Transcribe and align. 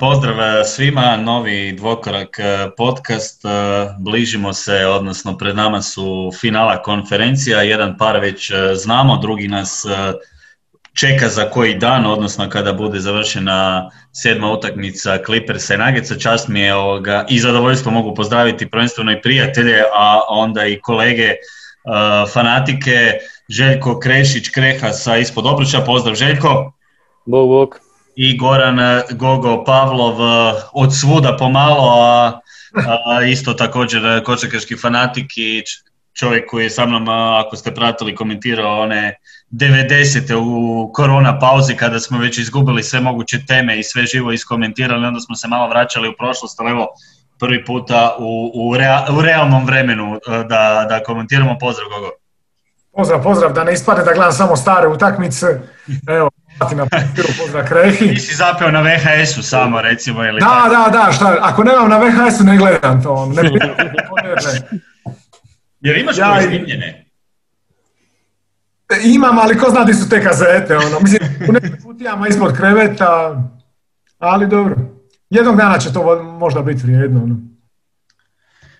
Pozdrav 0.00 0.64
svima, 0.64 1.16
novi 1.16 1.72
dvokorak 1.72 2.38
e, 2.38 2.70
podcast. 2.76 3.44
E, 3.44 3.48
bližimo 3.98 4.52
se, 4.52 4.86
odnosno 4.86 5.38
pred 5.38 5.56
nama 5.56 5.82
su 5.82 6.30
finala 6.40 6.82
konferencija. 6.82 7.62
Jedan 7.62 7.96
par 7.98 8.20
već 8.20 8.52
znamo, 8.74 9.16
drugi 9.16 9.48
nas 9.48 9.86
čeka 10.94 11.28
za 11.28 11.50
koji 11.50 11.74
dan, 11.74 12.06
odnosno 12.06 12.48
kada 12.50 12.72
bude 12.72 13.00
završena 13.00 13.90
sedma 14.12 14.52
utakmica 14.52 15.18
Clippers 15.26 15.70
i 15.70 15.76
Nuggetsa. 15.76 16.18
Čast 16.18 16.48
mi 16.48 16.60
je 16.60 16.74
ovoga, 16.74 17.24
i 17.28 17.38
zadovoljstvo 17.38 17.92
mogu 17.92 18.14
pozdraviti 18.14 18.70
prvenstveno 18.70 19.12
i 19.12 19.22
prijatelje, 19.22 19.82
a 19.94 20.20
onda 20.28 20.66
i 20.66 20.80
kolege 20.80 21.34
fanatike. 22.32 23.12
Željko 23.48 23.98
Krešić, 24.00 24.48
Kreha 24.48 24.92
sa 24.92 25.16
ispod 25.16 25.46
obruča. 25.46 25.80
Pozdrav 25.80 26.14
Željko. 26.14 26.72
Bog, 27.26 27.48
bog 27.48 27.87
i 28.20 28.36
Goran 28.36 28.78
eh, 28.80 29.02
Gogo 29.10 29.64
Pavlov 29.64 30.20
eh, 30.20 30.54
od 30.72 30.96
svuda 30.96 31.36
pomalo, 31.36 31.88
a, 33.06 33.22
isto 33.22 33.54
također 33.54 34.06
eh, 34.06 34.22
košarkaški 34.24 34.76
fanatik 34.76 35.26
i 35.36 35.62
čovjek 36.18 36.50
koji 36.50 36.64
je 36.64 36.70
sa 36.70 36.86
mnom, 36.86 37.08
ako 37.08 37.56
ste 37.56 37.74
pratili, 37.74 38.14
komentirao 38.14 38.80
one 38.80 39.18
90. 39.50 40.34
u 40.34 40.92
korona 40.92 41.38
pauzi 41.38 41.76
kada 41.76 42.00
smo 42.00 42.18
već 42.18 42.38
izgubili 42.38 42.82
sve 42.82 43.00
moguće 43.00 43.46
teme 43.46 43.78
i 43.78 43.82
sve 43.82 44.06
živo 44.06 44.32
iskomentirali, 44.32 45.06
onda 45.06 45.20
smo 45.20 45.36
se 45.36 45.48
malo 45.48 45.68
vraćali 45.68 46.08
u 46.08 46.16
prošlost, 46.18 46.60
ali 46.60 46.70
evo 46.70 46.88
prvi 47.38 47.64
puta 47.64 48.16
u, 48.18 48.50
u, 48.54 48.70
u 49.18 49.22
realnom 49.22 49.66
vremenu 49.66 50.20
da, 50.26 50.86
da 50.88 51.02
komentiramo. 51.06 51.58
Pozdrav 51.58 51.88
Gogo. 51.88 52.10
Pozdrav, 52.92 53.22
pozdrav, 53.22 53.52
da 53.52 53.64
ne 53.64 53.72
ispadne 53.72 54.04
da 54.04 54.12
gledam 54.12 54.32
samo 54.32 54.56
stare 54.56 54.88
utakmice. 54.88 55.46
Evo, 56.08 56.30
na 56.76 56.86
pozdrav 57.38 57.68
Krehi. 57.68 58.14
Ti 58.14 58.20
si 58.20 58.34
zapeo 58.34 58.70
na 58.70 58.80
VHS-u 58.80 59.42
samo, 59.42 59.80
recimo. 59.80 60.24
Ili 60.24 60.40
da, 60.40 60.68
da, 60.70 60.98
da, 60.98 61.12
šta, 61.12 61.36
ako 61.40 61.64
nemam 61.64 61.88
na 61.88 61.98
VHS-u 61.98 62.44
ne 62.44 62.56
gledam 62.56 63.02
to. 63.02 63.26
Ne 63.26 63.42
Jer 65.80 65.98
imaš 65.98 66.18
ja, 66.18 66.32
koje 66.32 66.42
snimljene? 66.42 67.04
Imam, 69.04 69.38
ali 69.38 69.58
ko 69.58 69.70
zna 69.70 69.84
di 69.84 69.94
su 69.94 70.08
te 70.08 70.22
kazete, 70.22 70.76
ono, 70.76 71.00
mislim, 71.00 71.20
u 71.48 71.52
nekim 71.52 71.82
kutijama 71.82 72.28
ispod 72.28 72.56
kreveta, 72.56 73.42
ali 74.18 74.46
dobro. 74.46 74.76
Jednog 75.30 75.56
dana 75.56 75.78
će 75.78 75.92
to 75.92 76.22
možda 76.22 76.62
biti 76.62 76.82
vrijedno, 76.82 77.22
ono. 77.22 77.36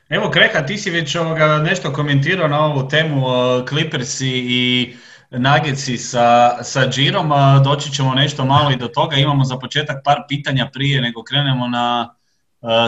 Evo 0.08 0.30
Kreha, 0.30 0.66
ti 0.66 0.78
si 0.78 0.90
već 0.90 1.16
ovoga 1.16 1.58
nešto 1.58 1.92
komentirao 1.92 2.48
na 2.48 2.64
ovu 2.64 2.88
temu 2.88 3.22
Clippersi 3.68 4.28
i 4.28 4.96
Nageci 5.30 5.98
sa, 5.98 6.58
sa 6.64 6.86
Girom, 6.86 7.32
doći 7.64 7.92
ćemo 7.92 8.14
nešto 8.14 8.44
malo 8.44 8.70
i 8.70 8.76
do 8.76 8.88
toga. 8.88 9.16
Imamo 9.16 9.44
za 9.44 9.58
početak 9.58 9.96
par 10.04 10.18
pitanja 10.28 10.70
prije 10.72 11.00
nego 11.00 11.22
krenemo 11.22 11.68
na 11.68 12.14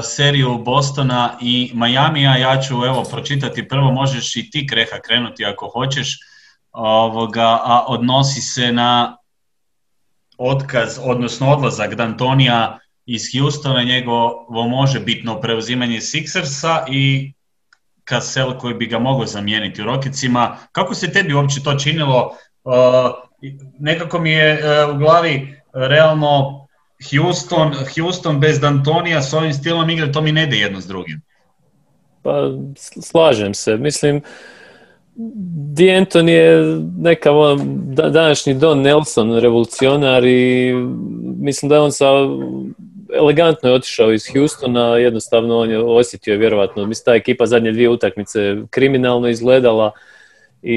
seriju 0.03 0.59
Bostona 0.59 1.39
i 1.41 1.71
Majamija. 1.75 2.37
Ja 2.37 2.61
ću 2.61 2.75
evo 2.75 3.05
pročitati 3.11 3.69
prvo, 3.69 3.93
možeš 3.93 4.37
i 4.37 4.51
ti 4.51 4.67
Kreha 4.67 5.01
krenuti 5.07 5.45
ako 5.45 5.69
hoćeš, 5.69 6.19
ovoga, 6.73 7.59
a 7.65 7.85
odnosi 7.89 8.41
se 8.41 8.73
na 8.73 9.17
otkaz, 10.39 10.99
odnosno 11.03 11.51
odlazak 11.51 11.91
D'Antonija 11.91 12.79
iz 13.07 13.23
Houstona, 13.39 13.83
njegovo 13.83 14.69
može 14.69 15.01
bitno 15.01 15.41
preuzimanje 15.41 16.01
Sixersa 16.01 16.85
i 16.91 17.33
Cassell 18.11 18.59
koji 18.59 18.75
bi 18.75 18.87
ga 18.87 18.99
mogao 18.99 19.27
zamijeniti 19.27 19.83
u 19.83 19.85
Rokicima. 19.85 20.57
Kako 20.73 20.95
se 20.95 21.13
tebi 21.13 21.35
uopće 21.35 21.63
to 21.63 21.75
činilo? 21.75 22.37
Uh, 22.65 22.75
nekako 23.79 24.19
mi 24.19 24.31
je 24.31 24.53
uh, 24.55 24.95
u 24.95 24.99
glavi 24.99 25.61
realno 25.73 26.67
Houston, 27.11 27.75
Houston 27.97 28.41
bez 28.41 28.61
Dantonija 28.61 29.23
s 29.23 29.33
ovim 29.33 29.53
stilom 29.53 29.91
igre, 29.91 30.13
to 30.13 30.21
mi 30.21 30.33
ne 30.33 30.43
ide 30.43 30.57
jedno 30.57 30.81
s 30.81 30.87
drugim. 30.87 31.23
Pa 32.23 32.51
slažem 33.03 33.55
se. 33.55 33.77
Mislim, 33.77 34.23
D'Anton 35.75 36.29
je 36.29 36.79
neka 36.99 37.33
ono, 37.33 37.65
današnji 38.11 38.55
Don 38.55 38.83
Nelson, 38.83 39.39
revolucionar 39.39 40.25
i 40.25 40.73
mislim 41.37 41.69
da 41.69 41.75
je 41.75 41.81
on 41.81 41.93
sa 41.93 42.07
elegantno 43.15 43.69
je 43.69 43.75
otišao 43.75 44.13
iz 44.13 44.23
Houstona, 44.33 44.97
jednostavno 44.97 45.59
on 45.59 45.71
je 45.71 45.79
osjetio 45.79 46.39
vjerojatno, 46.39 46.87
mislim 46.87 47.05
ta 47.05 47.15
ekipa 47.15 47.47
zadnje 47.47 47.73
dvije 47.73 47.89
utakmice 47.89 48.57
kriminalno 48.71 49.29
izgledala 49.29 49.93
i 50.63 50.77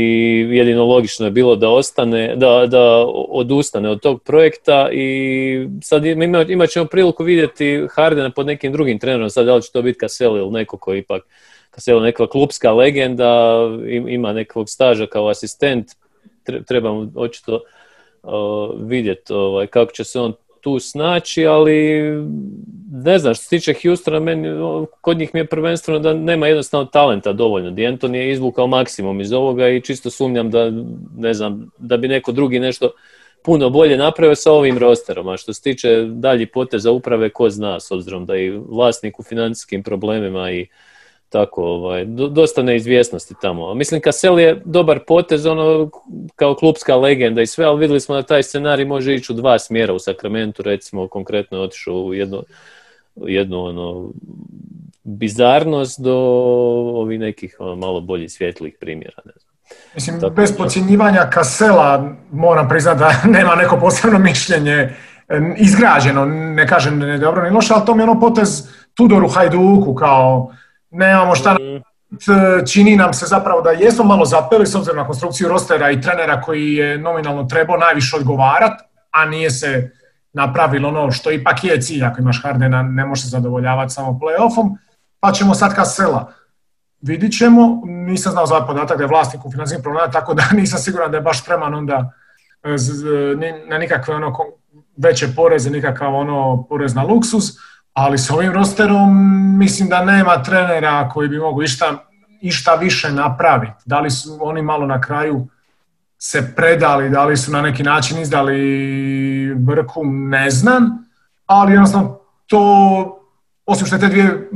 jedino 0.52 0.86
logično 0.86 1.26
je 1.26 1.32
bilo 1.32 1.56
da 1.56 1.70
ostane, 1.70 2.36
da, 2.36 2.66
da 2.68 3.06
odustane 3.30 3.90
od 3.90 4.02
tog 4.02 4.24
projekta 4.24 4.90
i 4.92 5.68
sad 5.82 6.06
ima, 6.06 6.46
imat 6.48 6.70
ćemo 6.70 6.86
priliku 6.86 7.24
vidjeti 7.24 7.88
Hardena 7.92 8.30
pod 8.30 8.46
nekim 8.46 8.72
drugim 8.72 9.00
trenerom, 9.00 9.30
sad 9.30 9.46
da 9.46 9.56
li 9.56 9.62
će 9.62 9.72
to 9.72 9.82
biti 9.82 10.00
Cassell 10.00 10.38
ili 10.38 10.52
neko 10.52 10.78
koji 10.78 11.00
ipak 11.00 11.24
Cassell 11.76 12.02
neka 12.02 12.28
klubska 12.28 12.72
legenda, 12.72 13.60
ima 14.08 14.34
nekog 14.34 14.70
staža 14.70 15.08
kao 15.08 15.28
asistent, 15.28 15.88
trebamo 16.68 17.12
očito 17.16 17.62
vidjeti 18.80 19.34
ovaj, 19.34 19.68
kako 19.68 19.92
će 19.92 20.04
se 20.04 20.20
on 20.20 20.34
tu 20.64 20.80
snaći, 20.80 21.46
ali 21.46 22.02
ne 22.92 23.20
znam, 23.20 23.34
što 23.34 23.44
se 23.44 23.50
tiče 23.50 23.74
Houstona, 23.82 24.20
meni, 24.20 24.50
kod 25.02 25.18
njih 25.18 25.30
mi 25.34 25.40
je 25.40 25.48
prvenstveno 25.48 26.00
da 26.00 26.14
nema 26.14 26.48
jednostavno 26.48 26.86
talenta 26.86 27.34
dovoljno. 27.34 27.72
D'Anton 27.72 28.16
je 28.16 28.32
izvukao 28.32 28.68
maksimum 28.68 29.22
iz 29.22 29.34
ovoga 29.34 29.70
i 29.70 29.82
čisto 29.82 30.10
sumnjam 30.10 30.52
da, 30.52 30.72
ne 31.18 31.34
znam, 31.34 31.72
da 31.78 31.98
bi 31.98 32.08
neko 32.08 32.32
drugi 32.32 32.60
nešto 32.60 32.92
puno 33.44 33.70
bolje 33.70 33.98
napravio 33.98 34.36
sa 34.36 34.52
ovim 34.52 34.78
rosterom. 34.78 35.28
A 35.28 35.38
što 35.38 35.54
se 35.54 35.62
tiče 35.62 36.06
dalji 36.06 36.46
poteza 36.46 36.92
uprave, 36.92 37.30
ko 37.30 37.50
zna, 37.50 37.80
s 37.80 37.92
obzirom 37.92 38.26
da 38.26 38.38
i 38.38 38.50
vlasnik 38.50 39.20
u 39.20 39.24
financijskim 39.24 39.84
problemima 39.84 40.52
i 40.52 40.68
tako, 41.34 41.64
ovaj, 41.64 42.06
dosta 42.30 42.64
neizvjesnosti 42.64 43.34
tamo. 43.42 43.74
Mislim, 43.74 44.02
Kasel 44.02 44.40
je 44.40 44.62
dobar 44.66 45.00
potez, 45.08 45.46
ono, 45.46 45.90
kao 46.36 46.56
klubska 46.56 46.96
legenda 46.96 47.42
i 47.42 47.48
sve, 47.48 47.66
ali 47.66 47.80
vidjeli 47.80 48.00
smo 48.00 48.16
da 48.16 48.22
taj 48.22 48.44
scenarij 48.44 48.86
može 48.86 49.16
ići 49.16 49.32
u 49.32 49.36
dva 49.36 49.60
smjera 49.60 49.94
u 49.94 50.00
Sakramentu, 50.00 50.64
recimo, 50.64 51.08
konkretno 51.08 51.58
je 51.58 51.64
otišao 51.64 51.96
u 51.96 52.14
jednu, 52.14 52.44
jednu 53.16 53.66
ono, 53.66 54.10
bizarnost 55.04 56.02
do 56.02 56.16
ovih 56.96 57.20
nekih 57.20 57.56
ono, 57.60 57.76
malo 57.76 58.02
boljih 58.02 58.32
svjetlih 58.32 58.76
primjera. 58.80 59.22
Ne 59.26 59.32
znam. 59.36 59.54
Mislim, 59.96 60.20
Tako, 60.20 60.34
bez 60.34 60.58
podcjenjivanja 60.58 61.30
Kasela 61.30 62.16
moram 62.32 62.70
priznati 62.70 63.00
da 63.00 63.14
nema 63.40 63.56
neko 63.56 63.80
posebno 63.80 64.20
mišljenje 64.20 64.96
izgrađeno, 65.58 66.26
ne 66.26 66.68
kažem 66.68 67.00
ne 67.00 67.18
dobro 67.18 67.44
ni 67.44 67.50
loše, 67.50 67.74
ali 67.74 67.86
to 67.86 67.96
mi 67.96 68.04
je 68.04 68.10
ono 68.10 68.20
potez 68.20 68.70
Tudoru 68.94 69.28
Hajduku 69.28 69.96
kao 69.96 70.54
nemamo 70.94 71.36
šta 71.36 71.54
mm. 71.54 72.66
čini 72.72 72.96
nam 72.96 73.14
se 73.14 73.26
zapravo 73.26 73.62
da 73.62 73.72
jesmo 73.72 74.04
malo 74.04 74.26
zapeli 74.26 74.66
s 74.66 74.76
obzirom 74.76 74.98
na 74.98 75.08
konstrukciju 75.08 75.50
rostera 75.50 75.92
i 75.92 76.02
trenera 76.02 76.42
koji 76.42 76.74
je 76.74 76.98
nominalno 76.98 77.44
trebao 77.44 77.78
najviše 77.78 78.16
odgovarat, 78.16 78.82
a 79.12 79.26
nije 79.26 79.52
se 79.52 79.92
napravilo 80.34 80.90
ono 80.90 81.12
što 81.12 81.32
ipak 81.32 81.64
je 81.64 81.82
cilj 81.82 82.04
ako 82.06 82.22
imaš 82.22 82.44
Hardena, 82.44 82.84
ne 82.84 83.06
može 83.06 83.22
se 83.22 83.28
zadovoljavati 83.28 83.94
samo 83.94 84.20
playoffom, 84.22 84.78
pa 85.20 85.32
ćemo 85.32 85.54
sad 85.54 85.96
sela. 85.96 86.34
Vidit 87.02 87.38
ćemo, 87.38 87.82
nisam 87.86 88.32
znao 88.32 88.46
za 88.46 88.56
ovaj 88.56 88.68
podatak 88.68 88.98
da 88.98 89.04
je 89.04 89.08
vlasnik 89.08 89.46
u 89.46 89.52
financijskim 89.52 89.84
problemima, 89.84 90.12
tako 90.12 90.34
da 90.34 90.44
nisam 90.60 90.80
siguran 90.80 91.12
da 91.12 91.18
je 91.18 91.22
baš 91.22 91.44
spreman 91.44 91.74
onda 91.74 92.14
e, 92.64 92.76
na 93.70 93.78
nikakve 93.78 94.16
ono 94.16 94.34
veće 94.98 95.28
poreze, 95.36 95.70
nikakav 95.70 96.16
ono 96.16 96.66
porez 96.70 96.96
na 96.96 97.04
luksus 97.04 97.52
ali 97.94 98.18
s 98.18 98.30
ovim 98.32 98.54
rosterom 98.54 99.10
mislim 99.58 99.90
da 99.90 100.06
nema 100.06 100.44
trenera 100.44 101.10
koji 101.10 101.30
bi 101.30 101.40
mogu 101.40 101.64
išta, 101.64 102.06
išta 102.42 102.76
više 102.76 103.12
napraviti. 103.12 103.84
Da 103.86 104.00
li 104.00 104.12
su 104.12 104.38
oni 104.42 104.62
malo 104.62 104.86
na 104.86 105.02
kraju 105.02 105.48
se 106.18 106.54
predali, 106.56 107.10
da 107.10 107.26
li 107.26 107.38
su 107.38 107.52
na 107.52 107.62
neki 107.62 107.84
način 107.84 108.20
izdali 108.20 109.56
brku, 109.56 110.02
ne 110.06 110.50
znam, 110.50 111.06
ali 111.46 111.72
jednostavno 111.72 112.20
to, 112.48 113.20
osim 113.66 113.88
što 113.88 113.96
je 113.96 114.00
te 114.00 114.08
dvije 114.08 114.50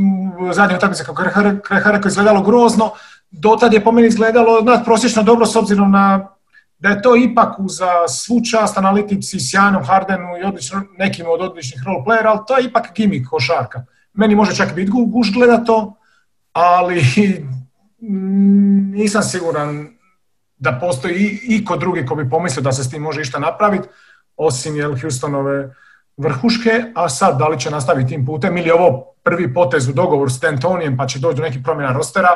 zadnje 0.51 0.75
utakmice 0.75 1.03
kako 1.03 1.91
je 1.91 2.01
izgledalo 2.05 2.41
grozno, 2.41 2.91
dotad 3.31 3.73
je 3.73 3.83
po 3.83 3.91
meni 3.91 4.07
izgledalo 4.07 4.61
nadprosječno 4.61 5.23
dobro 5.23 5.45
s 5.45 5.55
obzirom 5.55 5.91
na 5.91 6.27
da 6.79 6.89
je 6.89 7.01
to 7.01 7.15
ipak 7.15 7.55
za 7.67 8.07
svu 8.07 8.41
čast 8.51 8.77
analitici, 8.77 9.39
sjajnom 9.39 9.83
Hardenu 9.83 10.37
i 10.41 10.43
odlično, 10.43 10.83
nekim 10.97 11.25
od 11.29 11.41
odličnih 11.41 11.83
role 11.85 12.03
playera, 12.05 12.27
ali 12.27 12.39
to 12.47 12.57
je 12.57 12.65
ipak 12.65 12.93
gimik 12.95 13.27
košarka. 13.27 13.85
Meni 14.13 14.35
može 14.35 14.55
čak 14.55 14.75
biti 14.75 14.91
guš 14.91 15.33
gleda 15.33 15.63
to, 15.63 15.97
ali 16.53 17.03
nisam 18.99 19.23
siguran 19.23 19.87
da 20.57 20.79
postoji 20.81 21.39
i 21.43 21.65
kod 21.65 21.79
drugi 21.79 22.05
ko 22.05 22.15
bi 22.15 22.29
pomislio 22.29 22.63
da 22.63 22.71
se 22.71 22.83
s 22.83 22.89
tim 22.89 23.01
može 23.01 23.21
išta 23.21 23.39
napraviti, 23.39 23.87
osim 24.35 24.75
jel, 24.75 24.99
Houstonove 25.01 25.75
vrhuške, 26.17 26.83
a 26.95 27.09
sad 27.09 27.37
da 27.37 27.47
li 27.47 27.59
će 27.59 27.69
nastaviti 27.69 28.09
tim 28.09 28.25
putem 28.25 28.57
ili 28.57 28.71
ovo 28.71 29.13
prvi 29.23 29.53
potez 29.53 29.89
u 29.89 29.93
dogovoru 29.93 30.29
s 30.29 30.39
Tentonijem 30.39 30.97
pa 30.97 31.07
će 31.07 31.19
doći 31.19 31.37
do 31.37 31.43
nekih 31.43 31.61
promjena 31.63 31.93
rostera, 31.93 32.29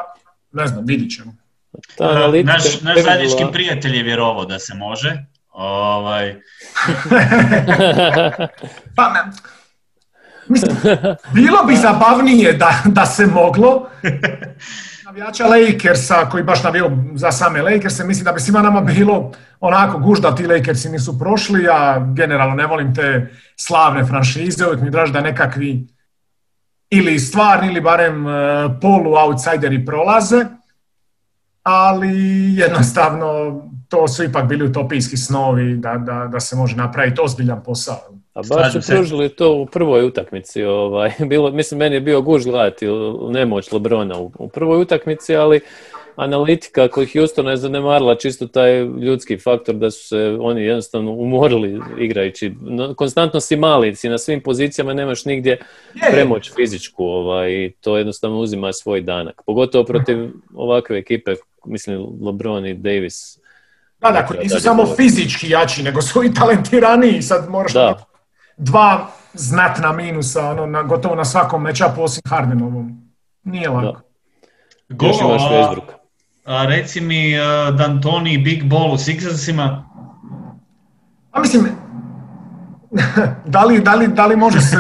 ne 0.52 0.68
znam, 0.68 0.86
vidit 0.86 1.16
ćemo. 1.16 1.34
Ta 1.98 2.32
naš, 2.44 2.82
naš 2.82 3.04
zajednički 3.04 3.44
prijatelj 3.52 3.98
je 3.98 4.04
vjerovao 4.04 4.46
da 4.46 4.60
se 4.60 4.74
može. 4.74 5.26
Ovaj... 5.52 6.36
pa, 8.96 9.14
bilo 11.34 11.64
bi 11.68 11.76
zabavnije 11.76 12.54
da, 12.54 12.82
da 12.86 13.06
se 13.06 13.26
moglo. 13.26 13.90
Navijača 15.06 15.46
Lakersa 15.48 16.30
koji 16.30 16.44
baš 16.44 16.64
navio 16.64 16.92
za 17.16 17.32
same 17.32 17.62
Lakerse, 17.62 18.04
mislim 18.04 18.26
da 18.26 18.32
bi 18.32 18.40
svima 18.40 18.62
nama 18.62 18.82
bilo 18.82 19.32
onako 19.60 19.98
gužda 19.98 20.36
ti 20.36 20.48
Lakersi 20.48 20.90
nisu 20.90 21.20
prošli, 21.20 21.64
ja 21.64 22.12
generalno 22.16 22.56
ne 22.56 22.66
volim 22.66 22.96
te 22.96 23.30
slavne 23.56 24.06
franšize, 24.06 24.66
uvijek 24.66 24.82
mi 24.82 24.90
draži 24.90 25.14
da 25.14 25.22
nekakvi 25.22 25.88
ili 26.90 27.20
stvarni 27.20 27.68
ili 27.68 27.82
barem 27.82 28.28
e, 28.28 28.32
polu 28.82 29.14
outsideri 29.14 29.86
prolaze, 29.86 30.46
ali 31.64 32.14
jednostavno 32.56 33.62
to 33.90 34.08
su 34.08 34.24
ipak 34.24 34.48
bili 34.48 34.66
utopijski 34.66 35.18
snovi 35.18 35.76
da, 35.76 35.94
da, 35.98 36.28
da 36.32 36.40
se 36.40 36.56
može 36.56 36.76
napraviti 36.76 37.22
ozbiljan 37.24 37.64
posao. 37.64 37.98
A 38.34 38.42
baš 38.50 38.74
su 38.74 38.80
pružili 38.88 39.30
to 39.30 39.54
u 39.54 39.66
prvoj 39.66 40.06
utakmici. 40.06 40.64
Ovaj. 40.64 41.12
Bilo, 41.30 41.52
mislim, 41.52 41.78
meni 41.78 41.96
je 41.96 42.02
bio 42.02 42.22
guž 42.22 42.46
gledati 42.46 42.88
nemoć 43.30 43.72
Lebrona 43.72 44.20
u, 44.20 44.32
u 44.38 44.48
prvoj 44.48 44.82
utakmici, 44.82 45.36
ali 45.36 45.62
analitika 46.16 46.88
kod 46.88 47.08
Houstona 47.14 47.52
je 47.52 47.58
zanemarila 47.58 48.16
čisto 48.16 48.48
taj 48.48 48.84
ljudski 48.84 49.38
faktor 49.38 49.76
da 49.76 49.92
su 49.92 50.08
se 50.08 50.38
oni 50.40 50.64
jednostavno 50.64 51.12
umorili 51.12 51.82
igrajući. 52.00 52.54
konstantno 52.96 53.40
si 53.40 53.56
mali, 53.56 53.96
si 53.96 54.10
na 54.10 54.18
svim 54.18 54.42
pozicijama, 54.42 54.94
nemaš 54.94 55.26
nigdje 55.26 55.58
premoć 56.12 56.52
fizičku 56.56 57.06
ovaj, 57.06 57.72
to 57.82 57.98
jednostavno 57.98 58.40
uzima 58.40 58.74
svoj 58.74 59.02
danak. 59.02 59.42
Pogotovo 59.46 59.84
protiv 59.84 60.30
ovakve 60.54 60.98
ekipe, 60.98 61.36
mislim 61.66 62.08
LeBron 62.22 62.66
i 62.66 62.74
Davis. 62.74 63.38
Da, 64.00 64.12
da, 64.12 64.28
nisu 64.44 64.60
samo 64.60 64.96
fizički 64.96 65.50
jači, 65.50 65.84
nego 65.84 66.02
su 66.02 66.24
i 66.24 66.34
talentiraniji. 66.34 67.22
Sad 67.22 67.50
moraš 67.50 67.74
da. 67.74 68.06
dva 68.58 69.08
znatna 69.34 69.92
minusa 69.92 70.50
ono, 70.50 70.66
na, 70.66 70.84
gotovo 70.84 71.16
na 71.16 71.26
svakom 71.26 71.62
meča 71.62 71.94
osim 71.98 72.22
Hardenovom. 72.30 73.12
Nije 73.44 73.70
lako. 73.70 74.02
Da. 74.90 75.08
Još 75.08 75.22
imaš 75.22 75.42
a, 76.46 76.66
reci 76.66 77.02
mi 77.02 77.40
uh, 77.40 77.46
D'Antoni 77.46 78.44
Big 78.44 78.64
Ball 78.64 78.94
u 78.94 78.98
Sixersima? 78.98 79.84
A 81.32 81.40
mislim, 81.40 81.68
da 83.46 83.64
li, 83.64 83.82
da 83.82 83.96
li, 83.96 84.08
da 84.08 84.26
li 84.26 84.36
može 84.36 84.62
se 84.62 84.78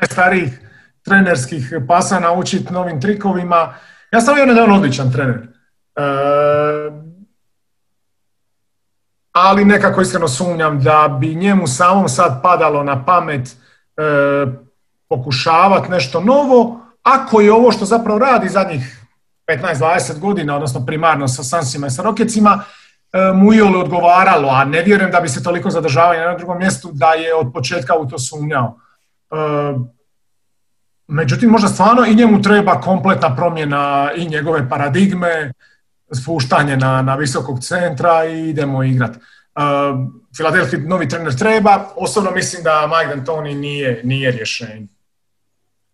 najstarijih 0.00 0.60
trenerskih 1.02 1.74
pasa 1.88 2.20
naučiti 2.20 2.72
novim 2.72 3.00
trikovima? 3.00 3.74
Ja 4.12 4.20
sam 4.20 4.34
vjerujem 4.34 4.54
da 4.54 4.62
je 4.62 4.68
on 4.68 4.76
odličan 4.76 5.12
trener. 5.12 5.51
Ali 9.32 9.64
nekako 9.64 10.00
iskreno 10.00 10.28
sumnjam 10.28 10.80
da 10.80 11.16
bi 11.20 11.34
njemu 11.34 11.66
samom 11.66 12.08
sad 12.08 12.42
padalo 12.42 12.82
na 12.82 13.04
pamet 13.04 13.48
e, 13.48 13.52
pokušavati 15.08 15.90
nešto 15.90 16.20
novo, 16.20 16.80
ako 17.02 17.40
je 17.40 17.52
ovo 17.52 17.72
što 17.72 17.84
zapravo 17.84 18.18
radi 18.18 18.48
zadnjih 18.48 19.06
15-20 19.48 20.18
godina, 20.18 20.54
odnosno 20.54 20.86
primarno 20.86 21.28
sa 21.28 21.42
Sansima 21.42 21.86
i 21.86 21.90
sa 21.90 22.02
Rokecima, 22.02 22.64
e, 23.12 23.32
mu 23.34 23.52
je 23.52 23.64
odgovaralo, 23.64 24.48
a 24.48 24.64
ne 24.64 24.82
vjerujem 24.82 25.10
da 25.10 25.20
bi 25.20 25.28
se 25.28 25.42
toliko 25.42 25.70
zadržavao 25.70 26.14
na 26.14 26.36
drugom 26.36 26.58
mjestu 26.58 26.90
da 26.92 27.12
je 27.12 27.34
od 27.34 27.52
početka 27.54 27.96
u 27.96 28.08
to 28.08 28.18
sumnjao. 28.18 28.78
E, 29.30 29.36
međutim, 31.08 31.50
možda 31.50 31.68
stvarno 31.68 32.04
i 32.04 32.14
njemu 32.14 32.42
treba 32.42 32.80
kompletna 32.80 33.36
promjena 33.36 34.10
i 34.16 34.28
njegove 34.28 34.68
paradigme, 34.68 35.52
spuštanje 36.14 36.76
na, 36.76 37.02
na 37.02 37.14
visokog 37.14 37.64
centra 37.64 38.24
i 38.24 38.48
idemo 38.48 38.82
igrati. 38.84 39.18
Filadelfi 40.36 40.76
e, 40.76 40.78
novi 40.78 41.08
trener 41.08 41.38
treba, 41.38 41.88
osobno 41.96 42.30
mislim 42.30 42.62
da 42.62 42.90
Mike 42.90 43.14
D'Antoni 43.14 43.54
nije, 43.54 44.00
nije 44.04 44.30
rješenje. 44.30 44.86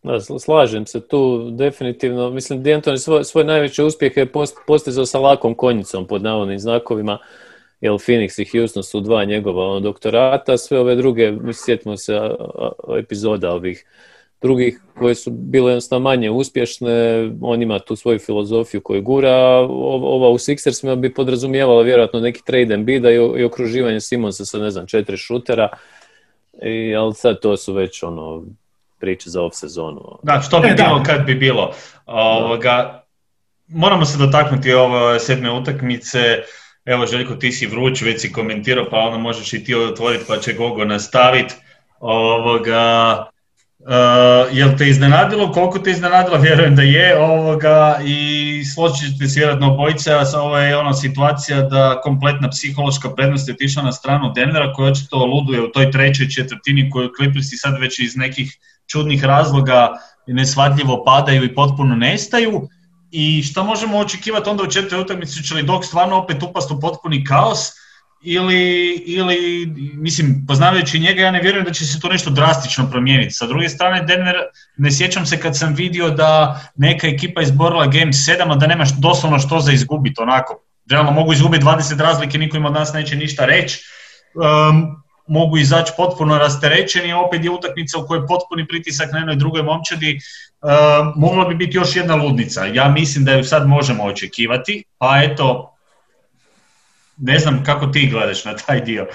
Da, 0.02 0.20
slažem 0.20 0.86
se 0.86 1.08
tu 1.08 1.50
definitivno. 1.50 2.30
Mislim, 2.30 2.62
D'Antoni 2.62 2.98
svoj, 2.98 3.24
svoj 3.24 3.44
najveći 3.44 3.82
uspjeh 3.82 4.16
je 4.16 4.32
postizao 4.66 5.06
sa 5.06 5.18
lakom 5.18 5.54
konjicom 5.54 6.06
pod 6.06 6.22
navodnim 6.22 6.58
znakovima, 6.58 7.18
jer 7.80 7.92
Phoenix 7.92 8.42
i 8.42 8.58
Houston 8.58 8.82
su 8.82 9.00
dva 9.00 9.24
njegova 9.24 9.66
ono, 9.66 9.80
doktorata, 9.80 10.56
sve 10.56 10.78
ove 10.78 10.96
druge, 10.96 11.32
sjetimo 11.64 11.96
se 11.96 12.20
epizoda 12.98 13.52
ovih 13.52 13.84
drugih 14.40 14.80
koje 14.98 15.14
su 15.14 15.30
bile 15.30 15.72
jednostavno 15.72 16.02
manje 16.02 16.30
uspješne, 16.30 16.90
on 17.40 17.62
ima 17.62 17.78
tu 17.78 17.96
svoju 17.96 18.18
filozofiju 18.18 18.80
koju 18.80 19.02
gura, 19.02 19.36
ova 19.68 20.28
u 20.28 20.38
Sixersima 20.38 20.96
bi 20.96 21.14
podrazumijevala 21.14 21.82
vjerojatno 21.82 22.20
neki 22.20 22.40
trade 22.46 22.74
and 22.74 22.84
bida 22.84 23.10
i, 23.10 23.44
okruživanje 23.44 24.00
Simonsa 24.00 24.44
sa 24.44 24.58
ne 24.58 24.70
znam 24.70 24.86
četiri 24.86 25.16
šutera, 25.16 25.68
I, 26.62 26.94
ali 26.96 27.14
sad 27.14 27.40
to 27.40 27.56
su 27.56 27.72
već 27.72 28.02
ono 28.02 28.44
priče 29.00 29.30
za 29.30 29.42
off 29.42 29.56
sezonu. 29.56 30.18
Da, 30.22 30.40
što 30.40 30.60
bi 30.60 30.68
e, 30.68 30.74
bilo 30.74 31.02
kad 31.06 31.26
bi 31.26 31.34
bilo. 31.34 31.72
Ovoga, 32.06 33.04
moramo 33.68 34.04
se 34.04 34.18
dotaknuti 34.18 34.72
ove 34.72 35.20
sedme 35.20 35.50
utakmice. 35.52 36.18
Evo 36.84 37.06
Željko, 37.06 37.34
ti 37.34 37.52
si 37.52 37.66
vruć, 37.66 38.02
već 38.02 38.20
si 38.20 38.32
komentirao, 38.32 38.86
pa 38.90 38.96
onda 38.96 39.18
možeš 39.18 39.52
i 39.52 39.64
ti 39.64 39.74
otvoriti 39.74 40.24
pa 40.28 40.36
će 40.36 40.52
Gogo 40.52 40.84
nastaviti. 40.84 41.54
Ovoga, 42.00 43.24
Uh, 43.78 44.50
jel 44.52 44.76
te 44.78 44.88
iznenadilo? 44.88 45.52
Koliko 45.52 45.78
te 45.78 45.90
iznenadilo? 45.90 46.38
Vjerujem 46.46 46.76
da 46.76 46.82
je 46.82 47.18
ovoga 47.18 48.00
i 48.04 48.64
složit 48.64 49.12
ćete 49.12 49.28
se 49.28 49.40
vjerojatno 49.40 49.72
obojice, 49.72 50.12
a 50.12 50.40
ovo 50.40 50.58
je 50.58 50.76
ona 50.76 50.94
situacija 50.94 51.62
da 51.62 52.00
kompletna 52.02 52.50
psihološka 52.50 53.10
prednost 53.10 53.48
je 53.48 53.54
otišla 53.54 53.82
na 53.82 53.92
stranu 53.92 54.32
Denvera 54.34 54.72
koja 54.72 54.90
očito 54.90 55.24
luduje 55.24 55.62
u 55.62 55.72
toj 55.72 55.90
trećoj 55.90 56.28
četvrtini 56.28 56.90
koju 56.90 57.10
Clippersi 57.16 57.56
sad 57.56 57.80
već 57.80 57.98
iz 57.98 58.16
nekih 58.16 58.58
čudnih 58.86 59.24
razloga 59.24 59.88
nesvatljivo 60.26 61.04
padaju 61.04 61.44
i 61.44 61.54
potpuno 61.54 61.96
nestaju. 61.96 62.68
I 63.10 63.42
šta 63.42 63.62
možemo 63.62 63.98
očekivati 63.98 64.50
onda 64.50 64.62
u 64.62 64.70
četvrtoj 64.70 65.00
utakmici, 65.00 65.42
će 65.42 65.54
li 65.54 65.62
dok 65.62 65.84
stvarno 65.84 66.16
opet 66.16 66.42
upast 66.42 66.70
u 66.70 66.80
potpuni 66.80 67.24
kaos 67.24 67.70
ili, 68.22 68.94
ili, 69.06 69.66
mislim, 69.94 70.44
poznavajući 70.48 70.98
njega, 70.98 71.22
ja 71.22 71.30
ne 71.30 71.40
vjerujem 71.40 71.64
da 71.64 71.72
će 71.72 71.86
se 71.86 72.00
to 72.00 72.08
nešto 72.08 72.30
drastično 72.30 72.90
promijeniti. 72.90 73.34
Sa 73.34 73.46
druge 73.46 73.68
strane, 73.68 74.04
Denver, 74.04 74.36
ne 74.76 74.92
sjećam 74.92 75.26
se 75.26 75.40
kad 75.40 75.56
sam 75.56 75.74
vidio 75.74 76.10
da 76.10 76.60
neka 76.76 77.06
ekipa 77.06 77.42
izborila 77.42 77.86
Game 77.86 78.12
7, 78.12 78.52
a 78.52 78.56
da 78.56 78.66
nemaš 78.66 78.88
doslovno 78.98 79.38
što 79.38 79.60
za 79.60 79.72
izgubiti, 79.72 80.22
onako. 80.22 80.64
Realno 80.90 81.10
mogu 81.10 81.32
izgubiti 81.32 81.64
20 81.64 82.00
razlike, 82.00 82.38
niko 82.38 82.56
im 82.56 82.64
od 82.64 82.72
nas 82.72 82.92
neće 82.92 83.16
ništa 83.16 83.44
reći. 83.44 83.78
Um, 84.34 85.02
mogu 85.28 85.58
izaći 85.58 85.92
potpuno 85.96 86.38
rasterećeni, 86.38 87.12
opet 87.12 87.44
je 87.44 87.50
utakmica 87.50 87.98
u 87.98 88.06
kojoj 88.06 88.22
je 88.22 88.26
potpuni 88.26 88.66
pritisak 88.68 89.12
na 89.12 89.18
jednoj 89.18 89.36
drugoj 89.36 89.62
momčadi, 89.62 90.18
uh, 90.62 90.70
mogla 91.16 91.44
bi 91.44 91.54
biti 91.54 91.76
još 91.76 91.96
jedna 91.96 92.14
ludnica. 92.14 92.64
Ja 92.64 92.88
mislim 92.88 93.24
da 93.24 93.32
ju 93.32 93.44
sad 93.44 93.68
možemo 93.68 94.04
očekivati, 94.04 94.84
a 94.98 95.22
eto, 95.22 95.77
ne 97.18 97.38
znam 97.38 97.62
kako 97.64 97.86
ti 97.86 98.08
gledaš 98.12 98.44
na 98.44 98.56
taj 98.56 98.80
dio. 98.80 99.06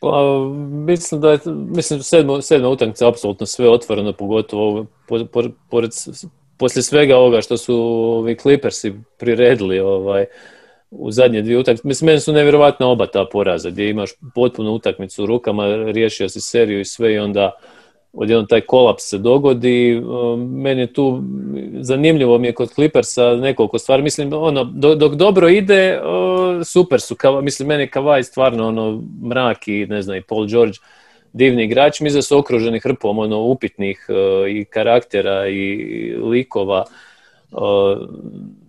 Pa, 0.00 0.38
mislim 0.86 1.20
da 1.20 1.30
je, 1.30 1.38
mislim, 1.46 2.02
sedma, 2.02 2.42
sedma 2.42 2.68
utakmica 2.68 3.08
apsolutno 3.08 3.46
sve 3.46 3.68
otvoreno, 3.68 4.12
pogotovo 4.12 4.86
po, 5.08 5.24
po, 5.32 5.42
pored, 5.70 5.90
poslije 6.58 6.82
svega 6.82 7.16
ovoga 7.16 7.40
što 7.40 7.56
su 7.56 7.76
ovi 8.18 8.36
Clippersi 8.36 8.94
priredili 9.18 9.80
ovaj, 9.80 10.24
u 10.90 11.10
zadnje 11.10 11.42
dvije 11.42 11.58
utakmice. 11.58 11.88
Mislim, 11.88 12.06
meni 12.06 12.20
su 12.20 12.32
nevjerovatna 12.32 12.86
oba 12.86 13.06
ta 13.06 13.26
poraza, 13.32 13.70
gdje 13.70 13.90
imaš 13.90 14.10
potpunu 14.34 14.72
utakmicu 14.72 15.22
u 15.22 15.26
rukama, 15.26 15.66
riješio 15.76 16.28
si 16.28 16.40
seriju 16.40 16.80
i 16.80 16.84
sve 16.84 17.14
i 17.14 17.18
onda 17.18 17.52
odjednom 18.14 18.46
taj 18.46 18.60
kolaps 18.60 19.02
se 19.02 19.18
dogodi. 19.18 19.96
Um, 19.96 20.60
meni 20.60 20.80
je 20.80 20.92
tu 20.92 21.22
zanimljivo 21.80 22.38
mi 22.38 22.46
je 22.46 22.54
kod 22.54 22.74
Clippersa 22.74 23.36
nekoliko 23.36 23.78
stvari. 23.78 24.02
Mislim, 24.02 24.32
ono, 24.32 24.64
dok 24.96 25.14
dobro 25.14 25.48
ide, 25.48 26.00
super 26.64 27.00
su. 27.00 27.16
Mislim, 27.42 27.68
meni 27.68 27.82
je 27.82 27.90
Kavaj 27.90 28.22
stvarno 28.22 28.68
ono, 28.68 29.02
mrak 29.22 29.68
i 29.68 29.86
ne 29.86 30.02
znam, 30.02 30.16
i 30.16 30.22
Paul 30.22 30.46
George 30.46 30.78
divni 31.32 31.64
igrači. 31.64 32.04
Mislim 32.04 32.18
da 32.18 32.22
su 32.22 32.38
okruženi 32.38 32.80
hrpom 32.80 33.18
ono, 33.18 33.40
upitnih 33.40 34.06
uh, 34.08 34.50
i 34.50 34.64
karaktera 34.64 35.48
i 35.48 35.76
likova 36.22 36.84
uh, 37.52 37.60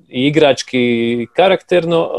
i 0.09 0.27
igrački 0.27 1.27
karakterno 1.33 2.09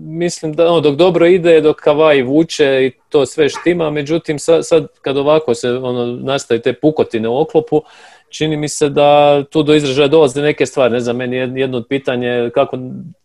mislim 0.00 0.52
da 0.52 0.68
ono, 0.68 0.80
dok 0.80 0.94
dobro 0.94 1.26
ide, 1.26 1.60
dok 1.60 1.76
Kavaj 1.80 2.22
vuče 2.22 2.86
i 2.86 2.92
to 3.08 3.26
sve 3.26 3.48
štima, 3.48 3.90
međutim 3.90 4.38
sad, 4.38 4.66
sad 4.66 4.86
kad 5.02 5.16
ovako 5.16 5.54
se 5.54 5.70
ono, 5.70 6.06
nastaju 6.06 6.60
te 6.60 6.72
pukotine 6.72 7.28
u 7.28 7.40
oklopu, 7.40 7.82
čini 8.28 8.56
mi 8.56 8.68
se 8.68 8.88
da 8.88 9.42
tu 9.50 9.62
do 9.62 9.74
izražaja 9.74 10.08
dolaze 10.08 10.42
neke 10.42 10.66
stvari, 10.66 10.92
ne 10.92 11.00
znam, 11.00 11.16
meni 11.16 11.36
jedno 11.36 11.76
od 11.78 11.86
pitanje 11.88 12.50
kako 12.54 12.78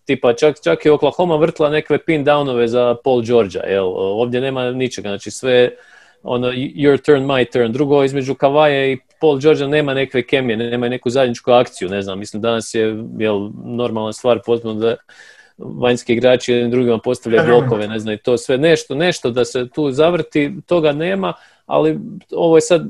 tipa 0.05 0.34
čak, 0.34 0.55
čak 0.63 0.86
i 0.86 0.89
Oklahoma 0.89 1.36
vrtla 1.36 1.70
neke 1.70 1.98
pin 1.98 2.25
downove 2.25 2.65
za 2.65 2.96
Paul 3.03 3.22
Georgia, 3.22 3.63
jel, 3.63 3.88
ovdje 3.96 4.41
nema 4.41 4.72
ničega, 4.72 5.10
znači 5.10 5.32
sve 5.32 5.70
ono, 6.24 6.48
your 6.51 7.05
turn, 7.05 7.24
my 7.24 7.51
turn. 7.51 7.72
Drugo, 7.72 8.03
između 8.03 8.36
Kavaje 8.36 8.94
i 8.94 8.98
Paul 9.22 9.39
Georgia 9.39 9.67
nema 9.67 9.94
nekve 9.94 10.24
kemije, 10.24 10.58
nema 10.58 10.89
neku 10.89 11.10
zajedničku 11.10 11.51
akciju, 11.51 11.89
ne 11.89 12.01
znam, 12.01 12.20
mislim 12.20 12.41
danas 12.41 12.74
je 12.74 13.03
jel, 13.20 13.50
normalna 13.65 14.13
stvar 14.13 14.39
potpuno 14.46 14.74
da 14.74 14.96
vanjski 15.57 16.13
igrači 16.13 16.51
jednim 16.51 16.71
drugima 16.71 16.97
postavljaju 16.97 17.47
blokove, 17.47 17.88
ne 17.88 18.00
znam, 18.00 18.13
i 18.13 18.17
to 18.17 18.38
sve 18.38 18.57
nešto, 18.57 18.95
nešto 18.95 19.29
da 19.31 19.45
se 19.45 19.67
tu 19.69 19.91
zavrti, 19.91 20.53
toga 20.65 20.91
nema, 20.91 21.33
ali 21.65 22.00
ovo 22.31 22.57
je 22.57 22.62
sad, 22.62 22.88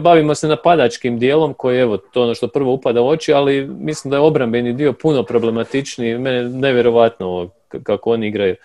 bavimo 0.00 0.34
se 0.34 0.48
napadačkim 0.48 1.18
dijelom 1.18 1.54
koji 1.54 1.76
je 1.76 1.82
evo 1.82 1.96
to 1.96 2.22
ono 2.22 2.34
što 2.34 2.48
prvo 2.48 2.72
upada 2.72 3.02
u 3.02 3.08
oči, 3.08 3.32
ali 3.32 3.66
mislim 3.66 4.10
da 4.10 4.16
je 4.16 4.20
obrambeni 4.20 4.72
dio 4.72 4.92
puno 4.92 5.22
problematičniji, 5.22 6.18
mene 6.18 6.48
nevjerovatno 6.48 7.50
kako 7.82 8.12
oni 8.12 8.26
igraju 8.26 8.56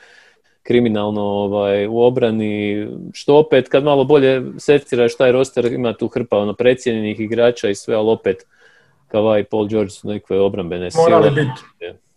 kriminalno 0.64 1.22
ovaj, 1.22 1.88
u 1.88 2.00
obrani, 2.00 2.88
što 3.14 3.38
opet 3.38 3.70
kad 3.70 3.84
malo 3.84 4.04
bolje 4.04 4.44
seciraš 4.58 5.18
taj 5.18 5.32
roster 5.32 5.66
ima 5.66 5.94
tu 5.94 6.08
hrpa 6.08 6.38
ono, 6.38 6.54
precijenjenih 6.54 7.20
igrača 7.20 7.70
i 7.70 7.76
sve, 7.76 7.96
ali 7.96 8.10
opet 8.10 8.46
Kava 9.08 9.40
i 9.40 9.44
Paul 9.44 9.68
George 9.68 9.90
su 9.90 10.08
neke 10.08 10.34
obrambene 10.34 10.92
sile. 10.92 11.30
biti. 11.30 11.62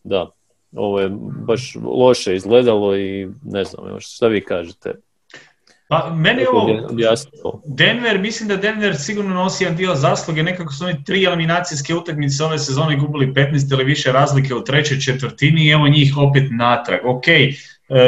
Da, 0.04 0.30
ovo 0.76 1.00
je 1.00 1.10
baš 1.46 1.76
loše 1.84 2.34
izgledalo 2.34 2.96
i 2.96 3.28
ne 3.42 3.64
znam, 3.64 4.00
šta 4.00 4.26
vi 4.26 4.40
kažete? 4.40 4.94
Pa 5.88 6.10
meni 6.14 6.40
je 6.40 6.48
ovo, 6.48 7.62
Denver, 7.66 8.18
mislim 8.18 8.48
da 8.48 8.56
Denver 8.56 8.96
sigurno 8.96 9.34
nosi 9.34 9.64
jedan 9.64 9.76
dio 9.76 9.94
zasluge, 9.94 10.42
nekako 10.42 10.72
su 10.72 10.84
oni 10.84 11.04
tri 11.04 11.24
eliminacijske 11.24 11.94
utakmice 11.94 12.44
ove 12.44 12.58
sezone 12.58 12.96
gubili 12.96 13.32
15 13.32 13.72
ili 13.72 13.84
više 13.84 14.12
razlike 14.12 14.54
u 14.54 14.64
trećoj 14.64 15.00
četvrtini 15.00 15.66
i 15.66 15.70
evo 15.70 15.88
njih 15.88 16.16
opet 16.16 16.44
natrag. 16.50 17.00
Ok, 17.04 17.28
e, 17.28 17.50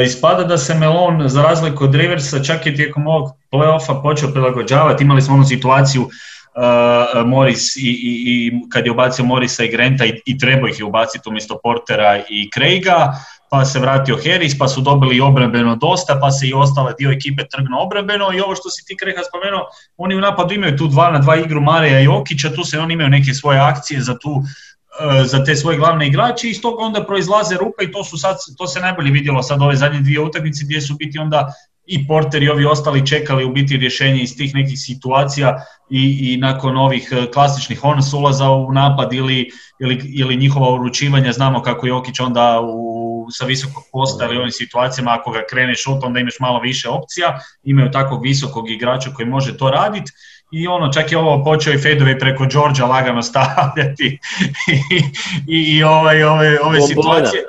ispada 0.05 0.45
da 0.45 0.59
se 0.59 0.75
Melon 0.75 1.29
za 1.29 1.43
razliku 1.43 1.85
od 1.85 1.95
Riversa 1.95 2.43
čak 2.43 2.67
je 2.67 2.75
tijekom 2.75 3.07
ovog 3.07 3.31
playoffa 3.53 4.03
počeo 4.03 4.33
prilagođavati, 4.33 5.05
imali 5.05 5.23
smo 5.23 5.35
onu 5.35 5.45
situaciju 5.45 6.09
uh, 6.57 7.27
Morris 7.27 7.77
i, 7.77 7.81
i, 7.81 8.13
i, 8.27 8.53
kad 8.71 8.87
je 8.87 8.93
ubacio 8.93 9.25
Morisa 9.25 9.65
i 9.65 9.69
Grenta 9.69 10.05
i, 10.05 10.21
i 10.27 10.39
trebao 10.39 10.69
ih 10.69 10.79
je 10.79 10.85
ubaciti 10.85 11.29
umjesto 11.29 11.59
Portera 11.63 12.23
i 12.29 12.51
Craiga, 12.55 13.13
pa 13.51 13.65
se 13.65 13.79
vratio 13.79 14.17
Harris, 14.17 14.59
pa 14.59 14.69
su 14.69 14.81
dobili 14.81 15.21
obrambeno 15.21 15.77
dosta, 15.77 16.19
pa 16.21 16.31
se 16.31 16.47
i 16.47 16.53
ostale 16.53 16.95
dio 16.99 17.11
ekipe 17.11 17.49
trgno 17.49 17.81
obrambeno 17.81 18.31
i 18.35 18.41
ovo 18.41 18.55
što 18.55 18.71
si 18.71 18.85
ti 18.87 18.97
Kreha 18.97 19.23
spomenuo, 19.29 19.67
oni 19.97 20.17
u 20.17 20.21
napadu 20.21 20.55
imaju 20.55 20.77
tu 20.77 20.87
dva 20.87 21.11
na 21.11 21.19
dva 21.19 21.37
igru 21.37 21.61
Marija 21.61 22.01
i 22.01 22.09
Okića, 22.09 22.51
tu 22.55 22.65
se 22.65 22.79
oni 22.79 22.95
imaju 22.95 23.09
neke 23.09 23.35
svoje 23.35 23.59
akcije 23.59 24.01
za 24.01 24.19
tu 24.19 24.43
e, 25.21 25.25
za 25.25 25.45
te 25.45 25.57
svoje 25.57 25.79
glavne 25.79 26.07
igrače 26.07 26.47
i 26.47 26.51
iz 26.51 26.61
toga 26.63 26.83
onda 26.83 27.05
proizlaze 27.05 27.57
rupe 27.57 27.85
i 27.85 27.93
to 27.93 28.05
su 28.05 28.19
sad, 28.19 28.37
to 28.59 28.67
se 28.67 28.81
najbolje 28.81 29.11
vidjelo 29.11 29.43
sad 29.43 29.63
ove 29.63 29.77
zadnje 29.77 30.01
dvije 30.01 30.21
utakmice 30.21 30.65
gdje 30.65 30.81
su 30.81 30.95
biti 30.95 31.19
onda 31.19 31.53
i 31.87 32.07
Porter 32.07 32.43
i 32.43 32.49
ovi 32.49 32.65
ostali 32.65 33.07
čekali 33.07 33.45
u 33.45 33.53
biti 33.53 33.77
rješenje 33.77 34.23
iz 34.23 34.37
tih 34.37 34.55
nekih 34.55 34.79
situacija 34.79 35.65
i, 35.91 36.33
i 36.33 36.37
nakon 36.37 36.77
ovih 36.77 37.09
e, 37.13 37.31
klasičnih 37.33 37.85
on 37.85 37.99
ulaza 38.19 38.51
u 38.51 38.73
napad 38.73 39.13
ili, 39.13 39.51
ili, 39.81 40.01
ili 40.05 40.37
njihova 40.37 40.75
uručivanja, 40.75 41.33
znamo 41.33 41.63
kako 41.63 41.87
je 41.87 41.91
Jokić 41.91 42.21
onda 42.21 42.61
u, 42.61 43.27
sa 43.31 43.45
visokog 43.45 43.83
posta 43.93 44.25
ili 44.25 44.37
ovim 44.37 44.51
situacijama 44.51 45.17
ako 45.21 45.31
ga 45.31 45.43
kreneš 45.51 45.83
šut 45.83 46.05
onda 46.05 46.21
imaš 46.21 46.41
malo 46.41 46.61
više 46.61 46.89
opcija, 46.89 47.39
imaju 47.63 47.91
takvog 47.91 48.23
visokog 48.23 48.71
igrača 48.71 49.11
koji 49.11 49.29
može 49.29 49.57
to 49.57 49.71
raditi 49.71 50.13
i 50.53 50.67
ono, 50.67 50.93
čak 50.93 51.13
je 51.13 51.19
ovo 51.19 51.45
počeo 51.45 51.73
i 51.73 51.79
fedovi 51.79 52.19
preko 52.19 52.47
Đorđa 52.47 52.87
lagano 52.87 53.23
stavljati 53.31 54.19
i, 54.69 55.03
i, 55.47 55.77
i 55.77 55.83
ovaj, 55.83 56.23
ove, 56.23 56.61
ove 56.61 56.81
situacije. 56.81 57.45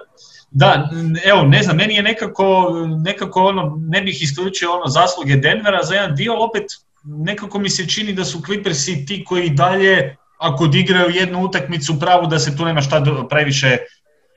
Da, 0.52 0.90
evo, 1.26 1.44
ne 1.44 1.64
znam, 1.64 1.78
meni 1.78 1.96
je 1.96 2.04
nekako, 2.04 2.72
nekako 3.04 3.44
ono, 3.44 3.78
ne 3.80 4.02
bih 4.02 4.22
isključio 4.22 4.72
ono 4.72 4.88
zasluge 4.88 5.36
Denvera 5.36 5.84
za 5.84 5.96
jedan 5.96 6.16
dio, 6.16 6.44
opet 6.44 6.64
nekako 7.04 7.60
mi 7.60 7.70
se 7.70 7.88
čini 7.88 8.14
da 8.14 8.26
su 8.26 8.42
Clippersi 8.46 9.06
ti 9.06 9.24
koji 9.24 9.50
dalje, 9.50 10.16
ako 10.38 10.64
odigraju 10.64 11.16
jednu 11.16 11.44
utakmicu 11.44 12.00
pravu, 12.00 12.28
da 12.28 12.40
se 12.40 12.58
tu 12.58 12.66
nema 12.66 12.82
šta 12.82 13.04
previše 13.30 13.78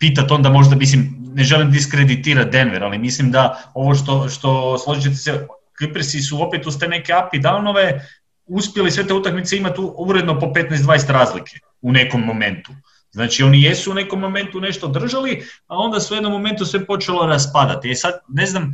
pitati, 0.01 0.33
onda 0.33 0.49
možda, 0.49 0.77
mislim, 0.77 1.17
ne 1.35 1.45
želim 1.45 1.71
diskreditirati 1.71 2.51
Denver, 2.51 2.85
ali 2.85 2.99
mislim 2.99 3.31
da 3.31 3.71
ovo 3.75 3.95
što, 3.95 4.29
što 4.29 4.79
složite 4.79 5.17
se, 5.17 5.47
Clippersi 5.79 6.21
su 6.21 6.43
opet 6.43 6.67
uz 6.67 6.79
te 6.79 6.89
neke 6.89 7.13
up 7.13 7.35
i 7.35 7.41
downove, 7.41 8.01
uspjeli 8.47 8.91
sve 8.91 9.07
te 9.07 9.15
utakmice 9.15 9.57
imati 9.57 9.81
uredno 9.99 10.41
po 10.41 10.47
15-20 10.47 11.13
razlike 11.13 11.59
u 11.83 11.93
nekom 11.93 12.21
momentu. 12.21 12.73
Znači 13.13 13.43
oni 13.43 13.63
jesu 13.63 13.91
u 13.91 13.95
nekom 13.95 14.21
momentu 14.21 14.61
nešto 14.61 14.89
držali, 14.89 15.43
a 15.67 15.77
onda 15.77 16.01
su 16.01 16.15
u 16.15 16.17
jednom 16.17 16.33
momentu 16.33 16.65
sve 16.65 16.87
počelo 16.87 17.27
raspadati. 17.27 17.91
I 17.91 17.95
sad, 17.95 18.13
ne 18.29 18.47
znam, 18.47 18.73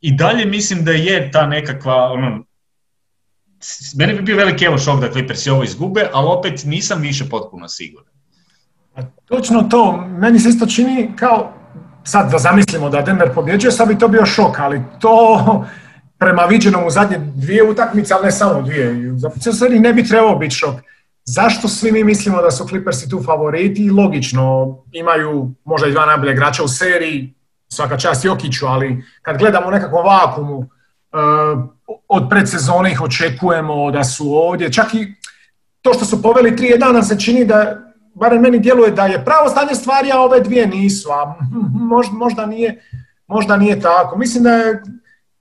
i 0.00 0.16
dalje 0.16 0.46
mislim 0.46 0.84
da 0.84 0.92
je 0.92 1.30
ta 1.30 1.46
nekakva, 1.46 2.12
ono, 2.12 2.44
meni 3.98 4.14
bi 4.14 4.22
bio 4.22 4.36
veliki 4.36 4.64
evo 4.64 4.78
šok 4.78 5.00
da 5.00 5.12
Clippersi 5.12 5.50
ovo 5.50 5.62
izgube, 5.62 6.08
ali 6.12 6.26
opet 6.28 6.64
nisam 6.64 7.00
više 7.00 7.28
potpuno 7.28 7.68
siguran. 7.68 8.12
A 8.94 9.02
točno 9.24 9.62
to, 9.62 9.96
meni 9.96 10.38
se 10.38 10.48
isto 10.48 10.66
čini 10.66 11.12
kao, 11.16 11.52
sad 12.04 12.30
da 12.30 12.38
zamislimo 12.38 12.90
da 12.90 13.02
Denver 13.02 13.34
pobjeđuje, 13.34 13.72
sad 13.72 13.88
bi 13.88 13.98
to 13.98 14.08
bio 14.08 14.26
šok, 14.26 14.58
ali 14.58 14.82
to 15.00 15.66
prema 16.18 16.42
viđenom 16.42 16.86
u 16.86 16.90
zadnje 16.90 17.18
dvije 17.18 17.70
utakmice, 17.70 18.14
ali 18.14 18.24
ne 18.24 18.32
samo 18.32 18.62
dvije, 18.62 19.80
ne 19.80 19.92
bi 19.92 20.04
trebao 20.04 20.36
biti 20.36 20.54
šok. 20.54 20.74
Zašto 21.30 21.68
svi 21.68 21.92
mi 21.92 22.04
mislimo 22.04 22.42
da 22.42 22.50
su 22.50 22.68
Clippersi 22.68 23.08
tu 23.08 23.22
favoriti? 23.22 23.84
I 23.84 23.90
logično, 23.90 24.76
imaju 24.92 25.50
možda 25.64 25.88
i 25.88 25.92
dva 25.92 26.06
najbolja 26.06 26.32
igrača 26.32 26.62
u 26.62 26.68
seriji, 26.68 27.34
svaka 27.68 27.96
čast 27.96 28.24
Jokiću, 28.24 28.66
ali 28.66 29.04
kad 29.22 29.38
gledamo 29.38 29.70
nekakvom 29.70 30.04
vakumu, 30.06 30.56
uh, 30.58 30.68
od 32.08 32.26
predsezone 32.30 32.92
ih 32.92 33.00
očekujemo 33.00 33.90
da 33.90 34.04
su 34.04 34.34
ovdje, 34.34 34.72
čak 34.72 34.94
i 34.94 35.14
to 35.82 35.94
što 35.94 36.04
su 36.04 36.22
poveli 36.22 36.56
tri 36.56 36.78
dana 36.78 37.02
se 37.02 37.20
čini 37.20 37.44
da, 37.44 37.78
barem 38.14 38.42
meni 38.42 38.58
djeluje 38.58 38.90
da 38.90 39.06
je 39.06 39.24
pravo 39.24 39.48
stanje 39.48 39.74
stvari, 39.74 40.12
a 40.12 40.20
ove 40.20 40.40
dvije 40.40 40.66
nisu, 40.66 41.10
a 41.10 41.34
možda, 41.94 42.12
možda, 42.12 42.46
nije, 42.46 42.82
možda 43.26 43.56
nije 43.56 43.80
tako. 43.80 44.18
Mislim 44.18 44.44
da 44.44 44.50
je 44.50 44.82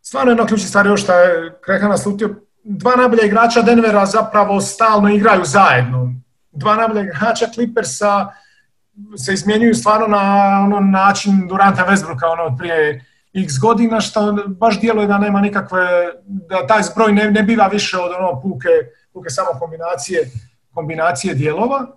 stvarno 0.01 0.31
jedno 0.31 0.45
ključna 0.45 0.67
stvar 0.67 0.85
još 0.85 1.03
što 1.03 1.13
je 1.13 1.59
Krehan 1.65 1.89
naslutio, 1.89 2.35
dva 2.67 2.95
najbolja 2.95 3.23
igrača 3.23 3.61
Denvera 3.61 4.05
zapravo 4.05 4.61
stalno 4.61 5.09
igraju 5.09 5.45
zajedno. 5.45 6.13
Dva 6.51 6.75
najbolja 6.75 7.01
igrača 7.01 7.47
Clippersa 7.53 8.27
se 9.17 9.33
izmjenjuju 9.33 9.75
stvarno 9.75 10.07
na 10.07 10.59
ono 10.65 10.79
način 10.79 11.47
Duranta 11.47 11.85
Westbrooka 11.89 12.31
ono 12.31 12.43
od 12.43 12.53
prije 12.57 13.05
x 13.33 13.59
godina 13.59 14.01
što 14.01 14.33
baš 14.47 14.79
djeluje 14.79 15.07
da 15.07 15.17
nema 15.17 15.41
nikakve, 15.41 15.87
da 16.25 16.67
taj 16.67 16.83
zbroj 16.83 17.11
ne, 17.11 17.31
ne 17.31 17.43
biva 17.43 17.67
više 17.67 17.97
od 17.97 18.11
ono 18.19 18.41
puke, 18.41 18.69
puke 19.13 19.29
samo 19.29 19.59
kombinacije, 19.59 20.31
kombinacije 20.73 21.33
dijelova. 21.33 21.87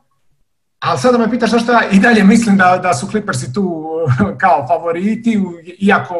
Ali 0.81 0.99
sada 0.99 1.19
me 1.19 1.31
pitaš 1.31 1.63
što 1.63 1.73
ja 1.73 1.89
i 1.91 1.99
dalje 1.99 2.25
mislim 2.25 2.57
da, 2.57 2.79
da 2.83 2.95
su 2.95 3.07
Clippersi 3.07 3.53
tu 3.53 3.87
kao 4.43 4.67
favoriti, 4.69 5.39
iako 5.79 6.15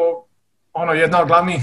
ono 0.73 0.93
jedna 0.93 1.21
od 1.21 1.27
glavnih 1.27 1.61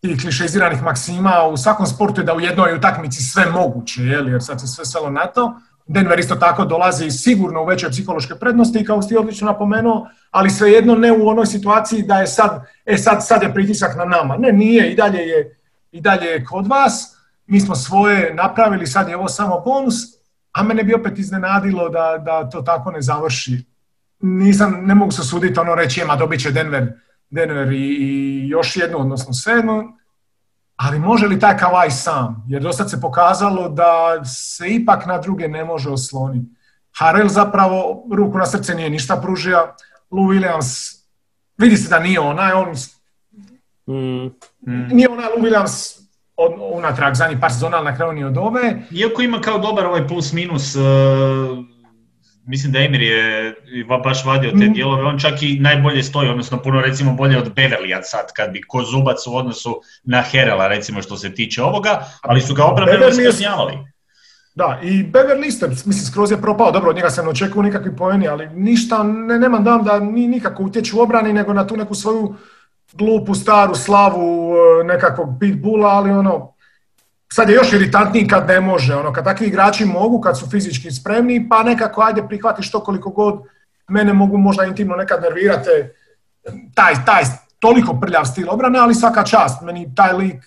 tih 0.00 0.20
klišeziranih 0.20 0.82
maksima 0.82 1.44
u 1.52 1.56
svakom 1.56 1.86
sportu 1.86 2.20
je 2.20 2.24
da 2.24 2.34
u 2.34 2.40
jednoj 2.40 2.74
utakmici 2.74 3.22
sve 3.22 3.50
moguće, 3.50 4.02
jel, 4.02 4.28
jer 4.28 4.42
sad 4.42 4.60
se 4.60 4.66
sve 4.66 4.84
svelo 4.84 5.10
na 5.10 5.26
to. 5.26 5.60
Denver 5.86 6.18
isto 6.18 6.34
tako 6.34 6.64
dolazi 6.64 7.10
sigurno 7.10 7.62
u 7.62 7.66
veće 7.66 7.88
psihološke 7.90 8.34
prednosti, 8.34 8.84
kao 8.84 9.02
ste 9.02 9.18
odlično 9.18 9.46
napomenuo, 9.46 10.08
ali 10.30 10.50
svejedno 10.50 10.94
ne 10.94 11.12
u 11.12 11.28
onoj 11.28 11.46
situaciji 11.46 12.02
da 12.02 12.14
je 12.14 12.26
sad, 12.26 12.64
e 12.86 12.98
sad, 12.98 13.26
sad 13.26 13.42
je 13.42 13.54
pritisak 13.54 13.96
na 13.96 14.04
nama. 14.04 14.36
Ne, 14.36 14.52
nije, 14.52 14.92
i 14.92 14.96
dalje 14.96 15.18
je, 15.18 15.58
i 15.92 16.00
dalje 16.00 16.26
je 16.26 16.44
kod 16.44 16.66
vas. 16.66 17.16
Mi 17.46 17.60
smo 17.60 17.74
svoje 17.74 18.34
napravili, 18.34 18.86
sad 18.86 19.08
je 19.08 19.16
ovo 19.16 19.28
samo 19.28 19.60
bonus, 19.60 19.94
a 20.52 20.62
mene 20.62 20.84
bi 20.84 20.94
opet 20.94 21.18
iznenadilo 21.18 21.88
da, 21.88 22.22
da 22.24 22.50
to 22.50 22.62
tako 22.62 22.90
ne 22.90 23.02
završi. 23.02 23.64
Nisam, 24.20 24.80
ne 24.84 24.94
mogu 24.94 25.12
se 25.12 25.22
suditi 25.22 25.60
ono 25.60 25.74
reći, 25.74 26.00
ima 26.00 26.16
dobit 26.16 26.40
će 26.40 26.50
Denver 26.50 26.92
Denver 27.30 27.72
i, 27.72 28.48
još 28.48 28.76
jednu, 28.76 29.00
odnosno 29.00 29.32
sedmu, 29.32 29.82
ali 30.76 30.98
može 30.98 31.26
li 31.26 31.40
taj 31.40 31.58
Kavaj 31.58 31.90
sam? 31.90 32.44
Jer 32.48 32.62
dosta 32.62 32.88
se 32.88 33.00
pokazalo 33.00 33.68
da 33.68 34.24
se 34.24 34.68
ipak 34.68 35.06
na 35.06 35.18
druge 35.18 35.48
ne 35.48 35.64
može 35.64 35.90
osloniti. 35.90 36.46
Harrell 36.98 37.28
zapravo 37.28 38.04
ruku 38.12 38.38
na 38.38 38.46
srce 38.46 38.74
nije 38.74 38.90
ništa 38.90 39.16
pružio. 39.16 39.68
Lou 40.10 40.24
Williams, 40.24 41.00
vidi 41.58 41.76
se 41.76 41.88
da 41.88 41.98
nije 41.98 42.20
onaj, 42.20 42.52
on 42.52 42.68
mm. 43.86 44.30
nije 44.96 45.08
onaj 45.08 45.26
Lou 45.26 45.44
Williams 45.44 46.00
od, 46.36 46.52
unatrag 46.72 47.14
zadnji 47.14 47.40
par 47.40 47.52
sezona, 47.52 47.82
na 47.82 47.96
kraju 47.96 48.12
ni 48.12 48.24
od 48.24 48.38
ove. 48.38 48.82
Iako 48.90 49.22
ima 49.22 49.40
kao 49.40 49.58
dobar 49.58 49.86
ovaj 49.86 50.08
plus 50.08 50.32
minus 50.32 50.76
uh 50.76 50.82
mislim 52.48 52.72
da 52.72 52.78
Emir 52.78 53.02
je 53.02 53.54
baš 54.04 54.24
vadio 54.24 54.50
te 54.50 54.66
mm. 54.66 54.72
dijelove, 54.72 55.02
on 55.02 55.18
čak 55.18 55.42
i 55.42 55.58
najbolje 55.60 56.02
stoji, 56.02 56.28
odnosno 56.28 56.62
puno 56.62 56.80
recimo 56.80 57.12
bolje 57.12 57.38
od 57.38 57.54
Beverlija 57.54 58.02
sad, 58.02 58.32
kad 58.36 58.50
bi 58.50 58.62
ko 58.62 58.82
zubac 58.82 59.26
u 59.26 59.36
odnosu 59.36 59.80
na 60.04 60.22
Herela 60.22 60.68
recimo 60.68 61.02
što 61.02 61.16
se 61.16 61.34
tiče 61.34 61.62
ovoga, 61.62 62.00
ali 62.22 62.40
su 62.40 62.54
ga 62.54 62.64
obrambeno 62.64 63.08
iskaznjavali. 63.08 63.78
Da, 64.54 64.80
i 64.82 65.04
Beverly 65.04 65.46
isto, 65.46 65.68
mislim, 65.68 65.92
skroz 65.92 66.30
je 66.30 66.40
propao, 66.40 66.70
dobro, 66.70 66.90
od 66.90 66.96
njega 66.96 67.10
se 67.10 67.22
ne 67.22 67.28
očekuju 67.28 67.62
nikakvi 67.62 67.96
poeni, 67.96 68.28
ali 68.28 68.48
ništa, 68.54 69.02
ne, 69.02 69.38
nemam 69.38 69.64
dam 69.64 69.84
da 69.84 69.98
ni 69.98 70.28
nikako 70.28 70.62
utječu 70.62 70.98
u 70.98 71.00
obrani, 71.00 71.32
nego 71.32 71.52
na 71.52 71.66
tu 71.66 71.76
neku 71.76 71.94
svoju 71.94 72.34
glupu, 72.92 73.34
staru 73.34 73.74
slavu 73.74 74.54
e, 74.54 74.84
nekakvog 74.84 75.28
pitbulla, 75.40 75.88
ali 75.88 76.10
ono, 76.10 76.54
sad 77.32 77.48
je 77.48 77.54
još 77.54 77.72
iritantniji 77.72 78.28
kad 78.28 78.48
ne 78.48 78.60
može, 78.60 78.96
ono, 78.96 79.12
kad 79.12 79.24
takvi 79.24 79.46
igrači 79.46 79.84
mogu, 79.84 80.20
kad 80.20 80.38
su 80.38 80.50
fizički 80.50 80.90
spremni, 80.90 81.48
pa 81.48 81.62
nekako 81.62 82.02
ajde 82.02 82.28
prihvati 82.28 82.62
što 82.62 82.80
koliko 82.80 83.10
god. 83.10 83.42
Mene 83.88 84.12
mogu 84.12 84.36
možda 84.36 84.64
intimno 84.64 84.96
nekad 84.96 85.22
nervirate, 85.22 85.94
taj, 86.74 86.94
taj 87.06 87.22
toliko 87.58 88.00
prljav 88.00 88.24
stil 88.24 88.50
obrane, 88.50 88.78
ali 88.78 88.94
svaka 88.94 89.24
čast, 89.24 89.62
meni 89.62 89.94
taj 89.94 90.12
lik 90.12 90.44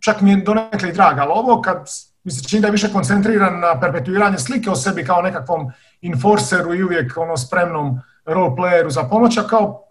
čak 0.00 0.20
mi 0.20 0.30
je 0.30 0.36
donekle 0.36 0.88
i 0.88 0.92
drag, 0.92 1.18
ali 1.18 1.30
ovo 1.34 1.62
kad 1.62 1.88
mi 2.24 2.32
se 2.32 2.48
čini 2.48 2.60
da 2.60 2.68
je 2.68 2.72
više 2.72 2.92
koncentriran 2.92 3.60
na 3.60 3.80
perpetuiranje 3.80 4.38
slike 4.38 4.70
o 4.70 4.76
sebi 4.76 5.04
kao 5.04 5.22
nekakvom 5.22 5.72
enforceru 6.02 6.74
i 6.74 6.82
uvijek 6.82 7.16
ono 7.16 7.36
spremnom 7.36 8.00
role 8.24 8.50
playeru 8.56 8.90
za 8.90 9.02
pomoć, 9.02 9.38
a 9.38 9.42
kao 9.42 9.88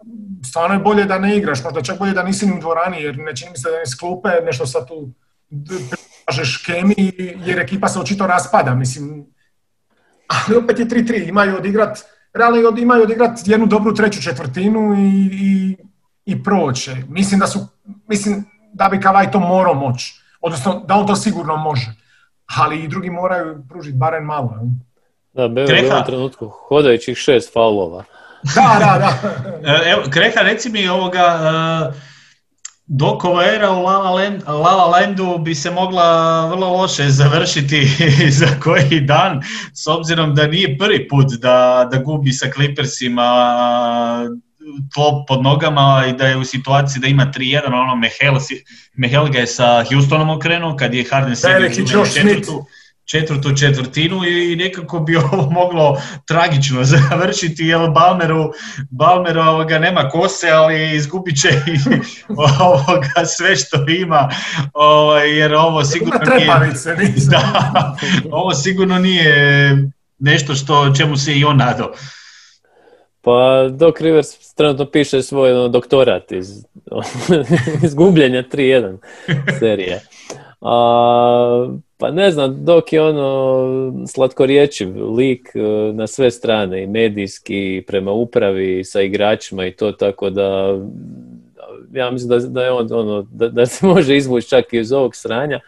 stvarno 0.48 0.74
je 0.74 0.80
bolje 0.80 1.04
da 1.04 1.18
ne 1.18 1.36
igraš, 1.36 1.64
možda 1.64 1.82
čak 1.82 1.98
bolje 1.98 2.12
da 2.12 2.22
nisi 2.22 2.46
ni 2.46 2.56
u 2.56 2.60
dvorani, 2.60 3.02
jer 3.02 3.18
ne 3.18 3.36
čini 3.36 3.50
mi 3.50 3.58
se 3.58 3.70
da 3.70 3.82
iz 3.82 3.98
klupe 4.00 4.28
nešto 4.44 4.66
sad 4.66 4.88
tu 4.88 5.10
kažeš 6.26 6.56
kemi, 6.66 7.12
jer 7.46 7.58
ekipa 7.58 7.88
se 7.88 7.98
očito 7.98 8.26
raspada, 8.26 8.74
mislim. 8.74 9.26
Ali 10.26 10.56
opet 10.56 10.78
je 10.78 10.86
3-3, 10.86 11.28
imaju 11.28 11.56
odigrat, 11.56 11.98
realno 12.34 12.76
imaju 12.78 13.02
odigrat 13.02 13.38
jednu 13.44 13.66
dobru 13.66 13.94
treću 13.94 14.22
četvrtinu 14.22 14.94
i, 14.94 15.30
i, 15.32 15.76
i 16.24 16.42
proće. 16.42 16.96
Mislim 17.08 17.40
da 17.40 17.46
su, 17.46 17.68
mislim 18.08 18.44
da 18.72 18.88
bi 18.88 19.00
Kavaj 19.00 19.30
to 19.30 19.40
morao 19.40 19.74
moći, 19.74 20.20
odnosno 20.40 20.84
da 20.88 20.94
on 20.94 21.06
to 21.06 21.16
sigurno 21.16 21.56
može, 21.56 21.94
ali 22.58 22.84
i 22.84 22.88
drugi 22.88 23.10
moraju 23.10 23.64
pružiti 23.68 23.96
barem 23.96 24.24
malo. 24.24 24.54
Da, 25.32 25.48
Bever 25.48 25.84
u 25.84 25.92
ovom 25.92 26.06
trenutku 26.06 26.48
hodajućih 26.48 27.16
šest 27.16 27.52
faulova. 27.52 28.04
Da, 28.54 28.76
da, 28.78 28.98
da. 28.98 29.30
E, 29.72 29.90
evo, 29.90 30.02
Kreha, 30.10 30.40
reci 30.40 30.70
mi 30.70 30.88
ovoga, 30.88 31.38
uh, 31.88 31.94
Dokova 32.92 33.44
era 33.44 33.70
u 33.70 33.82
Lala, 33.82 34.86
Landu 34.86 35.38
bi 35.38 35.54
se 35.54 35.70
mogla 35.70 36.46
vrlo 36.46 36.68
loše 36.76 37.08
završiti 37.08 37.88
za 38.40 38.46
koji 38.60 39.00
dan, 39.00 39.42
s 39.74 39.86
obzirom 39.86 40.34
da 40.34 40.46
nije 40.46 40.78
prvi 40.78 41.08
put 41.08 41.26
da, 41.32 41.88
da 41.92 41.98
gubi 41.98 42.32
sa 42.32 42.50
Clippersima 42.54 43.26
tlo 44.94 45.24
pod 45.28 45.42
nogama 45.42 46.04
i 46.08 46.12
da 46.12 46.26
je 46.26 46.36
u 46.36 46.44
situaciji 46.44 47.00
da 47.00 47.06
ima 47.06 47.32
3-1, 47.36 47.66
ono 47.66 47.96
Mehel, 48.96 49.28
ga 49.28 49.38
je 49.38 49.46
sa 49.46 49.84
Houstonom 49.92 50.30
okrenuo 50.30 50.76
kad 50.76 50.94
je 50.94 51.04
Harden 51.10 51.36
sebi 51.36 51.74
četvrtu, 51.74 52.64
četvrtu 53.10 53.56
četvrtinu 53.56 54.24
i 54.24 54.56
nekako 54.56 55.00
bi 55.00 55.16
ovo 55.32 55.50
moglo 55.50 56.02
tragično 56.26 56.84
završiti 57.10 57.66
jer 57.66 57.90
Balmeru, 57.90 58.52
Balmeru 58.90 59.40
ovoga 59.40 59.78
nema 59.78 60.08
kose, 60.08 60.50
ali 60.50 60.96
izgubit 60.96 61.40
će 61.40 61.48
i 61.48 61.78
ovoga 62.60 63.24
sve 63.26 63.56
što 63.56 63.88
ima 63.88 64.28
ovaj, 64.72 65.38
jer 65.38 65.54
ovo 65.54 65.84
sigurno 65.84 66.18
nije, 66.36 66.46
da, 67.30 67.96
ovo 68.30 68.54
sigurno 68.54 68.98
nije 68.98 69.76
nešto 70.18 70.54
što 70.54 70.94
čemu 70.94 71.16
se 71.16 71.34
i 71.34 71.44
on 71.44 71.56
nadao. 71.56 71.92
Pa 73.22 73.68
Doc 73.70 74.00
Rivers 74.00 74.54
trenutno 74.54 74.86
piše 74.86 75.22
svoj 75.22 75.52
ono, 75.52 75.68
doktorat 75.68 76.32
iz 76.32 76.48
izgubljenja 77.84 78.42
3-1 78.42 78.96
serije. 79.58 80.00
A, 80.60 81.78
pa 81.98 82.10
ne 82.10 82.30
znam, 82.30 82.64
dok 82.64 82.92
je 82.92 83.02
ono 83.02 84.06
slatkorječiv 84.06 85.14
lik 85.14 85.48
e, 85.54 85.92
na 85.92 86.06
sve 86.06 86.30
strane, 86.30 86.82
i 86.82 86.86
medijski, 86.86 87.84
prema 87.86 88.12
upravi, 88.12 88.84
sa 88.84 89.00
igračima 89.00 89.66
i 89.66 89.72
to, 89.72 89.92
tako 89.92 90.30
da 90.30 90.78
ja 91.92 92.10
mislim 92.10 92.28
da, 92.28 92.38
da 92.38 92.64
je 92.64 92.70
on, 92.70 92.92
ono, 92.92 93.22
da, 93.22 93.48
da 93.48 93.66
se 93.66 93.86
može 93.94 94.16
izvući 94.16 94.48
čak 94.48 94.72
i 94.72 94.78
iz 94.78 94.92
ovog 94.92 95.16
sranja. 95.16 95.60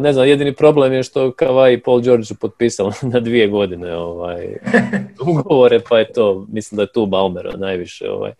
ne 0.00 0.12
znam, 0.12 0.28
jedini 0.28 0.54
problem 0.54 0.92
je 0.92 1.02
što 1.02 1.32
Kavaj 1.32 1.72
i 1.72 1.80
Paul 1.80 2.00
George 2.00 2.24
su 2.24 2.34
potpisali 2.40 2.92
na 3.12 3.20
dvije 3.20 3.48
godine 3.48 3.96
ovaj, 3.96 4.56
ugovore, 5.28 5.80
pa 5.88 5.98
je 5.98 6.12
to, 6.12 6.46
mislim 6.48 6.76
da 6.76 6.82
je 6.82 6.92
tu 6.92 7.06
Balmera 7.06 7.56
najviše 7.56 8.10
ovaj, 8.10 8.32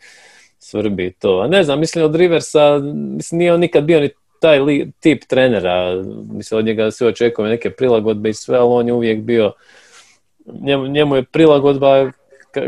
svrbi 0.58 1.12
to. 1.18 1.40
A 1.40 1.46
ne 1.46 1.62
znam, 1.62 1.80
mislim 1.80 2.04
od 2.04 2.14
Riversa, 2.14 2.78
mislim 2.94 3.38
nije 3.38 3.54
on 3.54 3.60
nikad 3.60 3.84
bio 3.84 4.00
ni 4.00 4.10
taj 4.40 4.58
li, 4.58 4.92
tip 5.00 5.24
trenera, 5.24 6.02
mislim 6.32 6.58
od 6.58 6.64
njega 6.64 6.90
se 6.90 7.06
očekuje 7.06 7.48
neke 7.48 7.70
prilagodbe 7.70 8.30
i 8.30 8.34
sve, 8.34 8.58
ali 8.58 8.68
on 8.72 8.86
je 8.86 8.92
uvijek 8.92 9.20
bio, 9.20 9.52
njemu, 10.46 10.86
njemu 10.86 11.16
je 11.16 11.22
prilagodba 11.22 12.10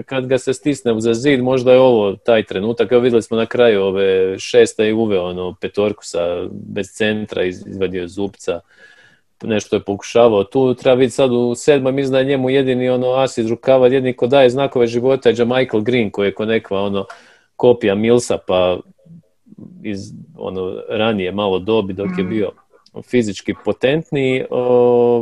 kad 0.06 0.26
ga 0.26 0.38
se 0.38 0.54
stisne 0.54 1.00
za 1.00 1.14
zid, 1.14 1.42
možda 1.42 1.72
je 1.72 1.78
ovo 1.78 2.16
taj 2.16 2.42
trenutak. 2.44 2.92
Evo 2.92 3.00
vidjeli 3.00 3.22
smo 3.22 3.36
na 3.36 3.46
kraju 3.46 3.82
ove 3.82 4.38
šesta 4.38 4.84
i 4.84 4.92
uveo 4.92 5.24
ono 5.24 5.54
petorku 5.60 6.04
sa 6.04 6.46
bez 6.52 6.86
centra, 6.86 7.44
izvadio 7.44 8.08
zupca, 8.08 8.60
nešto 9.42 9.76
je 9.76 9.80
pokušavao. 9.80 10.44
Tu 10.44 10.74
treba 10.74 10.94
vidjeti 10.94 11.14
sad 11.14 11.32
u 11.32 11.54
sedmom, 11.54 11.98
je 11.98 12.24
njemu 12.24 12.50
jedini 12.50 12.88
ono 12.88 13.12
asid 13.12 13.48
rukava, 13.48 13.86
jedini 13.86 14.16
ko 14.16 14.26
daje 14.26 14.50
znakove 14.50 14.86
života 14.86 15.28
je 15.28 15.44
Michael 15.44 15.82
Green 15.82 16.10
koji 16.10 16.26
je 16.26 16.34
ko 16.34 16.44
nekva 16.44 16.82
ono 16.82 17.06
kopija 17.56 17.94
Milsa, 17.94 18.38
pa 18.46 18.78
iz 19.82 20.12
ono 20.36 20.82
ranije 20.88 21.32
malo 21.32 21.58
dobi 21.58 21.92
dok 21.92 22.08
je 22.18 22.24
mm. 22.24 22.28
bio 22.28 22.50
fizički 23.02 23.54
potentni, 23.64 24.44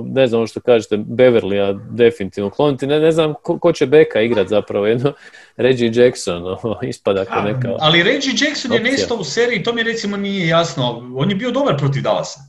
ne 0.07 0.27
znam 0.27 0.41
ono 0.41 0.47
što 0.47 0.61
kažete, 0.61 0.97
Beverlya 0.97 1.81
definitivno 1.91 2.51
kloniti, 2.51 2.87
ne, 2.87 3.01
ne 3.01 3.13
znam 3.13 3.35
ko, 3.43 3.73
će 3.73 3.87
Beka 3.87 4.21
igrat 4.21 4.49
zapravo, 4.49 4.87
jedno 4.87 5.13
Reggie 5.57 5.91
Jackson 5.95 6.43
o, 6.47 6.79
ispada 6.83 7.25
kao 7.25 7.43
neka 7.43 7.77
Ali 7.81 8.03
Reggie 8.03 8.33
Jackson 8.41 8.73
je 8.73 8.81
nestao 8.81 9.17
u 9.17 9.25
seriji, 9.25 9.63
to 9.63 9.73
mi 9.73 9.83
recimo 9.83 10.17
nije 10.17 10.49
jasno, 10.49 11.13
on 11.17 11.31
je 11.31 11.37
bio 11.37 11.51
dobar 11.51 11.77
protiv 11.77 12.03
Dallasa. 12.03 12.41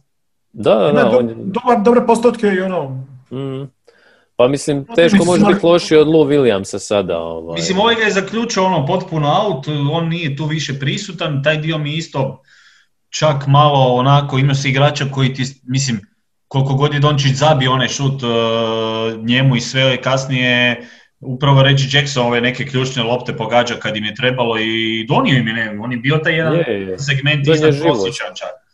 Da, 0.53 0.75
da, 0.75 0.91
da. 0.91 1.17
On 1.17 1.29
je... 1.29 1.35
dobar, 1.35 1.83
dobre 1.85 2.05
postotke 2.07 2.47
i 2.47 2.61
ono... 2.61 3.05
Mm. 3.31 3.78
Pa 4.39 4.47
mislim, 4.47 4.85
teško 4.95 5.25
može 5.25 5.45
biti 5.45 5.65
loši 5.65 5.95
od 5.95 6.07
Lou 6.07 6.25
Williamsa 6.25 6.79
sada. 6.79 7.17
Ovaj. 7.17 7.55
Mislim, 7.55 7.79
ovaj 7.79 7.95
ga 7.95 8.01
je 8.01 8.11
zaključio 8.11 8.63
ono 8.63 8.85
potpuno 8.85 9.27
out, 9.41 9.67
on 9.91 10.07
nije 10.07 10.35
tu 10.35 10.45
više 10.45 10.79
prisutan, 10.79 11.43
taj 11.43 11.57
dio 11.57 11.77
mi 11.77 11.93
isto 11.93 12.41
čak 13.09 13.47
malo 13.47 13.95
onako, 13.95 14.37
ima 14.37 14.55
se 14.55 14.69
igrača 14.69 15.05
koji 15.11 15.33
ti, 15.33 15.43
mislim, 15.63 16.01
koliko 16.47 16.73
god 16.73 16.93
je 16.93 16.99
Dončić 16.99 17.33
zabio 17.33 17.73
onaj 17.73 17.87
šut 17.87 18.23
uh, 18.23 18.29
njemu 19.25 19.55
i 19.55 19.61
sve 19.61 20.01
kasnije, 20.01 20.87
upravo 21.19 21.63
reći 21.63 21.97
Jackson 21.97 22.25
ove 22.25 22.41
neke 22.41 22.65
ključne 22.65 23.03
lopte 23.03 23.37
pogađa 23.37 23.75
kad 23.75 23.97
im 23.97 24.03
je 24.03 24.15
trebalo 24.15 24.59
i 24.59 25.05
donio 25.07 25.37
im 25.37 25.47
je, 25.47 25.53
ne, 25.53 25.79
on 25.81 25.91
je 25.91 25.97
bio 25.97 26.17
taj 26.17 26.35
jedan 26.35 26.55
je, 26.55 26.99
segment 26.99 27.47
iznad 27.47 27.81
prosječan 27.81 28.27
čak. 28.35 28.68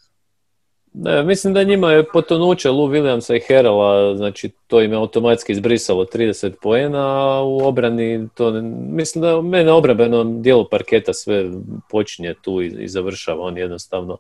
Ne, 0.97 1.23
mislim 1.23 1.53
da 1.53 1.63
njima 1.63 1.91
je 1.91 2.07
potonuće 2.13 2.69
Lou 2.69 2.87
Williamsa 2.87 3.35
i 3.35 3.43
Herala, 3.47 4.17
znači 4.17 4.49
to 4.67 4.81
im 4.81 4.91
je 4.91 4.97
automatski 4.97 5.51
izbrisalo 5.51 6.05
30 6.05 6.53
poena, 6.61 7.37
a 7.37 7.43
u 7.43 7.67
obrani 7.67 8.27
to, 8.33 8.51
mislim 8.89 9.21
da 9.21 9.41
mene 9.41 9.71
obrambenom 9.71 10.41
dijelu 10.41 10.69
parketa 10.71 11.13
sve 11.13 11.49
počinje 11.89 12.33
tu 12.41 12.61
i, 12.61 12.67
i 12.67 12.87
završava, 12.87 13.41
on 13.41 13.57
jednostavno 13.57 14.17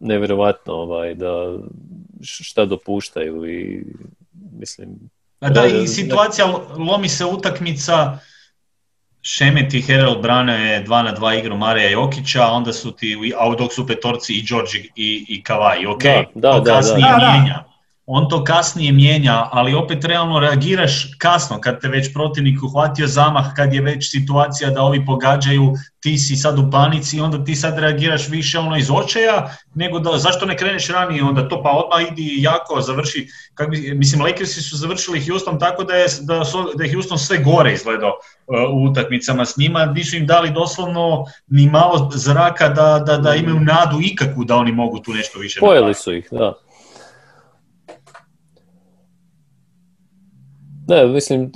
nevjerojatno 0.00 0.74
ovaj, 0.74 1.14
da 1.14 1.58
šta 2.20 2.64
dopuštaju 2.64 3.50
i 3.50 3.84
mislim... 4.58 4.88
A 5.40 5.50
da, 5.50 5.66
i 5.66 5.86
situacija, 5.86 6.46
lomi 6.78 7.08
se 7.08 7.24
utakmica, 7.24 8.18
Šemet 9.28 9.74
i 9.74 9.80
Herald 9.82 10.22
brane 10.22 10.84
2 10.86 11.02
na 11.02 11.14
2 11.14 11.38
igru 11.38 11.56
Marija 11.56 11.90
Jokića, 11.90 12.46
onda 12.46 12.72
su 12.72 12.92
ti, 12.92 13.32
a 13.38 13.54
dok 13.58 13.72
su 13.72 13.86
petorci 13.86 14.34
i 14.34 14.42
Đorđe 14.42 14.78
i, 14.78 15.26
i 15.28 15.42
Kavaj, 15.42 15.86
ok, 15.86 16.02
da, 16.34 16.52
to 16.52 16.64
kasnije 16.64 17.08
mijenja. 17.16 17.64
On 18.08 18.28
to 18.28 18.44
kasnije 18.44 18.92
mijenja, 18.92 19.48
ali 19.52 19.74
opet 19.74 20.04
realno 20.04 20.40
reagiraš 20.40 21.14
kasno 21.18 21.60
kad 21.60 21.80
te 21.80 21.88
već 21.88 22.12
protivnik 22.12 22.62
uhvatio 22.62 23.06
zamah, 23.06 23.46
kad 23.56 23.74
je 23.74 23.80
već 23.80 24.10
situacija 24.10 24.70
da 24.70 24.82
ovi 24.82 25.06
pogađaju, 25.06 25.72
ti 26.00 26.18
si 26.18 26.36
sad 26.36 26.58
u 26.58 26.70
panici 26.70 27.16
i 27.16 27.20
onda 27.20 27.44
ti 27.44 27.54
sad 27.54 27.78
reagiraš 27.78 28.28
više 28.28 28.58
ono 28.58 28.76
iz 28.76 28.90
očaja, 28.90 29.56
nego 29.74 29.98
da 29.98 30.18
zašto 30.18 30.46
ne 30.46 30.56
kreneš 30.56 30.88
ranije 30.88 31.24
onda 31.24 31.48
to 31.48 31.62
pa 31.62 31.70
odmah 31.70 32.12
idi 32.12 32.36
jako 32.38 32.80
završi, 32.80 33.26
kak 33.54 33.70
bi, 33.70 33.94
mislim 33.94 34.22
Lakersi 34.22 34.62
su 34.62 34.76
završili 34.76 35.26
Houston 35.26 35.58
tako 35.58 35.84
da 35.84 35.94
je, 35.94 36.06
da, 36.20 36.42
da 36.74 36.84
je 36.84 36.92
Houston 36.92 37.18
sve 37.18 37.38
gore 37.38 37.72
izgledao 37.72 38.12
uh, 38.46 38.74
u 38.74 38.90
utakmicama 38.90 39.44
s 39.44 39.56
njima, 39.56 39.86
nisu 39.86 40.16
im 40.16 40.26
dali 40.26 40.50
doslovno 40.50 41.24
ni 41.46 41.70
malo 41.70 42.10
zraka 42.14 42.68
da, 42.68 43.02
da, 43.06 43.16
da 43.16 43.34
imaju 43.34 43.60
nadu 43.60 43.98
ikakvu 44.02 44.44
da 44.44 44.56
oni 44.56 44.72
mogu 44.72 44.98
tu 44.98 45.12
nešto 45.12 45.38
više 45.38 45.60
Pojeli 45.60 45.94
su 45.94 46.14
ih, 46.14 46.28
da. 46.30 46.65
Ne, 50.88 51.06
mislim, 51.06 51.52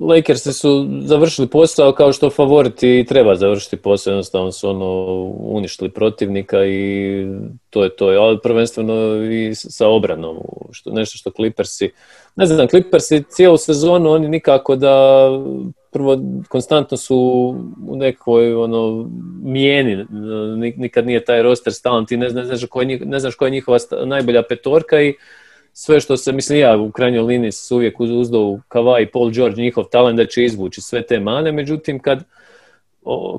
Lakersi 0.00 0.52
su 0.52 0.88
završili 1.00 1.48
posao 1.48 1.92
kao 1.92 2.12
što 2.12 2.30
favoriti 2.30 3.04
treba 3.08 3.34
završiti 3.34 3.76
posao, 3.76 4.10
jednostavno 4.10 4.52
su 4.52 4.70
ono 4.70 5.04
uništili 5.38 5.90
protivnika 5.90 6.64
i 6.66 7.26
to 7.70 7.84
je 7.84 7.96
to. 7.96 8.06
Ali 8.06 8.38
prvenstveno 8.42 9.22
i 9.24 9.54
sa 9.54 9.88
obranom, 9.88 10.36
što, 10.72 10.90
nešto 10.90 11.18
što 11.18 11.30
Clippersi, 11.30 11.90
ne 12.36 12.46
znam, 12.46 12.68
Clippersi 12.68 13.22
cijelu 13.28 13.56
sezonu 13.56 14.10
oni 14.10 14.28
nikako 14.28 14.76
da 14.76 15.28
prvo 15.90 16.18
konstantno 16.48 16.96
su 16.96 17.16
u 17.88 17.96
nekoj 17.96 18.54
ono 18.54 19.10
mijeni, 19.42 20.06
nikad 20.76 21.06
nije 21.06 21.24
taj 21.24 21.42
roster 21.42 21.72
stalan, 21.72 22.06
ti 22.06 22.16
ne, 22.16 22.30
znaš, 22.30 22.46
ne 23.04 23.20
znaš 23.20 23.34
koja 23.34 23.46
je 23.46 23.52
njihova 23.52 23.78
najbolja 24.04 24.42
petorka 24.42 25.02
i 25.02 25.14
sve 25.80 26.00
što 26.00 26.16
se, 26.16 26.32
mislim 26.32 26.58
ja 26.58 26.76
u 26.76 26.90
krajnjoj 26.90 27.22
liniji 27.22 27.52
su 27.52 27.76
uvijek 27.76 28.00
uzdao 28.00 28.60
Kavaj 28.68 29.02
i 29.02 29.06
Paul 29.06 29.30
George, 29.30 29.62
njihov 29.62 29.84
talent 29.84 30.16
da 30.16 30.26
će 30.26 30.44
izvući 30.44 30.80
sve 30.80 31.02
te 31.02 31.20
mane, 31.20 31.52
međutim 31.52 31.98
kad 31.98 32.24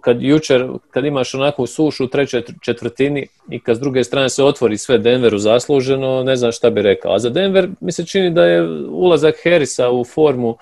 kad 0.01 0.21
jučer, 0.21 0.67
kad 0.91 1.05
imaš 1.05 1.33
onakvu 1.35 1.67
sušu 1.67 2.03
u 2.05 2.07
trećoj 2.07 2.43
četvrtini 2.61 3.27
i 3.49 3.59
kad 3.59 3.77
s 3.77 3.79
druge 3.79 4.03
strane 4.03 4.29
se 4.29 4.43
otvori 4.43 4.77
sve 4.77 4.97
Denveru 4.97 5.37
zasluženo, 5.37 6.23
ne 6.23 6.35
znam 6.35 6.51
šta 6.51 6.69
bi 6.69 6.81
rekao. 6.81 7.13
A 7.13 7.19
za 7.19 7.29
Denver 7.29 7.69
mi 7.79 7.91
se 7.91 8.05
čini 8.05 8.31
da 8.31 8.45
je 8.45 8.69
ulazak 8.89 9.35
Harrisa 9.43 9.89
u 9.89 10.03
formu 10.03 10.57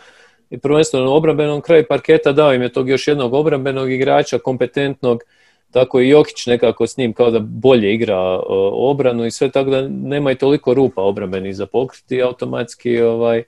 i 0.50 0.58
prvenstveno 0.58 1.12
u 1.12 1.16
obrambenom 1.16 1.62
kraju 1.62 1.86
parketa 1.90 2.32
dao 2.32 2.54
im 2.54 2.62
je 2.62 2.74
tog 2.74 2.90
još 2.90 3.08
jednog 3.08 3.34
obrambenog 3.34 3.92
igrača, 3.92 4.40
kompetentnog, 4.40 5.24
tako 5.72 6.02
i 6.02 6.10
Jokić 6.10 6.46
nekako 6.46 6.88
s 6.88 6.98
njim 6.98 7.14
kao 7.14 7.32
da 7.32 7.40
bolje 7.40 7.94
igra 7.94 8.40
obranu 8.72 9.26
i 9.26 9.32
sve 9.32 9.52
tako 9.52 9.70
da 9.70 9.88
nema 9.88 10.32
i 10.32 10.36
toliko 10.36 10.74
rupa 10.74 11.02
obrambenih 11.02 11.56
za 11.56 11.66
pokriti 11.66 12.22
automatski 12.22 13.02
ovaj, 13.02 13.44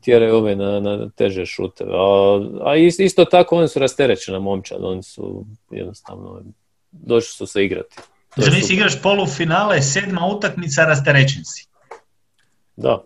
tjeraju 0.00 0.34
ove 0.34 0.56
na, 0.56 0.80
na 0.80 1.10
teže 1.10 1.46
šute. 1.46 1.84
A, 1.84 2.40
a 2.64 2.76
isto 2.76 3.24
tako 3.24 3.56
oni 3.56 3.68
su 3.68 3.78
rasterećena 3.78 4.38
momčad, 4.38 4.84
oni 4.84 5.02
su 5.02 5.44
jednostavno 5.70 6.42
došli 6.92 7.32
su 7.32 7.46
se 7.46 7.64
igrati. 7.64 7.96
Znači 8.36 8.50
nisi 8.50 8.74
igraš 8.74 9.02
polufinale, 9.02 9.82
sedma 9.82 10.26
utakmica, 10.36 10.84
rasterećen 10.84 11.44
si. 11.44 11.68
Da. 12.76 13.04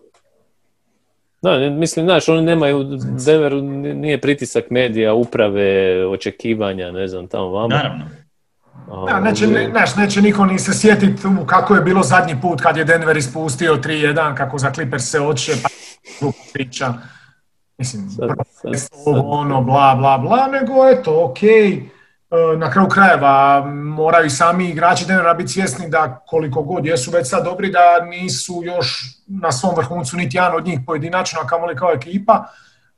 Da, 1.41 1.69
mislim, 1.69 2.05
znaš, 2.05 2.29
oni 2.29 2.41
nemaju, 2.41 2.83
Denveru 3.25 3.61
nije 3.61 4.21
pritisak 4.21 4.69
medija, 4.69 5.13
uprave, 5.13 6.07
očekivanja, 6.07 6.91
ne 6.91 7.07
znam, 7.07 7.27
tamo 7.27 7.49
vama. 7.49 7.75
Naravno. 7.75 8.05
Da, 9.07 9.19
neće, 9.19 9.47
ne, 9.47 9.85
neće 9.97 10.21
niko 10.21 10.45
ni 10.45 10.59
se 10.59 10.73
sjetiti 10.73 11.23
kako 11.45 11.75
je 11.75 11.81
bilo 11.81 12.03
zadnji 12.03 12.41
put 12.41 12.61
kad 12.61 12.77
je 12.77 12.83
Denver 12.83 13.17
ispustio 13.17 13.75
3-1, 13.75 14.35
kako 14.35 14.57
za 14.57 14.71
Clippers 14.71 15.09
se 15.09 15.21
oče, 15.21 15.51
pa 15.63 15.69
priča. 16.53 16.93
Mislim, 17.77 18.09
ono, 19.05 19.61
bla, 19.61 19.95
bla, 19.95 20.17
bla, 20.17 20.47
nego 20.47 20.73
eto, 20.89 21.25
ok. 21.25 21.43
E, 21.43 22.57
na 22.57 22.71
kraju 22.71 22.89
krajeva 22.89 23.65
moraju 23.73 24.29
sami 24.29 24.69
igrači 24.69 25.05
Denvera 25.07 25.33
biti 25.33 25.51
svjesni 25.51 25.89
da 25.89 26.23
koliko 26.27 26.61
god 26.61 26.85
jesu 26.85 27.11
već 27.11 27.29
sad 27.29 27.43
dobri, 27.43 27.71
da 27.71 28.05
nisu 28.05 28.61
još 28.63 29.03
na 29.27 29.51
svom 29.51 29.75
vrhuncu 29.75 30.17
niti 30.17 30.37
jedan 30.37 30.55
od 30.55 30.65
njih 30.65 30.79
pojedinačno, 30.85 31.39
a 31.43 31.47
kamoli 31.47 31.75
kao 31.75 31.91
ekipa. 31.91 32.45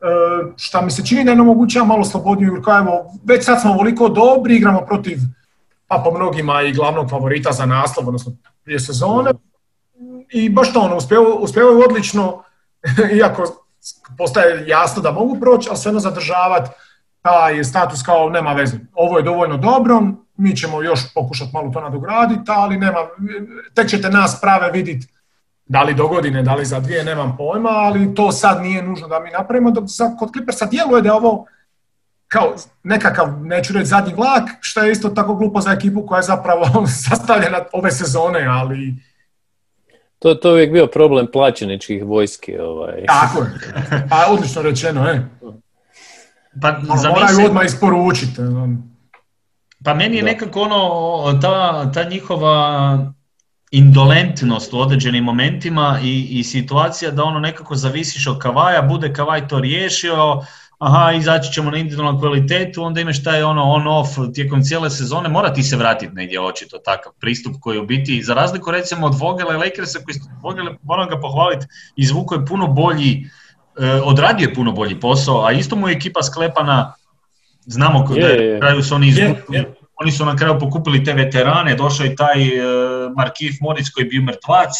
E, 0.01 0.05
šta 0.57 0.81
mi 0.81 0.91
se 0.91 1.05
čini 1.05 1.23
da 1.23 1.31
je 1.31 1.41
omogućava 1.41 1.85
malo 1.85 2.03
slobodniju, 2.03 2.53
jer 2.53 2.77
evo, 2.79 3.11
već 3.23 3.45
sad 3.45 3.61
smo 3.61 3.71
ovoliko 3.71 4.09
dobri, 4.09 4.55
igramo 4.55 4.85
protiv 4.85 5.17
pa 5.87 6.01
po 6.05 6.11
mnogima 6.17 6.61
i 6.61 6.73
glavnog 6.73 7.09
favorita 7.09 7.51
za 7.51 7.65
naslov, 7.65 8.07
odnosno 8.07 8.31
prije 8.63 8.79
sezone. 8.79 9.31
I 10.29 10.49
baš 10.49 10.73
to 10.73 10.79
ono, 10.79 10.97
uspjevaju 11.39 11.83
odlično, 11.89 12.43
iako 13.19 13.43
postaje 14.17 14.67
jasno 14.67 15.01
da 15.01 15.11
mogu 15.11 15.39
proći, 15.39 15.69
ali 15.69 15.77
svejedno 15.77 15.99
zadržavati 15.99 16.69
taj 17.21 17.63
status 17.63 18.03
kao 18.03 18.29
nema 18.29 18.53
veze. 18.53 18.77
Ovo 18.93 19.17
je 19.17 19.23
dovoljno 19.23 19.57
dobro, 19.57 20.01
mi 20.37 20.55
ćemo 20.55 20.81
još 20.81 21.13
pokušati 21.13 21.51
malo 21.53 21.71
to 21.71 21.81
nadograditi, 21.81 22.43
ali 22.45 22.77
nema, 22.77 22.99
tek 23.73 23.89
ćete 23.89 24.09
nas 24.09 24.41
prave 24.41 24.71
vidjeti 24.71 25.07
da 25.65 25.83
li 25.83 25.93
do 25.93 26.07
godine, 26.07 26.41
da 26.43 26.55
li 26.55 26.65
za 26.65 26.79
dvije, 26.79 27.03
nemam 27.03 27.35
pojma, 27.37 27.69
ali 27.69 28.15
to 28.15 28.31
sad 28.31 28.61
nije 28.61 28.83
nužno 28.83 29.07
da 29.07 29.19
mi 29.19 29.29
napravimo, 29.29 29.71
dok 29.71 29.83
kod 30.19 30.31
Clippersa 30.31 30.65
djeluje 30.65 31.01
da 31.01 31.09
je 31.09 31.13
ovo 31.13 31.45
kao 32.35 32.55
nekakav, 32.83 33.45
neću 33.45 33.73
reći 33.73 33.85
zadnji 33.85 34.13
vlak, 34.13 34.49
što 34.61 34.83
je 34.83 34.91
isto 34.91 35.09
tako 35.09 35.35
glupo 35.35 35.61
za 35.61 35.71
ekipu 35.71 36.05
koja 36.05 36.17
je 36.17 36.23
zapravo 36.23 36.87
sastavljena 37.07 37.59
ove 37.73 37.91
sezone, 37.91 38.45
ali... 38.49 38.95
To, 40.19 40.35
to 40.35 40.47
je 40.47 40.53
uvijek 40.53 40.71
bio 40.71 40.87
problem 40.87 41.27
plaćeničkih 41.33 42.05
vojski. 42.05 42.57
Ovaj. 42.57 43.05
Tako 43.07 43.39
je. 43.39 43.49
Pa 44.09 44.25
odlično 44.29 44.61
rečeno, 44.61 45.09
e. 45.09 45.25
Pa, 46.61 46.69
ono, 46.89 47.09
moraju 47.09 47.45
odmah 47.45 47.65
isporučiti. 47.65 48.41
Ono. 48.41 48.77
Pa 49.83 49.93
meni 49.93 50.17
je 50.17 50.23
nekako 50.23 50.61
ono, 50.61 51.39
ta, 51.41 51.91
ta 51.91 52.03
njihova 52.03 52.97
indolentnost 53.71 54.73
u 54.73 54.79
određenim 54.79 55.23
momentima 55.23 55.99
i, 56.03 56.27
i 56.39 56.43
situacija 56.43 57.11
da 57.11 57.23
ono 57.23 57.39
nekako 57.39 57.75
zavisiš 57.75 58.27
od 58.27 58.39
kavaja, 58.39 58.81
bude 58.81 59.13
kavaj 59.13 59.47
to 59.47 59.59
riješio, 59.59 60.41
aha, 60.79 61.11
izaći 61.11 61.53
ćemo 61.53 61.71
na 61.71 61.77
individualnu 61.77 62.19
kvalitetu, 62.19 62.83
onda 62.83 63.01
imaš 63.01 63.23
taj 63.23 63.43
ono 63.43 63.63
on-off 63.63 64.33
tijekom 64.33 64.63
cijele 64.63 64.89
sezone, 64.89 65.29
mora 65.29 65.53
ti 65.53 65.63
se 65.63 65.77
vratiti 65.77 66.13
negdje 66.13 66.41
očito 66.41 66.77
takav 66.77 67.11
pristup 67.19 67.55
koji 67.61 67.79
u 67.79 67.85
biti, 67.85 68.23
za 68.23 68.33
razliku 68.33 68.71
recimo 68.71 69.07
od 69.07 69.15
Vogela 69.19 69.53
i 69.53 69.57
Lakersa, 69.57 69.99
koji 70.05 70.15
Vogele, 70.43 70.71
moram 70.83 71.09
ga 71.09 71.19
pohvaliti, 71.19 71.65
izvuko 71.95 72.35
je 72.35 72.45
puno 72.45 72.67
bolji, 72.67 73.29
eh, 73.79 74.01
odradio 74.03 74.47
je 74.47 74.53
puno 74.53 74.71
bolji 74.71 74.99
posao, 74.99 75.45
a 75.45 75.51
isto 75.51 75.75
mu 75.75 75.89
je 75.89 75.95
ekipa 75.95 76.23
sklepana, 76.23 76.93
znamo 77.65 78.07
da 78.07 78.27
je, 78.27 78.53
na 78.53 78.59
kraju 78.59 78.83
su 78.83 78.95
oni 78.95 79.07
izvukli, 79.07 79.65
oni 79.95 80.11
su 80.11 80.25
na 80.25 80.35
kraju 80.35 80.59
pokupili 80.59 81.03
te 81.03 81.13
veterane, 81.13 81.75
došao 81.75 82.03
je 82.03 82.15
taj 82.15 82.41
uh, 82.41 83.11
Markif 83.15 83.55
Moritz 83.61 83.89
koji 83.89 84.03
je 84.03 84.09
bio 84.09 84.21
mrtvac, 84.21 84.71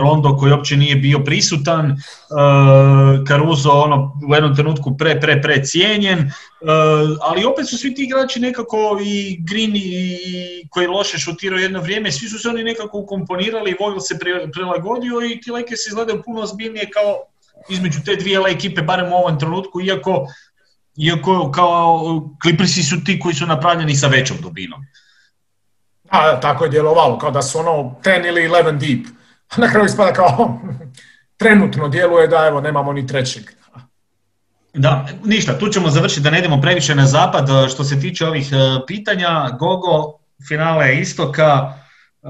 Rondo 0.00 0.36
koji 0.36 0.52
uopće 0.52 0.76
nije 0.76 0.96
bio 0.96 1.18
prisutan, 1.18 1.90
e, 1.90 1.96
Caruso 3.28 3.70
ono, 3.70 4.20
u 4.28 4.34
jednom 4.34 4.56
trenutku 4.56 4.96
pre, 4.96 5.20
pre, 5.20 5.42
pre 5.42 5.64
cijenjen, 5.64 6.18
e, 6.18 6.30
ali 7.20 7.44
opet 7.44 7.68
su 7.68 7.78
svi 7.78 7.94
ti 7.94 8.02
igrači 8.02 8.40
nekako 8.40 9.00
i 9.04 9.38
Green 9.40 9.76
i 9.76 10.18
koji 10.70 10.86
loše 10.86 11.18
šutiraju 11.18 11.62
jedno 11.62 11.80
vrijeme, 11.80 12.12
svi 12.12 12.28
su 12.28 12.38
se 12.38 12.48
oni 12.48 12.64
nekako 12.64 12.98
ukomponirali, 12.98 13.76
Vogel 13.80 14.00
se 14.00 14.18
prilagodio 14.52 15.20
i 15.20 15.40
ti 15.40 15.50
Lakers 15.50 15.86
izgledaju 15.86 16.22
puno 16.22 16.40
ozbiljnije 16.40 16.90
kao 16.90 17.14
između 17.68 17.98
te 18.04 18.16
dvije 18.16 18.40
ekipe, 18.48 18.82
barem 18.82 19.12
u 19.12 19.16
ovom 19.16 19.38
trenutku, 19.38 19.80
iako, 19.80 20.26
iako 20.96 21.50
kao 21.50 22.02
Clippersi 22.42 22.82
su 22.82 23.04
ti 23.04 23.18
koji 23.18 23.34
su 23.34 23.46
napravljeni 23.46 23.94
sa 23.94 24.06
većom 24.06 24.36
dubinom. 24.40 24.80
A, 26.08 26.40
tako 26.40 26.64
je 26.64 26.70
djelovalo, 26.70 27.18
kao 27.18 27.30
da 27.30 27.42
su 27.42 27.58
ono 27.58 28.00
10 28.04 28.28
ili 28.28 28.48
11 28.48 28.78
deep 28.78 29.17
na 29.56 29.70
kraju 29.70 29.86
ispada 29.86 30.12
kao 30.12 30.60
trenutno 31.36 31.88
djeluje 31.88 32.26
da 32.26 32.46
evo 32.46 32.60
nemamo 32.60 32.92
ni 32.92 33.06
trećeg. 33.06 33.42
Da, 34.74 35.06
ništa, 35.24 35.58
tu 35.58 35.68
ćemo 35.68 35.90
završiti 35.90 36.20
da 36.20 36.30
ne 36.30 36.38
idemo 36.38 36.60
previše 36.60 36.94
na 36.94 37.06
zapad. 37.06 37.48
E, 37.48 37.68
što 37.68 37.84
se 37.84 38.00
tiče 38.00 38.26
ovih 38.26 38.52
e, 38.52 38.56
pitanja, 38.86 39.50
Gogo, 39.58 40.18
finale 40.48 40.96
istoka, 40.96 41.74
e, 42.22 42.28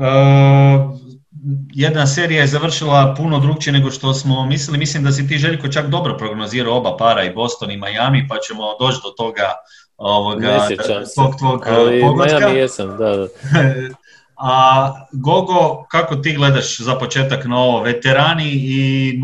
jedna 1.73 2.07
serija 2.07 2.41
je 2.41 2.47
završila 2.47 3.15
puno 3.17 3.39
drugčije 3.39 3.73
nego 3.73 3.91
što 3.91 4.15
smo 4.15 4.47
mislili. 4.47 4.79
Mislim 4.79 5.03
da 5.05 5.13
si 5.13 5.29
ti 5.29 5.39
Željko 5.39 5.69
čak 5.69 5.87
dobro 5.87 6.17
prognozirao 6.17 6.77
oba 6.77 6.97
para 6.97 7.25
i 7.25 7.35
Boston 7.35 7.71
i 7.71 7.77
Miami, 7.77 8.29
pa 8.29 8.37
ćemo 8.49 8.63
doći 8.81 8.99
do 9.05 9.11
toga 9.11 9.55
ovoga, 9.97 10.69
tog 11.17 11.37
tvog 11.39 11.67
Ali 11.67 12.03
Miami 12.03 12.59
jesam, 12.59 12.97
da. 12.97 13.17
da. 13.17 13.27
A 14.39 14.93
Gogo, 15.13 15.85
kako 15.91 16.17
ti 16.17 16.33
gledaš 16.33 16.81
za 16.81 16.95
početak 16.95 17.45
na 17.45 17.59
ovo? 17.59 17.83
Veterani 17.83 18.51
i 18.53 19.21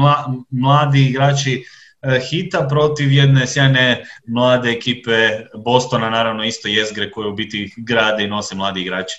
mladi 0.50 1.06
igrači 1.06 1.64
e, 2.02 2.20
Hita 2.30 2.66
protiv 2.68 3.12
jedne 3.12 3.46
sjajne 3.46 4.04
mlade 4.26 4.70
ekipe 4.70 5.30
Bostona, 5.64 6.10
naravno 6.10 6.44
isto 6.44 6.68
jezgre 6.68 7.10
koje 7.10 7.28
u 7.28 7.34
biti 7.34 7.74
grade 7.76 8.24
i 8.24 8.28
nose 8.28 8.54
mladi 8.54 8.80
igrači. 8.80 9.16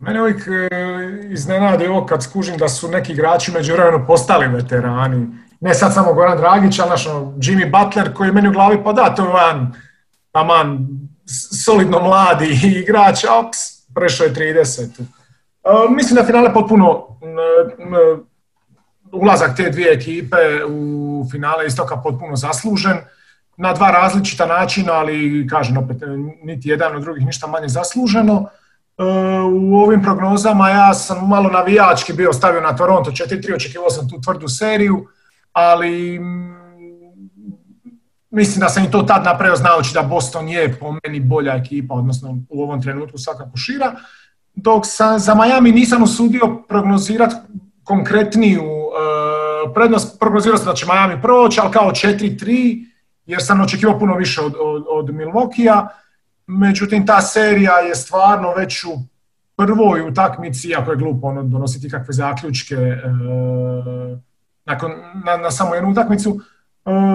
Mene 0.00 0.20
uvijek 0.20 0.46
e, 0.46 0.68
iznenadi 1.30 1.86
ovo 1.86 2.06
kad 2.06 2.22
skužim 2.22 2.56
da 2.56 2.68
su 2.68 2.88
neki 2.88 3.12
igrači 3.12 3.52
međuvremenu 3.52 4.06
postali 4.06 4.48
veterani. 4.48 5.26
Ne 5.60 5.74
sad 5.74 5.94
samo 5.94 6.14
Goran 6.14 6.38
Dragić, 6.38 6.78
ali 6.78 6.90
ono, 7.08 7.32
Jimmy 7.36 7.70
Butler 7.70 8.14
koji 8.14 8.28
je 8.28 8.32
meni 8.32 8.48
u 8.48 8.52
glavi, 8.52 8.84
pa 8.84 8.92
da, 8.92 9.14
to 9.14 9.22
je 9.22 9.28
jedan 9.28 9.74
taman 10.32 10.88
solidno 11.64 12.00
mladi 12.00 12.60
igrač, 12.82 13.24
ops, 13.24 13.77
prešao 13.98 14.24
je 14.24 14.34
30. 14.34 15.00
Uh, 15.00 15.96
mislim 15.96 16.16
da 16.16 16.24
finale 16.24 16.52
potpuno 16.52 17.06
ulazak 19.12 19.56
te 19.56 19.70
dvije 19.70 19.92
ekipe 19.92 20.36
u 20.68 21.24
finale 21.30 21.66
istoka 21.66 21.96
potpuno 21.96 22.36
zaslužen 22.36 22.96
na 23.56 23.72
dva 23.72 23.90
različita 23.90 24.46
načina, 24.46 24.92
ali 24.92 25.46
kažem 25.50 25.78
opet 25.78 25.96
niti 26.42 26.68
jedan 26.68 26.96
od 26.96 27.02
drugih 27.02 27.26
ništa 27.26 27.46
manje 27.46 27.68
zasluženo. 27.68 28.46
U 29.52 29.76
ovim 29.76 30.02
prognozama 30.02 30.70
ja 30.70 30.94
sam 30.94 31.28
malo 31.28 31.50
navijački 31.50 32.12
bio 32.12 32.32
stavio 32.32 32.60
na 32.60 32.76
Toronto 32.76 33.10
4-3, 33.10 33.54
očekivao 33.54 33.90
sam 33.90 34.08
tu 34.08 34.20
tvrdu 34.20 34.48
seriju, 34.48 35.06
ali 35.52 36.20
mislim 38.30 38.60
da 38.60 38.68
sam 38.68 38.84
i 38.84 38.90
to 38.90 39.02
tad 39.02 39.24
napravio 39.24 39.56
znajući 39.56 39.94
da 39.94 40.02
Boston 40.02 40.48
je 40.48 40.78
po 40.78 40.94
meni 41.04 41.20
bolja 41.20 41.54
ekipa, 41.54 41.94
odnosno 41.94 42.38
u 42.48 42.62
ovom 42.62 42.82
trenutku 42.82 43.18
svakako 43.18 43.56
šira. 43.56 43.94
Dok 44.54 44.86
sam 44.86 45.18
za 45.18 45.34
Miami 45.34 45.72
nisam 45.72 46.02
usudio 46.02 46.62
prognozirati 46.68 47.34
konkretniju 47.84 48.62
uh, 48.62 49.74
prednost, 49.74 50.18
prognozirao 50.20 50.58
sam 50.58 50.66
da 50.66 50.74
će 50.74 50.86
Miami 50.86 51.22
proći, 51.22 51.60
ali 51.60 51.72
kao 51.72 51.90
4-3, 51.90 52.86
jer 53.26 53.42
sam 53.42 53.60
očekivao 53.60 53.98
puno 53.98 54.14
više 54.14 54.40
od, 54.40 54.54
od, 54.60 54.84
od 54.90 55.14
Milvokija. 55.14 55.88
Međutim, 56.46 57.06
ta 57.06 57.20
serija 57.20 57.78
je 57.78 57.94
stvarno 57.94 58.54
već 58.56 58.84
u 58.84 58.98
prvoj 59.56 60.08
utakmici, 60.08 60.74
ako 60.74 60.90
je 60.90 60.96
glupo 60.96 61.26
ono, 61.26 61.42
donositi 61.42 61.90
kakve 61.90 62.12
zaključke 62.14 62.76
nakon, 64.64 64.92
na, 65.24 65.36
na 65.36 65.50
samo 65.50 65.74
jednu 65.74 65.90
utakmicu, 65.90 66.40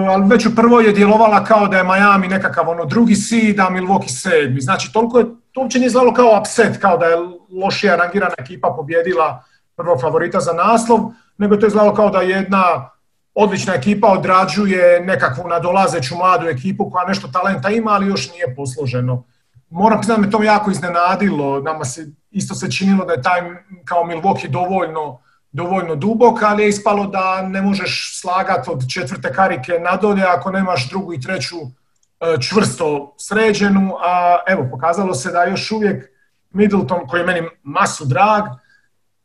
ali 0.08 0.28
već 0.28 0.46
u 0.46 0.54
prvoj 0.54 0.86
je 0.86 0.92
djelovala 0.92 1.44
kao 1.44 1.66
da 1.66 1.76
je 1.76 1.84
Miami 1.84 2.28
nekakav 2.28 2.68
ono 2.68 2.84
drugi 2.84 3.14
seed, 3.14 3.60
a 3.60 3.70
Milwaukee 3.70 4.08
sedmi. 4.08 4.60
Znači, 4.60 4.92
toliko 4.92 5.18
je, 5.18 5.24
to 5.52 5.60
uopće 5.60 5.78
nije 5.78 5.86
izgledalo 5.86 6.14
kao 6.14 6.40
upset, 6.40 6.80
kao 6.80 6.96
da 6.98 7.06
je 7.06 7.16
lošija 7.62 7.96
rangirana 7.96 8.34
ekipa 8.38 8.74
pobjedila 8.76 9.44
prvog 9.76 10.00
favorita 10.00 10.40
za 10.40 10.52
naslov, 10.52 11.00
nego 11.38 11.56
to 11.56 11.66
je 11.66 11.68
izgledalo 11.68 11.94
kao 11.94 12.10
da 12.10 12.20
jedna 12.20 12.90
odlična 13.34 13.74
ekipa 13.74 14.08
odrađuje 14.08 15.00
nekakvu 15.00 15.48
nadolazeću 15.48 16.16
mladu 16.16 16.46
ekipu 16.46 16.90
koja 16.90 17.06
nešto 17.06 17.28
talenta 17.28 17.70
ima, 17.70 17.90
ali 17.90 18.06
još 18.06 18.32
nije 18.32 18.54
posloženo. 18.56 19.24
Moram 19.70 19.98
priznati 19.98 20.20
me 20.20 20.30
to 20.30 20.42
jako 20.42 20.70
iznenadilo, 20.70 21.60
nama 21.60 21.84
se 21.84 22.06
isto 22.30 22.54
se 22.54 22.70
činilo 22.70 23.04
da 23.04 23.12
je 23.12 23.22
taj 23.22 23.40
kao 23.84 24.04
Milwaukee 24.04 24.50
dovoljno, 24.50 25.18
dovoljno 25.54 25.94
dubok, 25.94 26.42
ali 26.42 26.62
je 26.62 26.68
ispalo 26.68 27.06
da 27.06 27.42
ne 27.42 27.62
možeš 27.62 28.20
slagati 28.20 28.70
od 28.70 28.88
četvrte 28.92 29.32
karike 29.32 29.72
nadolje 29.72 30.22
ako 30.22 30.50
nemaš 30.50 30.88
drugu 30.90 31.14
i 31.14 31.20
treću 31.20 31.56
e, 31.56 32.40
čvrsto 32.40 33.14
sređenu, 33.18 33.94
a 34.04 34.38
evo, 34.46 34.68
pokazalo 34.70 35.14
se 35.14 35.32
da 35.32 35.44
još 35.44 35.72
uvijek 35.72 36.10
Middleton, 36.50 37.06
koji 37.06 37.20
je 37.20 37.26
meni 37.26 37.48
masu 37.62 38.04
drag, 38.04 38.44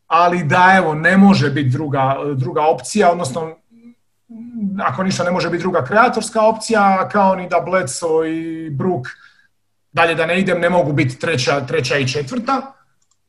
ali 0.08 0.44
da 0.44 0.74
evo, 0.78 0.94
ne 0.94 1.18
može 1.18 1.50
biti 1.50 1.70
druga, 1.70 2.15
druga 2.36 2.62
opcija, 2.62 3.12
odnosno 3.12 3.56
ako 4.84 5.04
ništa 5.04 5.24
ne 5.24 5.32
može 5.32 5.50
biti 5.50 5.62
druga 5.62 5.84
kreatorska 5.84 6.42
opcija, 6.42 7.10
kao 7.12 7.36
ni 7.36 7.50
da 7.50 7.60
Bledsoe 7.60 8.36
i 8.36 8.70
Brook, 8.70 9.08
dalje 9.92 10.15
da 10.15 10.26
ne 10.26 10.39
idem, 10.39 10.60
ne 10.60 10.70
mogu 10.70 10.94
biti 10.94 11.20
treća, 11.20 11.65
treća 11.65 11.98
i 11.98 12.08
četvrta. 12.08 12.74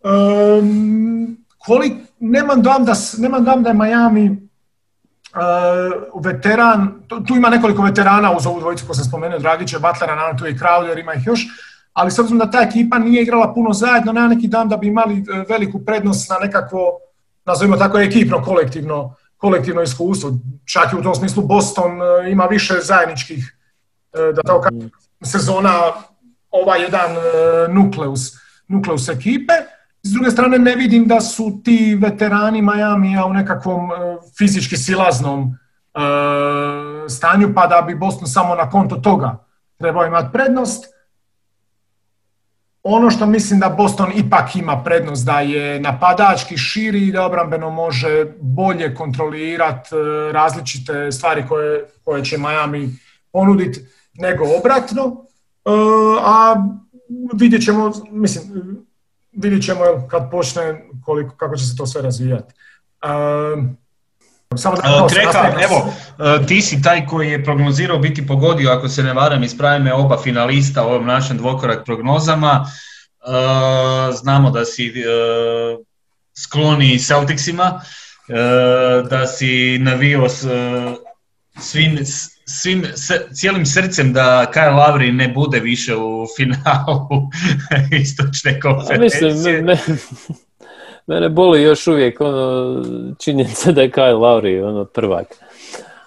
Um, 0.02 1.39
kolik, 1.66 1.92
nemam 2.20 2.62
dam 2.62 2.84
da, 2.84 2.92
nemam 3.18 3.44
dam 3.44 3.62
da 3.62 3.68
je 3.68 3.74
Miami 3.74 4.30
uh, 4.30 6.22
veteran, 6.24 7.02
tu, 7.08 7.36
ima 7.36 7.50
nekoliko 7.50 7.82
veterana 7.82 8.36
uz 8.36 8.46
ovu 8.46 8.60
dvojicu 8.60 8.86
koju 8.86 8.94
sam 8.94 9.04
spomenuo, 9.04 9.38
Dragića, 9.38 9.78
Butlera, 9.78 10.14
naravno 10.14 10.38
tu 10.38 10.46
je 10.46 10.52
i 10.52 10.58
Crowder, 10.58 11.00
ima 11.00 11.14
ih 11.14 11.26
još, 11.26 11.46
ali 11.92 12.10
s 12.10 12.18
obzirom 12.18 12.38
da 12.38 12.50
ta 12.50 12.60
ekipa 12.60 12.98
nije 12.98 13.22
igrala 13.22 13.54
puno 13.54 13.72
zajedno, 13.72 14.12
nema 14.12 14.28
neki 14.28 14.48
dan 14.48 14.68
da 14.68 14.76
bi 14.76 14.86
imali 14.86 15.18
e, 15.18 15.44
veliku 15.48 15.84
prednost 15.84 16.30
na 16.30 16.36
nekakvo, 16.38 16.98
nazovimo 17.44 17.76
tako, 17.76 17.98
ekipno, 17.98 18.42
kolektivno, 18.42 19.14
kolektivno 19.36 19.82
iskustvo. 19.82 20.30
Čak 20.72 20.92
i 20.92 20.96
u 20.96 21.02
tom 21.02 21.14
smislu 21.14 21.42
Boston 21.42 21.90
e, 22.02 22.30
ima 22.30 22.44
više 22.44 22.74
zajedničkih, 22.82 23.56
da 24.34 24.42
tako 24.42 24.60
kažem, 24.60 24.90
sezona 25.22 25.80
ovaj 26.50 26.82
jedan 26.82 27.10
nukleus, 27.68 28.20
nukleus 28.68 29.08
ekipe. 29.08 29.52
S 30.02 30.12
druge 30.12 30.30
strane 30.30 30.58
ne 30.58 30.74
vidim 30.74 31.06
da 31.06 31.20
su 31.20 31.60
ti 31.64 31.98
veterani 32.02 32.62
Majamija 32.62 33.26
u 33.26 33.32
nekakvom 33.32 33.90
fizički 34.38 34.76
silaznom 34.76 35.58
stanju, 37.08 37.54
pa 37.54 37.66
da 37.66 37.82
bi 37.82 37.94
Boston 37.94 38.28
samo 38.28 38.54
na 38.54 38.70
konto 38.70 38.96
toga 38.96 39.44
trebao 39.78 40.06
imati 40.06 40.32
prednost. 40.32 40.84
Ono 42.82 43.10
što 43.10 43.26
mislim 43.26 43.60
da 43.60 43.68
Boston 43.68 44.12
ipak 44.14 44.56
ima 44.56 44.82
prednost 44.82 45.26
da 45.26 45.40
je 45.40 45.80
napadački 45.80 46.56
širi 46.56 47.06
i 47.06 47.12
da 47.12 47.26
obrambeno 47.26 47.70
može 47.70 48.26
bolje 48.40 48.94
kontrolirati 48.94 49.88
e, 49.94 50.32
različite 50.32 51.12
stvari 51.12 51.44
koje, 51.48 51.84
koje 52.04 52.24
će 52.24 52.38
Miami 52.38 52.88
ponuditi 53.32 53.80
nego 54.14 54.44
obratno. 54.58 55.24
E, 55.64 55.70
a 56.24 56.56
vidjet 57.34 57.64
ćemo, 57.64 57.92
mislim, 58.10 58.44
vidjet 59.32 59.64
ćemo 59.64 59.80
kad 60.10 60.30
počne 60.30 60.82
koliko, 61.04 61.36
kako 61.36 61.56
će 61.56 61.64
se 61.64 61.76
to 61.76 61.86
sve 61.86 62.02
razvijati. 62.02 62.54
E, 63.02 63.06
samo 64.56 64.76
da 64.76 65.08
evo, 65.62 65.92
ti 66.48 66.62
si 66.62 66.82
taj 66.82 67.06
koji 67.06 67.30
je 67.30 67.44
prognozirao 67.44 67.98
biti 67.98 68.26
pogodio, 68.26 68.70
ako 68.70 68.88
se 68.88 69.02
ne 69.02 69.12
varam, 69.12 69.42
ispravi 69.42 69.84
me 69.84 69.94
oba 69.94 70.18
finalista 70.22 70.86
u 70.86 70.88
ovom 70.88 71.06
našem 71.06 71.36
dvokorak 71.36 71.84
prognozama. 71.84 72.66
Znamo 74.12 74.50
da 74.50 74.64
si 74.64 74.92
skloni 76.36 76.98
Celticsima, 76.98 77.80
da 79.10 79.26
si 79.26 79.78
navio 79.78 80.26
svim, 81.60 81.98
svim, 82.62 82.84
cijelim 83.32 83.66
srcem 83.66 84.12
da 84.12 84.46
Kyle 84.54 84.76
Lavri 84.76 85.12
ne 85.12 85.28
bude 85.28 85.60
više 85.60 85.96
u 85.96 86.26
finalu 86.36 87.28
istočne 88.02 88.60
konferencije. 88.60 89.32
Mislim, 89.32 89.66
Mene 91.06 91.28
boli 91.28 91.62
još 91.62 91.86
uvijek 91.86 92.20
ono, 92.20 92.84
činjenica 93.18 93.72
da 93.72 93.82
je 93.82 93.90
Kyle 93.90 94.16
Lowry 94.16 94.68
ono, 94.68 94.84
prvak. 94.84 95.26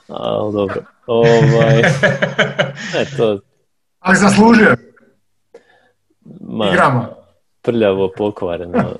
Ali 0.08 0.54
dobro. 0.54 0.82
Ovaj, 1.08 1.76
ne, 2.94 3.06
to... 3.18 3.40
Ali 4.00 4.18
zaslužio. 4.18 4.76
Ma, 6.42 6.70
Igramo. 6.70 7.10
Prljavo 7.62 8.12
pokvareno. 8.18 8.98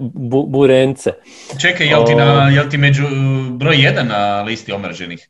Bu, 0.00 0.46
burence. 0.46 1.12
Čekaj, 1.60 1.86
jel 1.86 2.04
ti, 2.06 2.14
na, 2.14 2.48
jel 2.54 2.68
ti 2.70 2.78
među 2.78 3.02
broj 3.50 3.76
jedan 3.76 4.06
na 4.06 4.42
listi 4.42 4.72
omrženih? 4.72 5.28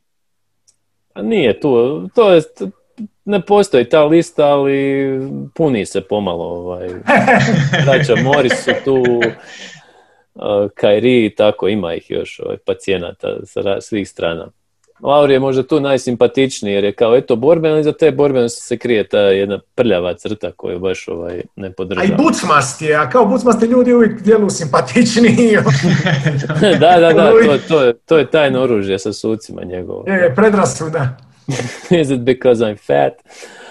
Pa 1.13 1.21
nije 1.21 1.59
tu. 1.59 2.07
To 2.15 2.33
je, 2.33 2.41
ne 3.25 3.41
postoji 3.41 3.89
ta 3.89 4.03
lista, 4.03 4.45
ali 4.45 5.19
puni 5.55 5.85
se 5.85 6.01
pomalo. 6.01 6.45
Ovaj. 6.45 6.89
Braća 7.85 8.15
Moris 8.23 8.63
su 8.63 8.71
tu, 8.85 9.03
Kairi 10.75 11.25
i 11.25 11.35
tako, 11.35 11.67
ima 11.67 11.93
ih 11.93 12.11
još 12.11 12.39
ovaj, 12.39 12.57
pacijenata 12.57 13.27
sa 13.45 13.81
svih 13.81 14.09
strana. 14.09 14.47
Lauri 15.03 15.33
je 15.33 15.39
možda 15.39 15.63
tu 15.63 15.79
najsimpatičniji 15.79 16.73
jer 16.73 16.83
je 16.83 16.91
kao 16.91 17.15
eto 17.15 17.35
borben, 17.35 17.71
ali 17.71 17.83
za 17.83 17.91
te 17.91 18.11
borbene 18.11 18.49
se 18.49 18.77
krije 18.77 19.07
ta 19.07 19.19
jedna 19.19 19.59
prljava 19.75 20.13
crta 20.13 20.51
koju 20.51 20.79
baš 20.79 21.07
ovaj, 21.07 21.41
ne 21.55 21.71
podržava. 21.71 22.07
A 22.07 22.13
i 22.13 22.23
bucmast 22.23 22.81
je, 22.81 22.95
a 22.95 23.09
kao 23.09 23.25
bucmasti 23.25 23.65
ljudi 23.65 23.93
uvijek 23.93 24.21
djelu 24.21 24.49
simpatičniji. 24.49 25.57
da, 26.79 26.99
da, 26.99 27.13
da, 27.13 27.31
to, 27.31 27.57
to, 27.67 27.83
je, 27.83 27.93
to 27.93 28.17
je 28.17 28.31
tajno 28.31 28.61
oružje 28.61 28.99
sa 28.99 29.13
sucima 29.13 29.63
njegovo. 29.63 30.03
Je, 30.07 30.35
predrasuda. 30.35 31.17
Is 32.01 32.09
it 32.09 32.19
because 32.19 32.65
I'm 32.65 32.77
fat? 32.77 33.13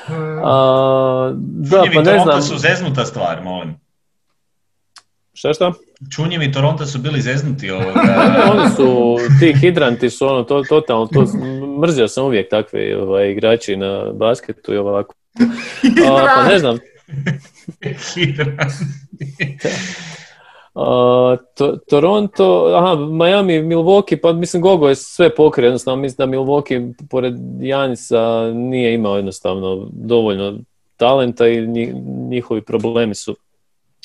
Hmm. 0.07 0.38
Uh, 0.38 0.45
da, 1.71 1.85
pa 1.95 2.03
ne 2.03 2.19
znam. 2.19 2.43
su 2.43 2.59
zeznuta 2.59 3.05
stvar, 3.05 3.43
molim. 3.43 3.75
Šta 5.40 5.53
šta? 5.53 5.72
Čunjevi 6.11 6.53
Toronto 6.53 6.87
su 6.87 6.98
bili 6.98 7.20
zeznuti 7.20 7.70
ovoga. 7.70 8.00
Oni 8.53 8.70
su, 8.76 9.16
ti 9.40 9.55
hidranti 9.61 10.11
su 10.11 10.26
ono, 10.26 10.42
to, 10.42 10.62
totalno, 10.68 11.07
to, 11.07 11.24
mrzio 11.81 12.09
sam 12.09 12.24
uvijek 12.24 12.50
takve 12.50 13.03
ovaj, 13.03 13.31
igrači 13.31 13.76
na 13.76 14.12
basketu 14.12 14.74
i 14.74 14.76
ovako. 14.76 15.14
A, 16.11 16.26
pa 16.37 16.48
ne 16.48 16.59
znam. 16.59 16.79
to, 21.57 21.76
Toronto, 21.90 22.72
aha, 22.76 22.94
Miami, 22.94 23.62
Milwaukee, 23.62 24.20
pa 24.22 24.33
mislim 24.33 24.62
Gogo 24.62 24.88
je 24.88 24.94
sve 24.94 25.35
pokrio, 25.35 25.66
jednostavno 25.66 26.03
mislim 26.03 26.31
da 26.31 26.37
Milwaukee 26.37 26.92
pored 27.11 27.35
Janisa 27.61 28.50
nije 28.55 28.94
imao 28.94 29.16
jednostavno 29.16 29.88
dovoljno 29.92 30.59
talenta 30.96 31.48
i 31.48 31.66
njihovi 32.29 32.62
problemi 32.62 33.14
su 33.14 33.37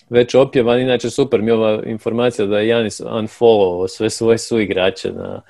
već 0.09 0.35
opjevan. 0.35 0.79
Inače, 0.79 1.09
super 1.09 1.41
mi 1.41 1.51
ova 1.51 1.83
informacija 1.85 2.45
da 2.45 2.59
je 2.59 2.67
Janis 2.67 3.01
unfollow 3.01 3.87
sve 3.87 4.09
svoje 4.09 4.37
suigrače 4.37 5.11
na 5.11 5.41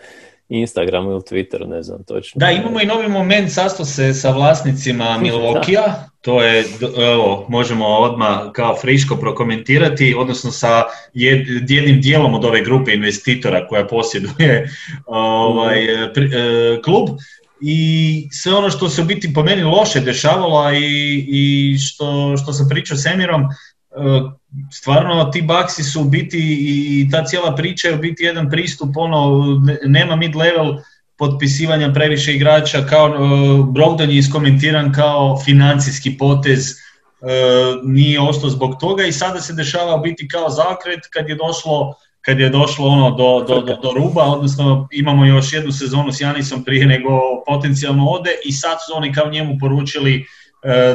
Instagramu 0.49 1.11
ili 1.11 1.21
Twitteru, 1.21 1.67
ne 1.67 1.83
znam 1.83 2.03
točno. 2.03 2.39
Da, 2.39 2.51
imamo 2.51 2.81
i 2.81 2.85
novi 2.85 3.07
moment, 3.07 3.51
sastao 3.51 3.85
se 3.85 4.13
sa 4.13 4.31
vlasnicima 4.31 5.05
Milwaukee, 5.23 5.93
to 6.21 6.43
je, 6.43 6.63
evo, 7.11 7.45
možemo 7.49 7.85
odmah 7.85 8.39
kao 8.53 8.75
friško 8.81 9.15
prokomentirati, 9.15 10.15
odnosno 10.17 10.51
sa 10.51 10.83
jednim 11.13 12.01
dijelom 12.01 12.33
od 12.33 12.45
ove 12.45 12.61
grupe 12.61 12.93
investitora 12.93 13.67
koja 13.67 13.87
posjeduje 13.87 14.69
ovaj, 15.05 15.83
mhm. 15.83 16.25
e, 16.25 16.81
klub 16.81 17.09
i 17.61 18.27
sve 18.31 18.53
ono 18.53 18.69
što 18.69 18.89
se 18.89 19.01
u 19.01 19.05
biti 19.05 19.33
po 19.33 19.43
meni 19.43 19.63
loše 19.63 19.99
dešavalo 19.99 20.71
i, 20.73 21.25
i 21.27 21.77
što, 21.77 22.37
što 22.37 22.53
sam 22.53 22.69
pričao 22.69 22.97
s 22.97 23.05
Emirom, 23.05 23.41
stvarno 24.71 25.23
ti 25.25 25.41
baksi 25.41 25.83
su 25.83 26.01
u 26.01 26.03
biti 26.03 26.37
i 26.59 27.09
ta 27.11 27.25
cijela 27.25 27.55
priča 27.55 27.87
je 27.87 27.95
u 27.95 27.97
biti 27.97 28.23
jedan 28.23 28.49
pristup, 28.49 28.97
ono, 28.97 29.43
nema 29.85 30.15
mid-level 30.15 30.77
potpisivanja 31.17 31.93
previše 31.93 32.33
igrača, 32.33 32.85
kao 32.89 33.05
uh, 33.05 33.73
Brogdon 33.73 34.09
je 34.09 34.17
iskomentiran 34.17 34.93
kao 34.93 35.39
financijski 35.45 36.17
potez, 36.17 36.69
uh, 36.69 37.29
nije 37.83 38.19
ostao 38.19 38.49
zbog 38.49 38.75
toga 38.79 39.05
i 39.05 39.11
sada 39.11 39.41
se 39.41 39.53
dešava 39.53 39.97
biti 39.97 40.27
kao 40.27 40.49
zakret 40.49 40.99
kad 41.13 41.29
je 41.29 41.35
došlo 41.35 41.93
kad 42.21 42.39
je 42.39 42.49
došlo 42.49 42.87
ono 42.87 43.11
do, 43.11 43.45
do, 43.47 43.61
do, 43.61 43.75
do 43.81 43.91
ruba, 43.91 44.23
odnosno 44.23 44.87
imamo 44.91 45.25
još 45.25 45.53
jednu 45.53 45.71
sezonu 45.71 46.11
s 46.11 46.21
Janisom 46.21 46.63
prije 46.63 46.85
nego 46.85 47.09
potencijalno 47.47 48.05
ode 48.05 48.29
i 48.45 48.51
sad 48.51 48.77
su 48.87 48.97
oni 48.97 49.13
kao 49.13 49.29
njemu 49.29 49.57
poručili 49.59 50.25
E, 50.44 50.44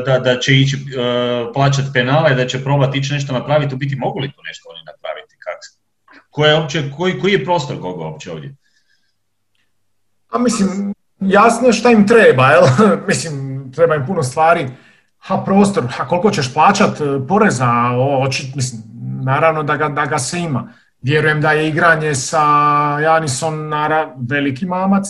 da, 0.07 0.19
da 0.19 0.39
će 0.39 0.57
ići 0.57 0.77
uh, 0.77 1.53
plaćati 1.55 1.89
penale, 1.95 2.35
da 2.35 2.47
će 2.47 2.65
probati 2.65 2.99
ići 2.99 3.13
nešto 3.13 3.33
napraviti, 3.33 3.75
u 3.75 3.79
biti 3.79 3.97
mogu 3.97 4.19
li 4.19 4.33
to 4.33 4.43
nešto 4.43 4.69
oni 4.69 4.81
napraviti? 4.87 5.37
Kako? 5.39 6.45
je 6.45 6.57
opće, 6.57 6.91
koji, 6.97 7.21
koji 7.21 7.33
je 7.33 7.45
prostor 7.45 7.81
koga 7.81 8.05
uopće 8.05 8.33
ovdje? 8.33 8.55
A 10.31 10.39
mislim, 10.39 10.95
jasno 11.21 11.67
je 11.67 11.73
šta 11.73 11.91
im 11.91 12.07
treba, 12.07 12.47
jel? 12.47 12.63
mislim, 13.09 13.73
treba 13.73 13.95
im 13.95 14.07
puno 14.07 14.23
stvari, 14.23 14.69
a 15.29 15.45
prostor, 15.45 15.85
a 15.99 16.09
koliko 16.09 16.31
ćeš 16.31 16.55
plaćat 16.55 17.01
e, 17.01 17.05
poreza, 17.29 17.71
o, 17.97 18.23
oči, 18.23 18.53
mislim, 18.55 18.83
naravno 19.25 19.63
da 19.63 19.77
ga, 19.77 19.89
da 19.89 20.07
ga 20.07 20.19
se 20.19 20.39
ima. 20.39 20.73
Vjerujem 21.03 21.41
da 21.41 21.53
je 21.53 21.69
igranje 21.69 22.15
sa 22.15 22.43
Janisom 23.03 23.69
nara 23.69 24.15
veliki 24.29 24.67
mamac, 24.67 25.09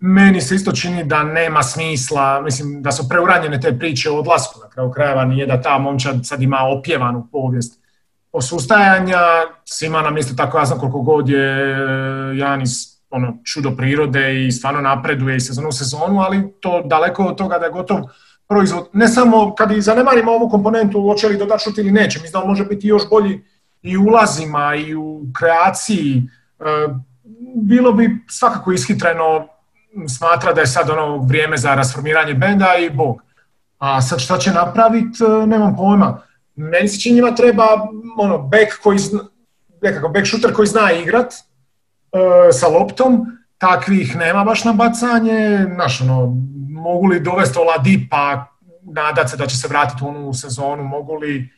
meni 0.00 0.40
se 0.40 0.54
isto 0.54 0.72
čini 0.72 1.04
da 1.04 1.22
nema 1.22 1.62
smisla, 1.62 2.40
mislim 2.40 2.82
da 2.82 2.92
su 2.92 3.08
preuranjene 3.08 3.60
te 3.60 3.78
priče 3.78 4.10
o 4.10 4.18
odlasku, 4.18 4.60
na 4.60 4.70
kraju 4.70 4.90
krajeva 4.90 5.24
nije 5.24 5.46
da 5.46 5.62
ta 5.62 5.78
momčad 5.78 6.26
sad 6.26 6.42
ima 6.42 6.58
opjevanu 6.78 7.28
povijest 7.32 7.80
osustajanja, 8.32 9.18
svima 9.64 10.02
nam 10.02 10.18
isto 10.18 10.34
tako 10.34 10.58
jasno 10.58 10.78
koliko 10.78 11.00
god 11.02 11.28
je 11.28 11.76
Janis 12.38 12.98
ono, 13.10 13.38
čudo 13.44 13.76
prirode 13.76 14.46
i 14.46 14.52
stvarno 14.52 14.80
napreduje 14.80 15.36
i 15.36 15.40
sezonu 15.40 15.72
sezonu, 15.72 16.20
ali 16.20 16.52
to 16.60 16.82
daleko 16.84 17.24
od 17.24 17.36
toga 17.36 17.58
da 17.58 17.64
je 17.64 17.72
gotov 17.72 18.00
proizvod. 18.48 18.88
Ne 18.92 19.08
samo 19.08 19.54
kad 19.54 19.70
i 19.70 19.80
zanemarimo 19.80 20.32
ovu 20.32 20.48
komponentu, 20.48 21.02
hoće 21.02 21.28
li 21.28 21.38
dodati 21.38 21.64
šut 21.64 21.78
ili 21.78 21.90
neće, 21.90 22.18
mislim 22.18 22.32
da 22.32 22.42
on 22.42 22.48
može 22.48 22.64
biti 22.64 22.88
još 22.88 23.02
bolji 23.10 23.44
i 23.82 23.96
u 23.96 24.02
ulazima 24.02 24.74
i 24.74 24.94
u 24.94 25.22
kreaciji. 25.38 26.22
E, 26.60 26.64
bilo 27.54 27.92
bi 27.92 28.24
svakako 28.28 28.72
ishitreno 28.72 29.48
smatra 30.08 30.52
da 30.52 30.60
je 30.60 30.66
sad 30.66 30.90
ono 30.90 31.16
vrijeme 31.16 31.56
za 31.56 31.74
rasformiranje 31.74 32.34
benda 32.34 32.74
i 32.78 32.90
bog. 32.90 33.22
A 33.78 34.02
sad 34.02 34.20
šta 34.20 34.38
će 34.38 34.50
napraviti, 34.50 35.24
e, 35.24 35.46
nemam 35.46 35.76
pojma. 35.76 36.22
Meni 36.56 36.88
se 36.88 37.10
njima 37.10 37.34
treba 37.34 37.64
ono, 38.18 38.38
back, 38.38 38.82
koji 38.82 38.98
zna, 38.98 39.20
nekako 39.82 40.08
back 40.08 40.26
shooter 40.26 40.52
koji 40.52 40.66
zna 40.66 40.92
igrat 40.92 41.32
e, 41.32 42.52
sa 42.52 42.68
loptom, 42.68 43.26
takvih 43.58 44.16
nema 44.16 44.44
baš 44.44 44.64
na 44.64 44.72
bacanje, 44.72 45.66
znaš, 45.74 46.00
ono, 46.00 46.34
mogu 46.70 47.06
li 47.06 47.20
dovesti 47.20 47.58
Oladipa, 47.58 48.44
nadat 48.82 49.30
se 49.30 49.36
da 49.36 49.46
će 49.46 49.56
se 49.56 49.68
vratiti 49.68 50.04
u 50.04 50.08
onu 50.08 50.34
sezonu, 50.34 50.84
mogu 50.84 51.14
li, 51.14 51.50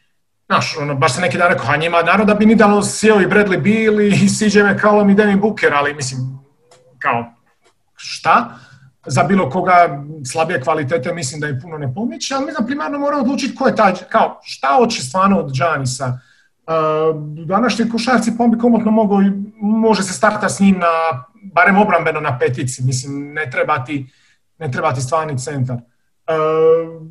znaš, 0.46 0.76
ono, 0.76 0.94
baš 0.94 1.14
se 1.14 1.20
neki 1.20 1.38
dan 1.38 1.52
rekao, 1.52 1.66
a 1.68 1.76
njima, 1.76 2.02
naravno 2.02 2.24
da 2.24 2.34
bi 2.34 2.46
ni 2.46 2.54
dalo 2.54 2.82
sjeo 2.82 3.20
i 3.20 3.26
Bradley 3.26 3.60
Beal 3.62 4.00
i 4.00 4.28
CJ 4.36 4.62
McCollum 4.62 5.10
i 5.10 5.14
Devin 5.14 5.40
Booker, 5.40 5.74
ali 5.74 5.94
mislim, 5.94 6.20
kao, 6.98 7.24
šta? 8.00 8.58
Za 9.06 9.22
bilo 9.22 9.50
koga 9.50 10.04
slabije 10.32 10.60
kvalitete 10.62 11.14
mislim 11.14 11.40
da 11.40 11.48
im 11.48 11.58
puno 11.62 11.78
ne 11.78 11.94
pomiče, 11.94 12.34
ali 12.34 12.46
mi 12.46 12.66
primarno 12.66 12.98
moramo 12.98 13.22
odlučiti 13.22 13.54
ko 13.54 13.66
je 13.66 13.76
taj, 13.76 13.92
kao, 14.08 14.40
šta 14.42 14.68
hoće 14.78 15.02
stvarno 15.02 15.38
od 15.38 15.52
Giannisa. 15.52 16.06
Uh, 16.06 17.46
današnji 17.46 17.90
košarci 17.90 18.36
pombi 18.36 18.58
komotno 18.58 18.90
mogu, 18.90 19.16
može 19.60 20.02
se 20.02 20.12
starta 20.12 20.48
s 20.48 20.60
njim 20.60 20.78
na, 20.78 21.24
barem 21.54 21.76
obrambeno 21.76 22.20
na 22.20 22.38
petici, 22.38 22.84
mislim, 22.84 23.32
ne 23.32 23.50
treba 23.50 23.84
ti, 23.84 24.12
ne 24.58 24.70
treba 24.70 24.94
ti 24.94 25.00
stvarni 25.00 25.38
centar. 25.38 25.76
Uh, 25.76 27.10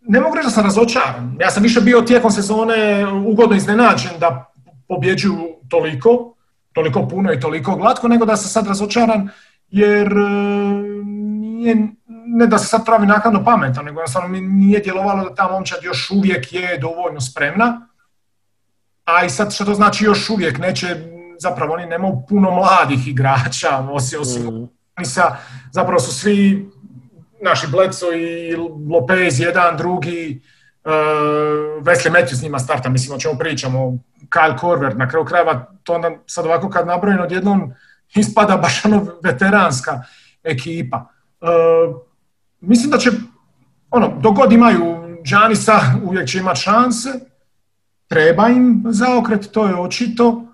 ne 0.00 0.20
mogu 0.20 0.34
reći 0.34 0.46
da 0.46 0.50
sam 0.50 0.64
razočaran. 0.64 1.36
Ja 1.40 1.50
sam 1.50 1.62
više 1.62 1.80
bio 1.80 2.00
tijekom 2.00 2.30
sezone 2.30 3.06
ugodno 3.26 3.56
iznenađen 3.56 4.10
da 4.20 4.52
pobjeđuju 4.88 5.38
toliko, 5.68 6.34
toliko 6.72 7.08
puno 7.08 7.32
i 7.32 7.40
toliko 7.40 7.76
glatko, 7.76 8.08
nego 8.08 8.24
da 8.24 8.36
sam 8.36 8.48
sad 8.48 8.66
razočaran 8.66 9.28
jer 9.70 10.12
e, 10.12 10.28
nije, 11.26 11.76
ne 12.26 12.46
da 12.46 12.58
se 12.58 12.66
sad 12.66 12.84
pravi 12.84 13.06
nakladno 13.06 13.44
pametan, 13.44 13.84
nego 13.84 14.00
jednostavno 14.00 14.28
mi 14.28 14.40
nije 14.40 14.80
djelovalo 14.80 15.28
da 15.28 15.34
ta 15.34 15.48
momčad 15.48 15.78
još 15.82 16.10
uvijek 16.10 16.52
je 16.52 16.78
dovoljno 16.78 17.20
spremna, 17.20 17.86
a 19.04 19.24
i 19.24 19.30
sad 19.30 19.54
što 19.54 19.64
to 19.64 19.74
znači 19.74 20.04
još 20.04 20.30
uvijek, 20.30 20.58
neće, 20.58 20.86
zapravo 21.38 21.74
oni 21.74 21.86
nemaju 21.86 22.22
puno 22.28 22.50
mladih 22.50 23.08
igrača, 23.08 23.78
osim, 23.90 24.20
osim 24.20 24.42
mm. 24.42 24.68
zapravo 25.72 26.00
su 26.00 26.14
svi 26.14 26.70
naši 27.42 27.66
Bleco 27.66 28.12
i 28.12 28.56
Lopez, 28.90 29.40
jedan, 29.40 29.76
drugi, 29.76 30.42
uh, 30.84 30.92
Wesley 31.84 32.10
Matthews 32.10 32.38
s 32.38 32.42
njima 32.42 32.58
starta, 32.58 32.88
mislim 32.88 33.16
o 33.16 33.20
čemu 33.20 33.38
pričamo, 33.38 33.98
Kyle 34.28 34.58
Korver, 34.58 34.96
na 34.96 35.08
kraju 35.08 35.24
krajeva, 35.24 35.66
to 35.82 35.94
onda 35.94 36.10
sad 36.26 36.46
ovako 36.46 36.70
kad 36.70 36.86
nabrojim 36.86 37.20
odjednom 37.20 37.72
ispada 38.14 38.56
baš 38.56 38.84
ono 38.84 39.06
veteranska 39.22 40.02
ekipa. 40.44 41.08
E, 41.40 41.46
mislim 42.60 42.90
da 42.90 42.98
će, 42.98 43.10
ono, 43.90 44.18
dok 44.20 44.36
god 44.36 44.52
imaju 44.52 44.98
Džanisa, 45.24 45.80
uvijek 46.04 46.28
će 46.28 46.38
imati 46.38 46.60
šanse, 46.60 47.08
treba 48.08 48.48
im 48.48 48.84
zaokret, 48.88 49.50
to 49.52 49.66
je 49.66 49.80
očito, 49.80 50.44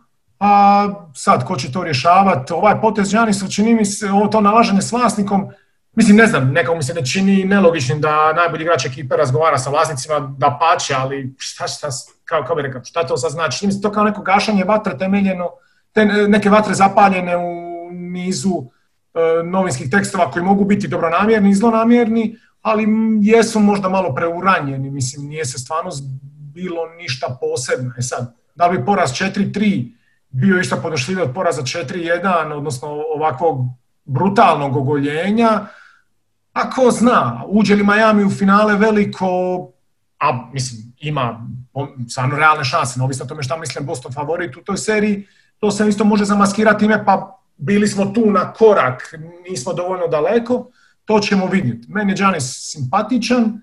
a 0.40 0.88
sad 1.14 1.45
ko 1.45 1.57
će 1.57 1.73
to 1.73 1.85
rješavati, 1.85 2.53
ovaj 2.53 2.81
potez 2.81 3.11
Džanisa 3.11 3.49
čini 3.49 3.75
mi 3.75 3.85
se, 3.85 4.11
ovo 4.11 4.27
to 4.27 4.40
nalaženje 4.40 4.83
s 4.83 4.93
vlasnikom, 4.93 5.51
Mislim, 5.97 6.17
ne 6.17 6.27
znam, 6.27 6.53
nekako 6.53 6.77
mi 6.77 6.83
se 6.83 6.95
ne 6.95 7.07
čini 7.07 7.45
nelogičnim 7.45 8.01
da 8.01 8.33
najbolji 8.33 8.62
igrač 8.62 8.87
ekipe 8.87 9.17
razgovara 9.17 9.59
sa 9.59 9.71
vlasnicima, 9.71 10.35
da 10.38 10.59
pače, 10.61 10.95
ali 10.95 11.35
šta, 11.38 11.69
šta, 11.69 11.88
kao, 12.25 12.45
kao 12.47 12.57
bi 12.57 12.62
rekao, 12.62 12.85
šta 12.85 13.07
to 13.07 13.17
sad 13.17 13.31
znači? 13.31 13.59
Čini 13.59 13.67
mi 13.67 13.73
se 13.73 13.81
to 13.81 13.93
kao 13.93 14.05
neko 14.05 14.23
gašanje 14.23 14.64
vatre 14.64 14.99
temeljeno 14.99 15.51
te 15.95 16.05
neke 16.05 16.51
vatre 16.51 16.75
zapaljene 16.75 17.37
u 17.37 17.91
nizu 17.93 18.55
e, 19.15 19.43
novinskih 19.45 19.91
tekstova 19.91 20.31
koji 20.31 20.45
mogu 20.45 20.65
biti 20.65 20.89
dobronamjerni 20.89 21.51
i 21.51 21.55
zlonamjerni, 21.55 22.37
ali 22.63 22.87
jesu 23.23 23.61
možda 23.61 23.89
malo 23.89 24.15
preuranjeni, 24.15 24.91
mislim, 24.91 25.29
nije 25.29 25.45
se 25.45 25.59
stvarno 25.59 25.91
bilo 26.55 26.89
ništa 26.89 27.39
posebno. 27.41 27.93
E 27.99 28.03
sad, 28.03 28.35
da 28.55 28.69
bi 28.69 28.85
poraz 28.85 29.11
4-3 29.11 29.93
bio 30.31 30.61
išta 30.61 30.77
podnošljiviji 30.77 31.25
od 31.25 31.35
poraza 31.35 31.63
4-1, 31.63 32.53
odnosno 32.53 32.89
ovakvog 33.17 33.59
brutalnog 34.05 34.77
ogoljenja, 34.77 35.67
a 36.53 36.71
ko 36.71 36.91
zna, 36.91 37.45
uđe 37.47 37.75
li 37.75 37.85
Miami 37.85 38.25
u 38.25 38.31
finale 38.31 38.77
veliko, 38.77 39.27
a 40.19 40.51
mislim, 40.53 40.83
ima 40.99 41.47
stvarno 42.11 42.37
realne 42.37 42.65
šanse, 42.65 42.99
neovisno 42.99 43.25
o 43.25 43.29
tome 43.29 43.43
šta 43.43 43.57
mislim 43.57 43.87
Boston 43.87 44.13
favorit 44.13 44.57
u 44.57 44.63
toj 44.63 44.77
seriji, 44.77 45.27
to 45.59 45.71
se 45.71 45.88
isto 45.88 46.05
može 46.05 46.25
zamaskirati 46.25 46.85
ime, 46.85 47.05
pa 47.05 47.40
bili 47.57 47.88
smo 47.88 48.07
tu 48.07 48.31
na 48.31 48.53
korak, 48.53 49.14
nismo 49.51 49.73
dovoljno 49.73 50.07
daleko, 50.07 50.71
to 51.05 51.21
ćemo 51.21 51.47
vidjeti. 51.47 51.87
Meni 51.88 52.12
je 52.12 52.17
Giannis 52.17 52.73
simpatičan, 52.73 53.61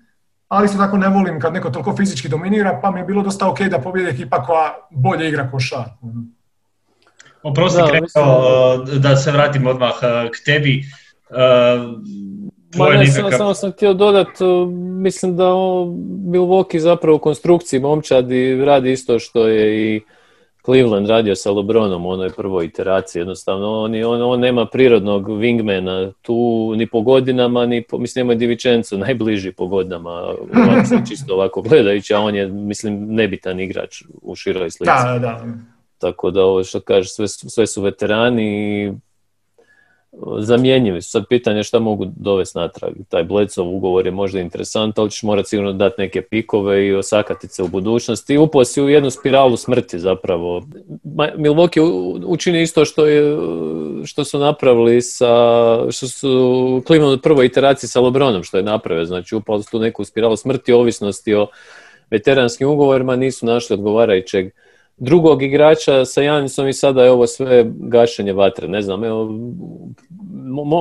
ali 0.48 0.64
isto 0.64 0.78
tako 0.78 0.96
ne 0.96 1.08
volim 1.08 1.40
kad 1.40 1.52
neko 1.52 1.70
toliko 1.70 1.96
fizički 1.96 2.28
dominira, 2.28 2.80
pa 2.82 2.90
mi 2.90 3.00
je 3.00 3.04
bilo 3.04 3.22
dosta 3.22 3.48
ok 3.48 3.60
da 3.60 3.78
pobjede 3.78 4.10
ekipa 4.10 4.42
koja 4.42 4.74
bolje 4.90 5.28
igra 5.28 5.50
košar. 5.50 5.84
Oprosti, 7.42 7.80
da, 8.14 8.98
da 8.98 9.16
se 9.16 9.30
vratim 9.30 9.66
odmah 9.66 9.92
eh, 10.02 10.30
k 10.30 10.44
tebi. 10.44 10.84
Uh, 11.30 11.36
ne, 12.98 13.06
samo, 13.06 13.54
sam 13.54 13.72
htio 13.72 13.94
dodati, 13.94 14.44
mislim 14.78 15.36
da 15.36 15.44
Milwaukee 16.24 16.78
zapravo 16.78 17.16
u 17.16 17.20
konstrukciji 17.20 17.80
momčadi 17.80 18.64
radi 18.64 18.92
isto 18.92 19.18
što 19.18 19.48
je 19.48 19.94
i 19.94 20.00
Cleveland 20.64 21.08
radio 21.08 21.34
sa 21.34 21.50
LeBronom 21.50 22.06
u 22.06 22.10
onoj 22.10 22.30
prvoj 22.30 22.64
iteraciji, 22.64 23.20
jednostavno 23.20 23.80
on, 23.80 24.04
on, 24.04 24.22
on 24.22 24.40
nema 24.40 24.66
prirodnog 24.66 25.28
wingmana 25.28 26.12
tu 26.22 26.72
ni 26.76 26.86
po 26.86 27.00
godinama, 27.00 27.66
ni 27.66 27.82
po, 27.82 27.98
mislim 27.98 28.26
nema 28.26 28.34
Divičenco 28.34 28.96
najbliži 28.96 29.52
po 29.52 29.66
godinama, 29.66 30.34
čisto 31.08 31.34
ovako 31.34 31.62
gledajući, 31.62 32.14
a 32.14 32.20
on 32.20 32.34
je 32.34 32.46
mislim 32.46 33.14
nebitan 33.14 33.60
igrač 33.60 34.02
u 34.22 34.34
široj 34.34 34.70
slici. 34.70 34.92
Da, 35.04 35.18
da. 35.18 35.44
Tako 35.98 36.30
da 36.30 36.44
ovo 36.44 36.64
što 36.64 36.80
kaže, 36.80 37.08
sve, 37.08 37.28
sve 37.28 37.66
su 37.66 37.82
veterani 37.82 38.44
i 38.82 38.92
zamjenjivi 40.38 41.02
su. 41.02 41.10
Sad 41.10 41.24
pitanje 41.28 41.62
šta 41.62 41.78
mogu 41.78 42.04
dovesti 42.16 42.58
natrag. 42.58 42.92
Taj 43.08 43.24
Blecov 43.24 43.74
ugovor 43.74 44.06
je 44.06 44.12
možda 44.12 44.40
interesant, 44.40 44.98
ali 44.98 45.10
ćeš 45.10 45.22
morati 45.22 45.48
sigurno 45.48 45.72
dati 45.72 45.94
neke 45.98 46.22
pikove 46.22 46.86
i 46.86 46.94
osakati 46.94 47.48
se 47.48 47.62
u 47.62 47.68
budućnosti. 47.68 48.38
Upao 48.38 48.64
si 48.64 48.82
u 48.82 48.88
jednu 48.88 49.10
spiralu 49.10 49.56
smrti 49.56 49.98
zapravo. 49.98 50.62
Milwaukee 51.36 51.80
učini 52.26 52.62
isto 52.62 52.84
što, 52.84 53.06
je, 53.06 53.36
što 54.04 54.24
su 54.24 54.38
napravili 54.38 55.02
sa, 55.02 55.76
što 55.90 56.08
su 56.08 56.82
Cleveland 56.86 57.18
u 57.18 57.22
prvoj 57.22 57.46
iteraciji 57.46 57.88
sa 57.88 58.00
Lebronom 58.00 58.42
što 58.42 58.56
je 58.56 58.62
napravio. 58.62 59.04
Znači 59.04 59.34
upali 59.34 59.62
su 59.62 59.70
tu 59.70 59.78
neku 59.78 60.04
spiralu 60.04 60.36
smrti, 60.36 60.72
ovisnosti 60.72 61.34
o 61.34 61.46
veteranskim 62.10 62.68
ugovorima, 62.68 63.16
nisu 63.16 63.46
našli 63.46 63.74
odgovarajućeg 63.74 64.52
drugog 65.02 65.42
igrača 65.42 66.04
sa 66.04 66.22
Janisom 66.22 66.68
i 66.68 66.72
sada 66.72 67.04
je 67.04 67.10
ovo 67.10 67.26
sve 67.26 67.64
gašenje 67.66 68.32
vatre. 68.32 68.68
Ne 68.68 68.82
znam, 68.82 69.04
evo, 69.04 69.30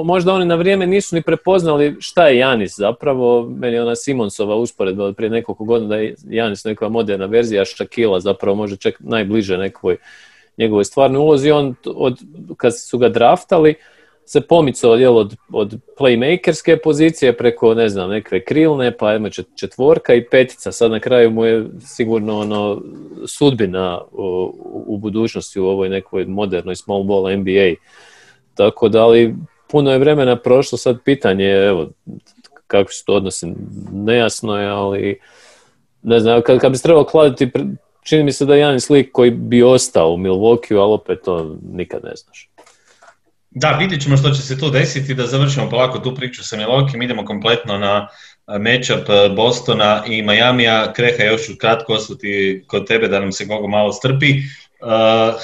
možda 0.03 0.33
oni 0.33 0.45
na 0.45 0.55
vrijeme 0.55 0.87
nisu 0.87 1.15
ni 1.15 1.21
prepoznali 1.21 1.95
šta 1.99 2.27
je 2.27 2.37
Janis 2.37 2.77
zapravo. 2.77 3.49
Meni 3.49 3.75
je 3.75 3.81
ona 3.81 3.95
Simonsova 3.95 4.55
usporedba 4.55 5.13
prije 5.13 5.29
nekoliko 5.29 5.63
godina 5.65 5.89
da 5.89 5.95
je 5.95 6.15
Janis 6.29 6.63
neka 6.63 6.89
moderna 6.89 7.25
verzija 7.25 7.65
Šakila 7.65 8.19
zapravo 8.19 8.55
može 8.55 8.77
čak 8.77 8.95
najbliže 8.99 9.57
nekoj 9.57 9.97
njegovoj 10.57 10.85
stvarnoj 10.85 11.19
ulozi. 11.19 11.51
On 11.51 11.75
od, 11.85 12.19
kad 12.57 12.79
su 12.79 12.97
ga 12.97 13.09
draftali, 13.09 13.75
se 14.31 14.41
pomicao 14.41 14.95
jel, 14.95 15.17
od, 15.17 15.35
od 15.51 15.79
playmakerske 15.99 16.77
pozicije 16.83 17.37
preko, 17.37 17.73
ne 17.73 17.89
znam, 17.89 18.09
nekve 18.09 18.43
krilne, 18.43 18.97
pa 18.97 19.13
ima 19.13 19.29
četvorka 19.55 20.13
i 20.13 20.25
petica. 20.25 20.71
Sad 20.71 20.91
na 20.91 20.99
kraju 20.99 21.31
mu 21.31 21.45
je 21.45 21.65
sigurno 21.85 22.39
ono 22.39 22.81
sudbina 23.27 24.01
u, 24.11 24.97
budućnosti 24.97 25.59
u 25.59 25.65
ovoj 25.65 25.89
nekoj 25.89 26.25
modernoj 26.25 26.75
small 26.75 27.03
ball 27.03 27.37
NBA. 27.37 27.73
Tako 28.55 28.89
da 28.89 29.05
li 29.07 29.35
puno 29.71 29.91
je 29.91 29.99
vremena 29.99 30.35
prošlo, 30.35 30.77
sad 30.77 31.03
pitanje 31.05 31.45
je, 31.45 31.67
evo, 31.67 31.89
kako 32.67 32.91
se 32.91 33.05
to 33.05 33.13
odnosi, 33.13 33.53
nejasno 33.91 34.57
je, 34.57 34.67
ali 34.67 35.19
ne 36.03 36.19
znam, 36.19 36.41
kad, 36.41 36.59
kad 36.59 36.71
bi 36.71 36.77
se 36.77 36.83
trebalo 36.83 37.05
kladiti, 37.05 37.51
čini 38.03 38.23
mi 38.23 38.31
se 38.31 38.45
da 38.45 38.53
je 38.53 38.59
jedan 38.59 38.79
slik 38.79 39.11
koji 39.11 39.31
bi 39.31 39.63
ostao 39.63 40.13
u 40.13 40.17
Milwaukee, 40.17 40.81
ali 40.81 40.93
opet 40.93 41.19
to 41.25 41.57
nikad 41.73 42.03
ne 42.03 42.15
znaš. 42.15 42.50
Da, 43.51 43.77
vidjet 43.79 44.01
ćemo 44.01 44.17
što 44.17 44.29
će 44.29 44.41
se 44.41 44.59
tu 44.59 44.69
desiti, 44.69 45.13
da 45.13 45.27
završimo 45.27 45.69
polako 45.69 45.99
tu 45.99 46.15
priču 46.15 46.43
sa 46.43 46.57
Milwaukee, 46.57 47.03
idemo 47.03 47.25
kompletno 47.25 47.77
na 47.77 48.07
matchup 48.47 49.35
Bostona 49.35 50.03
i 50.07 50.21
Majamija. 50.21 50.93
Kreha, 50.93 51.23
još 51.23 51.45
ću 51.45 51.53
kratko 51.59 51.93
ostati 51.93 52.63
kod 52.67 52.87
tebe 52.87 53.07
da 53.07 53.19
nam 53.19 53.31
se 53.31 53.45
Gogo 53.45 53.67
malo 53.67 53.91
strpi. 53.91 54.31
Uh, 54.31 54.87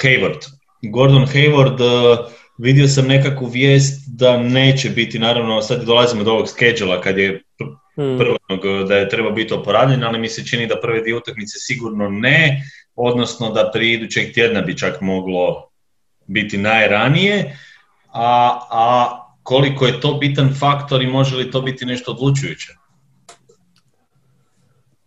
Hayward. 0.02 0.58
Gordon 0.82 1.26
Hayward, 1.26 1.80
uh, 1.80 2.18
vidio 2.58 2.88
sam 2.88 3.06
nekakvu 3.06 3.46
vijest 3.46 4.08
da 4.18 4.42
neće 4.42 4.90
biti, 4.90 5.18
naravno 5.18 5.62
sad 5.62 5.84
dolazimo 5.84 6.24
do 6.24 6.30
ovog 6.30 6.48
skedžela 6.48 7.00
kad 7.00 7.18
je 7.18 7.42
hmm. 7.96 8.18
prvog 8.18 8.88
da 8.88 8.96
je 8.96 9.08
treba 9.08 9.30
biti 9.30 9.54
oporavljen, 9.54 10.04
ali 10.04 10.18
mi 10.18 10.28
se 10.28 10.46
čini 10.46 10.66
da 10.66 10.80
prve 10.80 11.00
dvije 11.00 11.16
utakmice 11.16 11.58
sigurno 11.58 12.08
ne, 12.10 12.62
odnosno 12.94 13.50
da 13.52 13.70
prije 13.74 13.94
idućeg 13.94 14.32
tjedna 14.32 14.60
bi 14.60 14.78
čak 14.78 15.00
moglo 15.00 15.70
biti 16.26 16.58
najranije, 16.58 17.58
a, 18.18 18.60
a 18.70 19.24
koliko 19.42 19.86
je 19.86 20.00
to 20.00 20.14
bitan 20.14 20.54
faktor 20.60 21.02
i 21.02 21.06
može 21.06 21.36
li 21.36 21.50
to 21.50 21.60
biti 21.60 21.86
nešto 21.86 22.12
odlučujuće? 22.12 22.72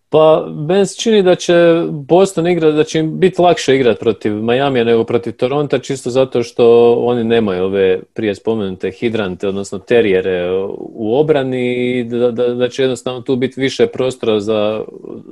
Pa, 0.09 0.47
meni 0.67 0.85
se 0.85 1.01
čini 1.01 1.23
da 1.23 1.35
će 1.35 1.83
Boston 1.89 2.47
igrati, 2.47 2.75
da 2.75 2.83
će 2.83 2.99
im 2.99 3.19
biti 3.19 3.41
lakše 3.41 3.75
igrati 3.75 3.99
protiv 3.99 4.33
Majamija 4.43 4.83
nego 4.83 5.03
protiv 5.03 5.33
Toronta, 5.33 5.79
čisto 5.79 6.09
zato 6.09 6.43
što 6.43 6.93
oni 6.93 7.23
nemaju 7.23 7.63
ove 7.63 7.99
prije 8.13 8.35
spomenute 8.35 8.91
hidrante, 8.91 9.47
odnosno 9.47 9.79
terijere 9.79 10.51
u 10.77 11.19
obrani 11.19 11.97
i 11.99 12.03
da, 12.03 12.31
da, 12.31 12.47
da 12.47 12.69
će 12.69 12.81
jednostavno 12.81 13.21
tu 13.21 13.35
biti 13.35 13.61
više 13.61 13.87
prostora 13.87 14.39
za, 14.39 14.83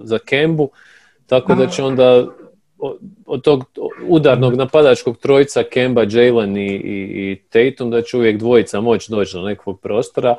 za 0.03 0.19
Kembu, 0.19 0.69
tako 1.27 1.55
da 1.55 1.67
će 1.67 1.84
onda 1.84 2.27
od 3.25 3.41
tog 3.41 3.63
udarnog 4.07 4.55
napadačkog 4.55 5.17
trojca 5.17 5.63
Kemba, 5.63 6.05
Jalen 6.09 6.57
i, 6.57 6.75
i, 6.75 7.41
Tatum, 7.49 7.89
da 7.89 8.01
će 8.01 8.17
uvijek 8.17 8.38
dvojica 8.38 8.82
moći 8.82 9.11
doći 9.11 9.34
do 9.34 9.41
nekog 9.41 9.80
prostora. 9.80 10.36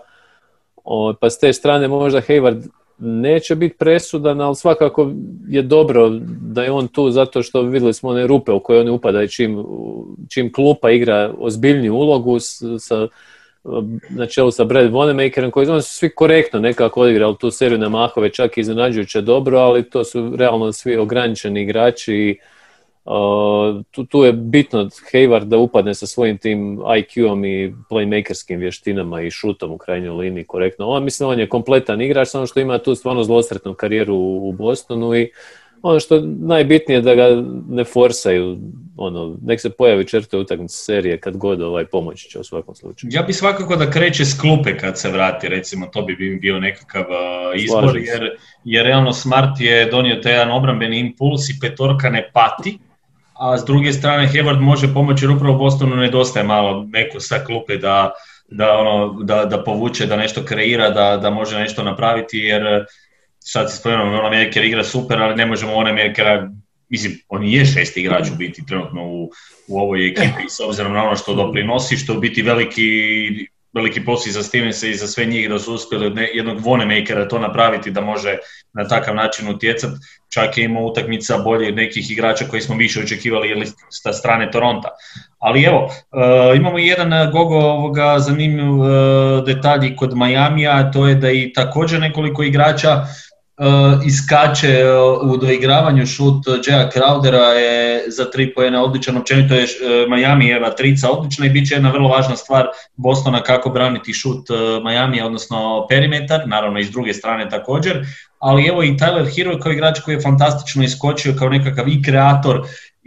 O, 0.84 1.14
pa 1.20 1.30
s 1.30 1.38
te 1.38 1.52
strane 1.52 1.88
možda 1.88 2.20
Hayward 2.20 2.68
neće 2.98 3.54
biti 3.54 3.76
presudan, 3.76 4.40
ali 4.40 4.56
svakako 4.56 5.10
je 5.48 5.62
dobro 5.62 6.08
da 6.40 6.62
je 6.62 6.70
on 6.70 6.88
tu 6.88 7.10
zato 7.10 7.42
što 7.42 7.62
vidjeli 7.62 7.94
smo 7.94 8.10
one 8.10 8.26
rupe 8.26 8.52
u 8.52 8.60
koje 8.60 8.80
oni 8.80 8.90
upadaju 8.90 9.28
čim, 9.28 9.64
čim 10.28 10.52
klupa 10.52 10.90
igra 10.90 11.34
ozbiljniju 11.38 11.94
ulogu 11.94 12.38
sa 12.78 13.08
na 14.10 14.26
čelu 14.26 14.50
sa 14.50 14.64
Brad 14.64 14.90
Wanamakerom 14.90 15.50
koji 15.50 15.66
su 15.66 15.82
svi 15.82 16.10
korektno 16.10 16.60
nekako 16.60 17.00
odigrali 17.00 17.36
tu 17.40 17.50
seriju 17.50 17.78
na 17.78 17.88
mahove, 17.88 18.30
čak 18.30 18.58
iznenađujuće 18.58 19.20
dobro, 19.20 19.58
ali 19.58 19.90
to 19.90 20.04
su 20.04 20.32
realno 20.36 20.72
svi 20.72 20.96
ograničeni 20.96 21.62
igrači 21.62 22.14
i 22.14 22.38
tu, 23.90 24.04
tu 24.04 24.24
je 24.24 24.32
bitno 24.32 24.88
Hayward 25.12 25.44
da 25.44 25.58
upadne 25.58 25.94
sa 25.94 26.06
svojim 26.06 26.38
tim 26.38 26.78
IQ-om 26.78 27.44
i 27.44 27.74
playmakerskim 27.90 28.56
vještinama 28.56 29.22
i 29.22 29.30
šutom 29.30 29.72
u 29.72 29.78
krajnjoj 29.78 30.16
liniji 30.16 30.44
korektno. 30.44 30.88
On, 30.88 31.04
mislim, 31.04 31.28
on 31.28 31.38
je 31.40 31.48
kompletan 31.48 32.00
igrač, 32.00 32.28
samo 32.28 32.46
što 32.46 32.60
ima 32.60 32.78
tu 32.78 32.94
stvarno 32.94 33.24
zlosretnu 33.24 33.74
karijeru 33.74 34.16
u 34.16 34.52
Bostonu 34.52 35.14
i 35.14 35.30
ono 35.82 36.00
što 36.00 36.20
najbitnije 36.24 37.00
da 37.00 37.14
ga 37.14 37.44
ne 37.68 37.84
forsaju, 37.84 38.58
ono, 39.00 39.36
nek 39.42 39.60
se 39.60 39.70
pojavi 39.70 40.06
četvrte 40.06 40.36
utakmice 40.36 40.74
serije 40.74 41.20
kad 41.20 41.36
god 41.36 41.62
ovaj 41.62 41.84
pomoći 41.84 42.30
će 42.30 42.38
u 42.38 42.44
svakom 42.44 42.74
slučaju. 42.74 43.10
Ja 43.14 43.22
bi 43.22 43.32
svakako 43.32 43.76
da 43.76 43.90
kreće 43.90 44.24
s 44.24 44.40
klupe 44.40 44.76
kad 44.76 44.98
se 44.98 45.10
vrati, 45.10 45.48
recimo, 45.48 45.86
to 45.86 46.02
bi 46.02 46.38
bio 46.40 46.60
nekakav 46.60 47.04
izbor, 47.54 47.98
jer, 47.98 48.30
jer 48.64 48.86
realno 48.86 49.12
Smart 49.12 49.60
je 49.60 49.86
donio 49.86 50.20
taj 50.22 50.32
jedan 50.32 50.50
obrambeni 50.50 50.98
impuls 50.98 51.48
i 51.48 51.58
petorka 51.60 52.10
ne 52.10 52.30
pati, 52.32 52.78
a 53.32 53.58
s 53.58 53.64
druge 53.64 53.92
strane 53.92 54.28
Hayward 54.28 54.60
može 54.60 54.94
pomoći 54.94 55.24
jer 55.24 55.30
upravo 55.30 55.58
Bostonu 55.58 55.96
nedostaje 55.96 56.46
malo 56.46 56.86
neko 56.88 57.20
sa 57.20 57.38
klupe 57.46 57.76
da, 57.76 58.10
da, 58.48 58.78
ono, 58.78 59.22
da, 59.22 59.44
da 59.44 59.64
povuče, 59.64 60.06
da 60.06 60.16
nešto 60.16 60.44
kreira, 60.44 60.90
da, 60.90 61.16
da 61.16 61.30
može 61.30 61.58
nešto 61.58 61.82
napraviti 61.82 62.38
jer 62.38 62.84
sad 63.38 63.70
se 63.70 63.76
spomenuo, 63.76 64.30
Merker 64.30 64.64
igra 64.64 64.84
super, 64.84 65.22
ali 65.22 65.36
ne 65.36 65.46
možemo 65.46 65.74
ona 65.74 65.92
Merkera, 65.92 66.50
mislim, 66.90 67.18
on 67.28 67.44
je 67.44 67.66
šest 67.66 67.96
igrač 67.96 68.30
u 68.30 68.36
biti 68.36 68.66
trenutno 68.66 69.06
u, 69.06 69.30
u 69.68 69.80
ovoj 69.80 70.08
ekipi 70.08 70.48
s 70.48 70.60
obzirom 70.60 70.92
na 70.92 71.04
ono 71.04 71.16
što 71.16 71.34
doprinosi, 71.34 71.96
što 71.96 72.14
u 72.14 72.20
biti 72.20 72.42
veliki 72.42 72.80
veliki 73.72 74.04
posao 74.04 74.32
za 74.32 74.42
Stevensa 74.42 74.86
i 74.86 74.94
za 74.94 75.06
sve 75.06 75.24
njih 75.24 75.48
da 75.48 75.58
su 75.58 75.74
uspjeli 75.74 76.06
od 76.06 76.18
jednog 76.34 76.60
Vonemakera 76.60 77.28
to 77.28 77.38
napraviti 77.38 77.90
da 77.90 78.00
može 78.00 78.36
na 78.72 78.88
takav 78.88 79.14
način 79.14 79.48
utjecati. 79.48 79.94
Čak 80.34 80.58
je 80.58 80.64
imao 80.64 80.84
utakmica 80.84 81.38
bolje 81.38 81.68
od 81.68 81.76
nekih 81.76 82.10
igrača 82.10 82.44
koji 82.44 82.62
smo 82.62 82.76
više 82.76 83.00
očekivali 83.00 83.48
ili 83.48 83.66
sa 83.88 84.12
strane 84.12 84.50
Toronta. 84.50 84.88
Ali 85.38 85.64
evo, 85.64 85.84
uh, 85.84 86.56
imamo 86.56 86.78
jedan 86.78 87.30
gogo 87.32 87.56
ovoga 87.56 88.18
zanimljiv 88.18 88.80
uh, 88.80 88.86
detalj 89.46 89.96
kod 89.96 90.16
Majamija, 90.16 90.90
to 90.90 91.08
je 91.08 91.14
da 91.14 91.30
i 91.30 91.52
također 91.52 92.00
nekoliko 92.00 92.42
igrača 92.42 93.04
iskače 94.04 94.84
uh, 94.84 95.32
u 95.32 95.36
doigravanju 95.36 96.06
šut 96.06 96.46
Jaya 96.46 96.88
Crowdera 96.92 97.48
je 97.52 98.04
za 98.10 98.30
tri 98.30 98.54
pojene 98.54 98.78
odličan, 98.78 99.16
općenito 99.16 99.54
je 99.54 99.64
uh, 99.64 100.10
Miami 100.16 100.50
Eva 100.50 100.70
trica 100.70 101.10
odlična 101.10 101.46
i 101.46 101.50
bit 101.50 101.68
će 101.68 101.74
jedna 101.74 101.90
vrlo 101.90 102.08
važna 102.08 102.36
stvar 102.36 102.66
Bostona 102.96 103.42
kako 103.42 103.70
braniti 103.70 104.12
šut 104.12 104.48
Miami, 104.84 105.22
odnosno 105.22 105.86
perimetar, 105.88 106.40
naravno 106.46 106.78
i 106.78 106.84
s 106.84 106.90
druge 106.90 107.14
strane 107.14 107.48
također, 107.48 108.06
ali 108.38 108.66
evo 108.66 108.82
i 108.82 108.96
Tyler 108.96 109.36
Hero 109.36 109.58
kao 109.58 109.72
igrač 109.72 110.00
koji 110.00 110.14
je 110.14 110.20
fantastično 110.20 110.84
iskočio 110.84 111.34
kao 111.38 111.48
nekakav 111.48 111.88
i 111.88 112.02
kreator 112.02 112.62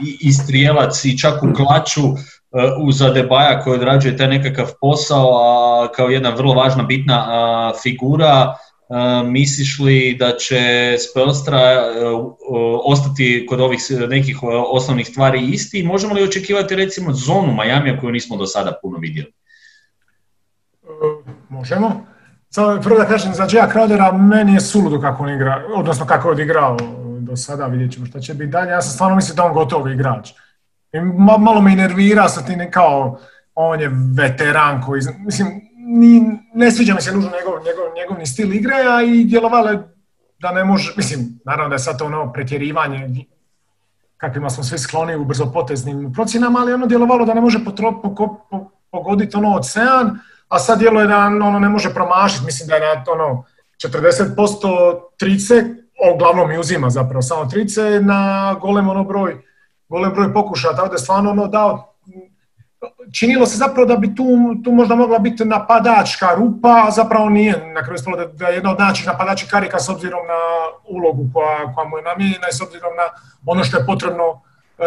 i, 0.05 0.17
i 0.21 0.33
strijelac 0.33 1.05
i 1.05 1.17
čak 1.17 1.43
u 1.43 1.53
klaču 1.55 2.01
uz 2.81 3.01
Adebaja 3.01 3.59
koji 3.59 3.75
odrađuje 3.75 4.17
taj 4.17 4.27
nekakav 4.27 4.71
posao 4.81 5.29
a 5.33 5.91
kao 5.91 6.07
jedna 6.09 6.29
vrlo 6.29 6.53
važna 6.53 6.83
bitna 6.83 7.73
figura 7.83 8.55
misliš 9.25 9.79
li 9.79 10.15
da 10.19 10.37
će 10.37 10.95
Spelstra 11.09 11.59
ostati 12.85 13.45
kod 13.49 13.59
ovih 13.59 13.79
nekih 14.09 14.39
osnovnih 14.71 15.07
stvari 15.07 15.45
isti 15.51 15.83
možemo 15.83 16.13
li 16.13 16.23
očekivati 16.23 16.75
recimo 16.75 17.13
zonu 17.13 17.53
Majamija 17.53 17.99
koju 17.99 18.11
nismo 18.11 18.37
do 18.37 18.45
sada 18.45 18.79
puno 18.81 18.97
vidjeli? 18.97 19.33
E, 20.83 20.87
možemo. 21.49 22.05
Prvo 22.83 22.97
da 22.97 23.05
kažem 23.05 23.33
za 23.33 23.43
Jaya 23.43 23.73
Crowdera, 23.73 24.17
meni 24.17 24.53
je 24.53 24.61
suludo 24.61 25.01
kako 25.01 25.23
on 25.23 25.29
igra, 25.29 25.65
odnosno 25.75 26.05
kako 26.05 26.27
je 26.27 26.31
odigrao 26.31 26.77
do 27.19 27.35
sada, 27.35 27.67
vidjet 27.67 27.91
ćemo 27.93 28.05
šta 28.05 28.19
će 28.19 28.33
biti 28.33 28.51
dalje. 28.51 28.69
Ja 28.69 28.81
sam 28.81 28.91
stvarno 28.91 29.15
mislim 29.15 29.35
da 29.35 29.43
on 29.43 29.53
gotov 29.53 29.91
igrač. 29.91 30.29
I 30.93 30.99
malo 31.39 31.61
me 31.61 31.75
nervira 31.75 32.29
sa 32.29 32.45
tim 32.45 32.71
kao 32.71 33.19
on 33.55 33.81
je 33.81 33.91
veteran 34.17 34.81
koji, 34.81 35.01
mislim, 35.17 35.47
ni, 35.99 36.39
ne 36.53 36.71
sviđa 36.71 36.93
mi 36.93 37.01
se 37.01 37.11
nužno 37.11 37.31
njegov, 37.39 37.63
njegov, 37.65 37.85
njegov 37.95 38.17
ni 38.17 38.25
stil 38.25 38.53
igre, 38.53 38.75
a 38.75 39.01
i 39.01 39.23
djelovale 39.23 39.79
da 40.39 40.51
ne 40.51 40.63
može, 40.63 40.93
mislim, 40.97 41.39
naravno 41.45 41.69
da 41.69 41.75
je 41.75 41.79
sad 41.79 41.99
to 41.99 42.05
ono 42.05 42.33
pretjerivanje 42.33 43.25
kakvima 44.17 44.49
smo 44.49 44.63
svi 44.63 44.77
skloni 44.77 45.15
u 45.15 45.25
brzopoteznim 45.25 46.13
procjenama, 46.13 46.59
ali 46.59 46.73
ono 46.73 46.87
djelovalo 46.87 47.25
da 47.25 47.33
ne 47.33 47.41
može 47.41 47.65
potro, 47.65 48.01
pogoditi 48.91 49.37
ono 49.37 49.55
ocean, 49.55 50.19
a 50.47 50.59
sad 50.59 50.79
djeluje 50.79 51.07
da 51.07 51.17
ono 51.17 51.59
ne 51.59 51.69
može 51.69 51.93
promašiti, 51.93 52.45
mislim 52.45 52.67
da 52.67 52.75
je 52.75 52.81
na 52.81 53.03
ono 53.11 53.43
40% 53.83 54.99
trice, 55.17 55.63
uglavnom 56.15 56.51
i 56.51 56.57
uzima 56.57 56.89
zapravo 56.89 57.21
samo 57.21 57.45
trice, 57.45 57.99
na 58.01 58.53
golem 58.61 58.89
ono 58.89 59.03
broj, 59.03 59.41
golem 59.89 60.13
broj 60.13 60.33
pokušaja, 60.33 60.75
tako 60.75 60.93
je 60.93 60.99
stvarno 60.99 61.31
ono 61.31 61.47
dao 61.47 61.92
činilo 63.11 63.45
se 63.45 63.57
zapravo 63.57 63.85
da 63.85 63.95
bi 63.95 64.15
tu, 64.15 64.25
tu 64.63 64.71
možda 64.71 64.95
mogla 64.95 65.19
biti 65.19 65.45
napadačka 65.45 66.35
rupa, 66.35 66.83
a 66.87 66.91
zapravo 66.91 67.29
nije. 67.29 67.73
Na 67.73 67.83
kraju 67.83 67.95
ispalo 67.95 68.25
da 68.25 68.47
je 68.47 68.55
jedna 68.55 68.71
od 68.71 68.79
način 68.79 69.05
napadačkih 69.05 69.51
karika 69.51 69.79
s 69.79 69.89
obzirom 69.89 70.21
na 70.27 70.39
ulogu 70.89 71.25
koja, 71.33 71.73
koja 71.73 71.87
mu 71.87 71.97
je 71.97 72.03
namijenjena 72.03 72.47
i 72.49 72.53
s 72.53 72.61
obzirom 72.61 72.91
na 72.95 73.03
ono 73.45 73.63
što 73.63 73.77
je 73.77 73.85
potrebno 73.85 74.41
e, 74.77 74.83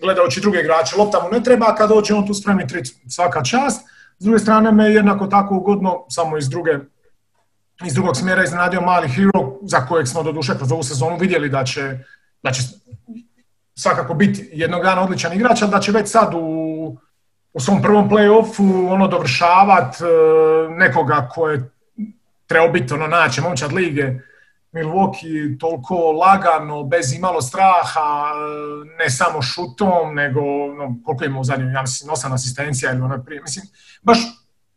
gledajući 0.00 0.40
druge 0.40 0.60
igrače. 0.60 0.96
Lopta 0.96 1.20
mu 1.22 1.28
ne 1.32 1.42
treba, 1.42 1.66
a 1.68 1.74
kad 1.74 1.88
dođe 1.88 2.14
on 2.14 2.26
tu 2.26 2.34
spremni 2.34 2.66
tri 2.66 2.82
svaka 3.08 3.42
čast. 3.42 3.88
S 4.18 4.24
druge 4.24 4.38
strane 4.38 4.72
me 4.72 4.90
jednako 4.90 5.26
tako 5.26 5.54
ugodno, 5.54 6.04
samo 6.08 6.36
iz 6.36 6.48
druge 6.48 6.78
iz 7.84 7.94
drugog 7.94 8.16
smjera 8.16 8.44
iznenadio 8.44 8.80
mali 8.80 9.08
hero 9.08 9.58
za 9.62 9.86
kojeg 9.86 10.08
smo 10.08 10.22
do 10.22 10.32
duše 10.32 10.56
kroz 10.56 10.72
ovu 10.72 10.82
sezonu 10.82 11.16
vidjeli 11.16 11.48
da 11.48 11.64
će, 11.64 11.98
da 12.42 12.52
će 12.52 12.62
svakako 13.82 14.14
biti 14.14 14.48
jednog 14.52 14.82
dana 14.82 15.02
odličan 15.02 15.32
igrač, 15.32 15.62
ali 15.62 15.70
da 15.70 15.80
će 15.80 15.92
već 15.92 16.10
sad 16.10 16.34
u, 16.34 16.96
u 17.52 17.60
svom 17.60 17.82
prvom 17.82 18.10
play-offu 18.10 18.92
ono 18.92 19.08
dovršavat 19.08 19.94
e, 19.94 20.04
nekoga 20.70 21.28
ko 21.34 21.48
je 21.48 21.70
trebao 22.46 22.68
biti 22.68 22.94
ono 22.94 23.06
naći 23.06 23.40
momčad 23.40 23.72
lige 23.72 24.14
Milwaukee 24.72 25.58
toliko 25.58 26.12
lagano, 26.12 26.84
bez 26.84 27.12
imalo 27.12 27.40
straha, 27.42 28.32
ne 28.98 29.10
samo 29.10 29.42
šutom, 29.42 30.14
nego 30.14 30.40
no, 30.78 30.96
koliko 31.04 31.24
ima 31.24 31.40
u 31.40 31.44
zadnjem, 31.44 31.74
ja 31.74 31.80
mislim, 31.80 32.10
osam 32.10 32.32
asistencija 32.32 32.92
ili 32.92 33.02
ono 33.02 33.24
prije. 33.24 33.42
Mislim, 33.42 33.64
baš 34.02 34.18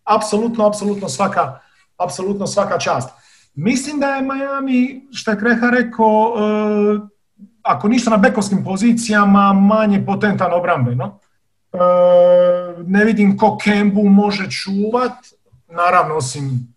apsolutno, 0.04 0.68
apsolutno 0.68 1.10
svaka, 1.10 1.60
apsolutno 1.98 2.48
svaka 2.48 2.80
čast. 2.80 3.10
Mislim 3.54 4.00
da 4.00 4.08
je 4.08 4.22
Miami, 4.22 5.08
što 5.12 5.32
je 5.32 5.40
Kreha 5.40 5.70
rekao, 5.70 6.34
e, 6.38 7.13
ako 7.64 7.88
ništa 7.88 8.10
na 8.10 8.18
bekovskim 8.18 8.64
pozicijama, 8.64 9.54
manje 9.54 10.06
potentan 10.06 10.54
obrambeno. 10.54 11.20
E, 11.74 11.78
ne 12.88 13.06
vidim 13.06 13.38
ko 13.38 13.58
Kembu 13.58 14.04
može 14.04 14.50
čuvat, 14.52 15.14
naravno 15.68 16.16
osim 16.16 16.74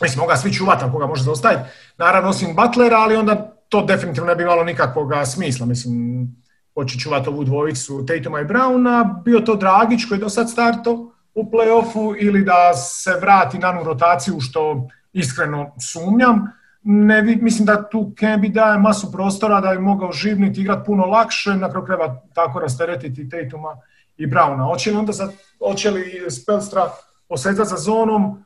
mislim, 0.00 0.20
moga 0.20 0.36
svi 0.36 0.52
čuvati 0.52 0.84
ako 0.84 0.98
ga 0.98 1.06
može 1.06 1.22
zaustaviti, 1.22 1.70
naravno 1.98 2.30
osim 2.30 2.56
Butlera, 2.56 2.96
ali 2.96 3.16
onda 3.16 3.50
to 3.68 3.82
definitivno 3.84 4.28
ne 4.28 4.34
bi 4.34 4.42
imalo 4.42 4.64
nikakvog 4.64 5.12
smisla, 5.26 5.66
mislim, 5.66 6.26
hoće 6.74 6.98
čuvati 6.98 7.28
ovu 7.28 7.44
dvojicu 7.44 8.06
Tatuma 8.06 8.40
i 8.40 8.44
Browna, 8.44 9.22
bio 9.24 9.40
to 9.40 9.56
Dragić 9.56 10.04
koji 10.08 10.18
je 10.18 10.20
do 10.20 10.28
sad 10.28 10.50
starto 10.50 11.12
u 11.34 11.44
playoffu 11.44 12.16
ili 12.20 12.44
da 12.44 12.74
se 12.74 13.16
vrati 13.20 13.58
na 13.58 13.82
rotaciju 13.82 14.40
što 14.40 14.88
iskreno 15.12 15.74
sumnjam. 15.92 16.52
Ne, 16.84 17.22
mislim 17.22 17.66
da 17.66 17.88
tu 17.88 18.12
Kembi 18.16 18.48
daje 18.48 18.78
masu 18.78 19.12
prostora 19.12 19.60
da 19.60 19.70
bi 19.70 19.78
mogao 19.78 20.12
živniti, 20.12 20.60
igrati 20.60 20.86
puno 20.86 21.06
lakše, 21.06 21.54
na 21.54 21.70
kraju 21.70 21.86
treba 21.86 22.20
tako 22.34 22.60
rasteretiti 22.60 23.28
Tatuma 23.28 23.76
i 24.16 24.26
Browna. 24.26 24.68
Hoće 24.70 24.90
li 24.90 24.96
onda 24.96 25.12
za, 25.12 25.28
hoće 25.58 25.90
li 25.90 26.30
Spelstra 26.30 26.90
posjetati 27.28 27.68
za 27.68 27.76
zonom, 27.76 28.44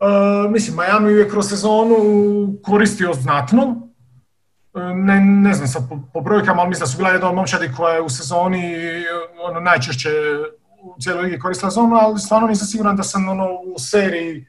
Uh, 0.00 0.50
mislim, 0.50 0.76
Miami 0.76 1.12
je 1.12 1.28
kroz 1.28 1.48
sezonu 1.48 1.96
koristio 2.62 3.12
znatno, 3.12 3.88
e, 4.74 4.80
ne, 4.94 5.20
ne 5.20 5.54
znam 5.54 5.68
sad 5.68 5.88
po, 5.88 5.98
po, 6.12 6.20
brojkama, 6.20 6.60
ali 6.60 6.68
mislim 6.68 6.82
da 6.82 6.86
su 6.86 6.96
bila 6.96 7.10
jedna 7.10 7.28
od 7.28 7.34
momčadi 7.34 7.72
koja 7.76 7.94
je 7.94 8.02
u 8.02 8.08
sezoni 8.08 8.74
ono, 9.48 9.60
najčešće 9.60 10.10
u 10.82 11.00
cijeloj 11.00 11.22
ligi 11.22 11.38
koristila 11.38 11.70
zonu, 11.70 11.96
ali 11.96 12.18
stvarno 12.18 12.48
nisam 12.48 12.66
siguran 12.66 12.96
da 12.96 13.02
sam 13.02 13.28
ono, 13.28 13.48
u 13.74 13.78
seriji, 13.78 14.46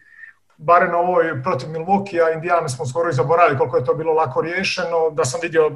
barem 0.62 0.96
ovoj 0.96 1.44
protiv 1.44 1.70
Milwaukee, 1.70 2.34
Indijane 2.34 2.70
smo 2.70 2.86
skoro 2.86 3.10
i 3.10 3.14
zaboravili 3.14 3.58
koliko 3.58 3.78
je 3.78 3.86
to 3.86 3.94
bilo 3.94 4.14
lako 4.14 4.42
riješeno, 4.42 5.10
da 5.12 5.26
sam 5.26 5.40
vidio, 5.44 5.72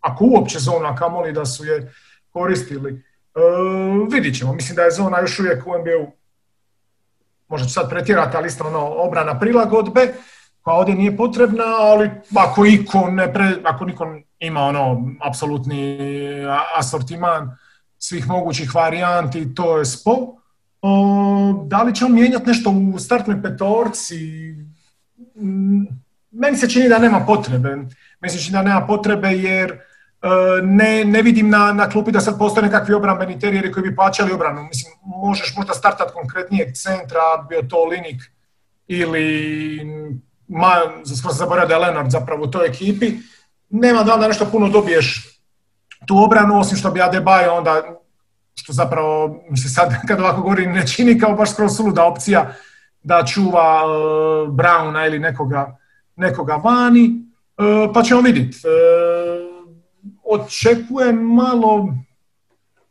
ako 0.00 0.24
uopće 0.24 0.58
zonu, 0.58 0.86
a 0.86 0.96
kamoli 0.96 1.32
da 1.32 1.44
su 1.44 1.64
je 1.64 1.92
koristili. 2.32 2.92
Uh, 3.34 4.12
vidit 4.12 4.38
ćemo, 4.38 4.52
mislim 4.52 4.76
da 4.76 4.82
je 4.82 4.90
zona 4.90 5.20
još 5.20 5.38
uvijek 5.38 5.66
u 5.66 5.70
NBA-u 5.70 6.12
možda 7.48 7.66
ću 7.66 7.72
sad 7.72 7.90
pretjerati, 7.90 8.36
ali 8.36 8.46
isto 8.46 8.66
ono, 8.66 8.86
obrana 8.86 9.38
prilagodbe, 9.38 10.14
koja 10.62 10.76
ovdje 10.76 10.94
nije 10.94 11.16
potrebna, 11.16 11.64
ali 11.64 12.10
ako, 12.36 12.66
iko 12.66 13.10
ne 13.10 13.32
pre, 13.32 13.56
ako 13.64 13.84
niko 13.84 14.14
ima 14.38 14.60
ono 14.60 15.02
apsolutni 15.20 15.98
asortiman 16.76 17.56
svih 17.98 18.28
mogućih 18.28 18.74
varijanti, 18.74 19.54
to 19.54 19.78
je 19.78 19.84
spo. 19.84 20.39
Da 21.66 21.82
li 21.82 21.94
će 21.94 22.04
on 22.04 22.14
mijenjati 22.14 22.46
nešto 22.46 22.70
u 22.94 22.98
startnoj 22.98 23.42
petorci? 23.42 24.54
Mm, 25.36 25.84
meni 26.30 26.56
se 26.56 26.70
čini 26.70 26.88
da 26.88 26.98
nema 26.98 27.20
potrebe. 27.26 27.68
Meni 28.20 28.30
se 28.30 28.38
čini 28.38 28.52
da 28.52 28.62
nema 28.62 28.86
potrebe 28.86 29.28
jer 29.28 29.80
ne, 30.62 31.04
ne 31.04 31.22
vidim 31.22 31.50
na, 31.50 31.72
na 31.72 31.88
klupi 31.88 32.12
da 32.12 32.20
sad 32.20 32.38
postoje 32.38 32.66
nekakvi 32.66 32.94
obrambeni 32.94 33.38
terijeri 33.40 33.72
koji 33.72 33.88
bi 33.88 33.96
plaćali 33.96 34.32
obranu. 34.32 34.62
Mislim, 34.62 34.92
možeš 35.04 35.54
možda 35.56 35.74
startati 35.74 36.12
konkretnijeg 36.12 36.74
centra, 36.74 37.20
bio 37.48 37.62
to 37.62 37.84
Linik 37.84 38.22
ili 38.86 39.80
ma, 40.48 40.74
smo 41.04 41.30
se 41.30 41.38
zaboravio 41.38 41.68
da 41.68 41.74
je 41.74 41.80
Leonard 41.80 42.10
zapravo 42.10 42.44
u 42.44 42.50
toj 42.50 42.66
ekipi. 42.66 43.12
Nema 43.70 44.02
da 44.02 44.14
onda 44.14 44.28
nešto 44.28 44.46
puno 44.52 44.68
dobiješ 44.68 45.38
tu 46.06 46.24
obranu, 46.24 46.58
osim 46.58 46.76
što 46.78 46.90
bi 46.90 47.00
Adebayo 47.00 47.50
onda, 47.50 47.82
što 48.54 48.72
zapravo 48.72 49.42
mi 49.50 49.58
se 49.58 49.68
sad 49.68 49.94
kad 50.08 50.20
ovako 50.20 50.42
govori 50.42 50.66
ne 50.66 50.86
čini 50.86 51.18
kao 51.18 51.34
baš 51.34 51.52
skroz 51.52 51.76
suluda 51.76 52.04
opcija 52.04 52.52
da 53.02 53.24
čuva 53.26 53.82
uh, 53.86 54.54
Browna 54.54 55.06
ili 55.06 55.18
nekoga, 55.18 55.78
nekoga 56.16 56.54
vani, 56.54 57.10
uh, 57.58 57.90
pa 57.94 58.02
ćemo 58.02 58.20
vidjeti. 58.20 58.56
Uh, 58.56 59.60
očekujem 60.24 61.16
malo 61.16 61.94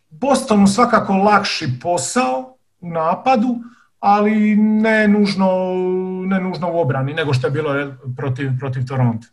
Bostonu 0.09 0.67
svakako 0.67 1.13
lakši 1.13 1.67
posao 1.81 2.57
u 2.81 2.89
napadu, 2.89 3.55
ali 3.99 4.55
ne 4.55 5.07
nužno, 5.07 5.73
ne 6.25 6.39
nužno 6.39 6.71
u 6.73 6.79
obrani, 6.79 7.13
nego 7.13 7.33
što 7.33 7.47
je 7.47 7.51
bilo 7.51 7.93
protiv, 8.17 8.51
protiv 8.59 8.85
Toronto. 8.87 9.27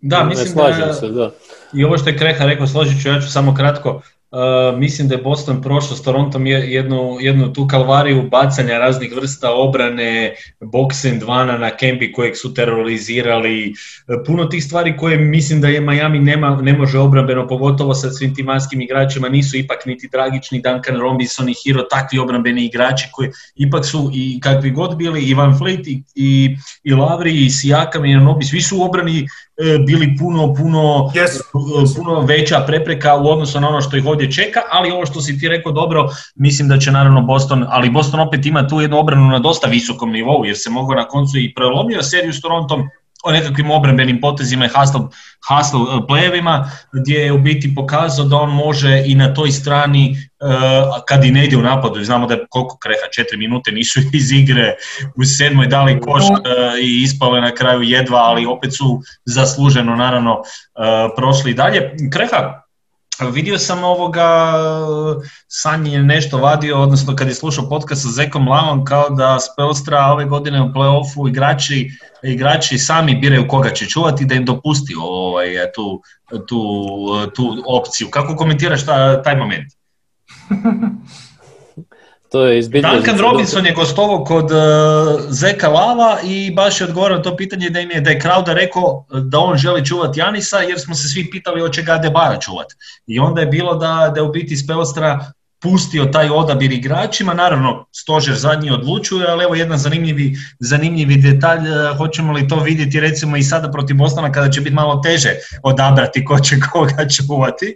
Da, 0.00 0.24
mislim 0.24 0.56
da, 0.56 0.92
se, 0.92 1.08
da. 1.08 1.30
I 1.72 1.84
ovo 1.84 1.98
što 1.98 2.10
je 2.10 2.18
Kreha 2.18 2.44
rekao, 2.44 2.66
složit 2.66 3.02
ću, 3.02 3.08
ja 3.08 3.20
ću 3.20 3.32
samo 3.32 3.54
kratko. 3.54 4.00
Uh, 4.30 4.78
mislim 4.78 5.08
da 5.08 5.14
je 5.14 5.22
Boston 5.22 5.62
prošao 5.62 5.96
s 5.96 6.02
Torontom 6.02 6.46
jednu, 6.46 7.16
jednu 7.20 7.52
tu 7.52 7.66
kalvariju 7.66 8.28
bacanja 8.30 8.78
raznih 8.78 9.12
vrsta 9.16 9.52
obrane, 9.52 10.34
box 10.60 11.18
dvana 11.18 11.58
na 11.58 11.70
Kempi 11.70 12.12
kojeg 12.12 12.36
su 12.36 12.54
terorizirali, 12.54 13.74
puno 14.26 14.44
tih 14.44 14.64
stvari 14.64 14.96
koje 14.96 15.18
mislim 15.18 15.60
da 15.60 15.68
je 15.68 15.80
Miami 15.80 16.18
nema, 16.18 16.56
ne 16.62 16.72
može 16.72 16.98
obrambeno, 16.98 17.48
pogotovo 17.48 17.94
sa 17.94 18.10
svim 18.10 18.34
tim 18.34 18.46
manskim 18.46 18.80
igračima, 18.80 19.28
nisu 19.28 19.56
ipak 19.56 19.86
niti 19.86 20.10
tragični. 20.10 20.60
Duncan 20.60 21.00
Robinson 21.00 21.48
i 21.48 21.54
Hero, 21.64 21.82
takvi 21.82 22.18
obrambeni 22.18 22.64
igrači 22.64 23.08
koji 23.12 23.30
ipak 23.56 23.84
su 23.84 24.10
i 24.14 24.40
kakvi 24.40 24.70
god 24.70 24.96
bili 24.96 25.22
i 25.22 25.34
Van 25.34 25.58
Fleet 25.58 25.86
i, 25.86 26.02
i, 26.14 26.56
i 26.84 26.92
Lavri 26.92 27.46
i 27.46 27.50
Sijakam 27.50 28.04
i 28.04 28.14
Anobi, 28.14 28.44
svi 28.44 28.60
su 28.60 28.82
obrani 28.82 29.18
e, 29.20 29.26
bili 29.86 30.16
puno, 30.18 30.54
puno, 30.54 31.10
puno 31.96 32.20
veća 32.20 32.64
prepreka 32.66 33.16
u 33.16 33.28
odnosu 33.28 33.60
na 33.60 33.68
ono 33.68 33.80
što 33.80 33.96
ih 33.96 34.06
ovdje 34.06 34.32
čeka, 34.32 34.60
ali 34.70 34.90
ovo 34.90 35.06
što 35.06 35.20
si 35.20 35.38
ti 35.38 35.48
rekao 35.48 35.72
dobro, 35.72 36.08
mislim 36.34 36.68
da 36.68 36.78
će 36.78 36.90
naravno 36.90 37.22
Boston, 37.22 37.64
ali 37.68 37.90
Boston 37.90 38.20
opet 38.20 38.46
ima 38.46 38.68
tu 38.68 38.80
jednu 38.80 38.98
obranu 38.98 39.28
na 39.28 39.38
dosta 39.38 39.68
visokom 39.68 40.12
nivou, 40.12 40.44
jer 40.44 40.56
se 40.58 40.70
mogu 40.70 40.94
na 40.94 41.08
koncu 41.08 41.38
i 41.38 41.54
prelomio 41.54 42.02
seriju 42.02 42.32
s 42.32 42.40
Torontom, 42.40 42.88
o 43.24 43.32
nekakvim 43.32 43.70
obrambenim 43.70 44.20
potezima 44.20 44.64
i 44.64 44.68
hustle, 44.68 45.00
hustle 45.48 45.80
uh, 45.80 46.04
plejevima, 46.08 46.70
gdje 46.92 47.18
je 47.18 47.32
u 47.32 47.38
biti 47.38 47.74
pokazao 47.74 48.26
da 48.26 48.36
on 48.36 48.50
može 48.50 49.02
i 49.06 49.14
na 49.14 49.34
toj 49.34 49.50
strani, 49.50 50.16
uh, 50.40 50.48
kad 51.08 51.24
i 51.24 51.30
ne 51.30 51.44
ide 51.44 51.56
u 51.56 51.62
napadu, 51.62 52.04
znamo 52.04 52.26
da 52.26 52.34
je 52.34 52.46
koliko 52.50 52.78
kreha, 52.78 53.10
četiri 53.12 53.38
minute 53.38 53.72
nisu 53.72 54.00
iz 54.12 54.32
igre, 54.32 54.74
u 55.16 55.24
sedmoj 55.24 55.66
dali 55.66 56.00
koš 56.00 56.22
uh, 56.22 56.38
i 56.82 57.02
ispale 57.02 57.40
na 57.40 57.54
kraju 57.54 57.82
jedva, 57.82 58.18
ali 58.18 58.46
opet 58.46 58.76
su 58.76 59.00
zasluženo 59.24 59.96
naravno 59.96 60.42
prošli 61.16 61.54
dalje. 61.54 61.96
Kreha, 62.12 62.67
Vidio 63.26 63.58
sam 63.58 63.84
ovoga, 63.84 64.52
Sanji 65.48 65.92
je 65.92 66.02
nešto 66.02 66.38
vadio, 66.38 66.82
odnosno 66.82 67.16
kad 67.16 67.28
je 67.28 67.34
slušao 67.34 67.68
podcast 67.68 68.02
sa 68.02 68.08
Zekom 68.08 68.48
Lavom, 68.48 68.84
kao 68.84 69.10
da 69.10 69.38
Spelstra 69.40 70.06
ove 70.06 70.24
godine 70.24 70.62
u 70.62 70.64
play-offu 70.64 71.28
igrači, 71.28 71.90
igrači 72.22 72.78
sami 72.78 73.14
biraju 73.14 73.48
koga 73.48 73.70
će 73.70 73.86
čuvati 73.86 74.24
da 74.24 74.34
im 74.34 74.44
dopusti 74.44 74.94
ovaj, 75.00 75.46
tu, 75.74 76.02
tu, 76.48 76.66
tu 77.34 77.62
opciju. 77.66 78.08
Kako 78.10 78.36
komentiraš 78.36 78.86
taj 79.24 79.36
moment? 79.36 79.72
To 82.30 82.46
je 82.46 82.62
Duncan 82.62 83.18
Robinson 83.18 83.66
je 83.66 83.72
gostovao 83.72 84.24
kod 84.24 84.44
uh, 84.44 84.58
Zeka 85.28 85.68
Lava 85.68 86.18
i 86.24 86.52
baš 86.54 86.80
je 86.80 86.86
odgovorio 86.86 87.16
na 87.16 87.22
to 87.22 87.36
pitanje 87.36 87.70
da 87.70 87.80
im 87.80 87.90
je, 87.90 88.00
da 88.00 88.10
je 88.10 88.20
Crowder 88.20 88.54
rekao 88.54 89.04
da 89.22 89.38
on 89.38 89.56
želi 89.56 89.84
čuvati 89.84 90.20
Janisa 90.20 90.58
jer 90.58 90.80
smo 90.80 90.94
se 90.94 91.08
svi 91.08 91.30
pitali 91.30 91.60
hoće 91.60 91.82
ga 91.82 91.98
Debara 91.98 92.38
čuvati. 92.40 92.74
I 93.06 93.18
onda 93.18 93.40
je 93.40 93.46
bilo 93.46 93.74
da, 93.74 94.12
da 94.14 94.20
je 94.20 94.22
u 94.22 94.32
biti 94.32 94.56
Spelstra 94.56 95.32
pustio 95.60 96.04
taj 96.04 96.30
odabir 96.30 96.72
igračima, 96.72 97.34
naravno 97.34 97.86
stožer 97.92 98.34
zadnji 98.34 98.70
odlučuje, 98.70 99.26
ali 99.28 99.44
evo 99.44 99.54
jedan 99.54 99.78
zanimljivi, 99.78 100.36
zanimljivi 100.60 101.16
detalj, 101.16 101.60
uh, 101.60 101.96
hoćemo 101.96 102.32
li 102.32 102.48
to 102.48 102.60
vidjeti 102.60 103.00
recimo 103.00 103.36
i 103.36 103.42
sada 103.42 103.70
protiv 103.70 103.96
Bostona 103.96 104.32
kada 104.32 104.50
će 104.50 104.60
biti 104.60 104.74
malo 104.74 105.00
teže 105.04 105.30
odabrati 105.62 106.24
ko 106.24 106.40
će 106.40 106.56
koga 106.72 107.08
čuvati. 107.08 107.74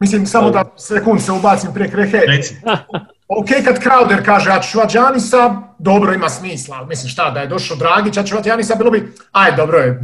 Mislim, 0.00 0.26
samo 0.26 0.50
da 0.50 0.74
sekund 0.76 1.22
se 1.22 1.32
ubacim 1.32 1.70
prije 1.74 1.90
krehe. 1.90 2.20
ok, 3.38 3.48
kad 3.64 3.78
Crowder 3.82 4.24
kaže 4.24 4.50
ja 4.50 4.60
ću 4.60 4.70
čuvati 4.70 4.96
Janisa, 4.96 5.56
dobro 5.78 6.14
ima 6.14 6.28
smisla. 6.28 6.86
Mislim 6.86 7.08
šta, 7.08 7.30
da 7.30 7.40
je 7.40 7.46
došao 7.46 7.76
Dragić, 7.76 8.16
ja 8.16 8.22
ću 8.22 8.28
čuvati 8.28 8.48
Janisa, 8.48 8.74
bilo 8.74 8.90
bi, 8.90 9.12
aj 9.32 9.56
dobro 9.56 9.78
je, 9.78 10.00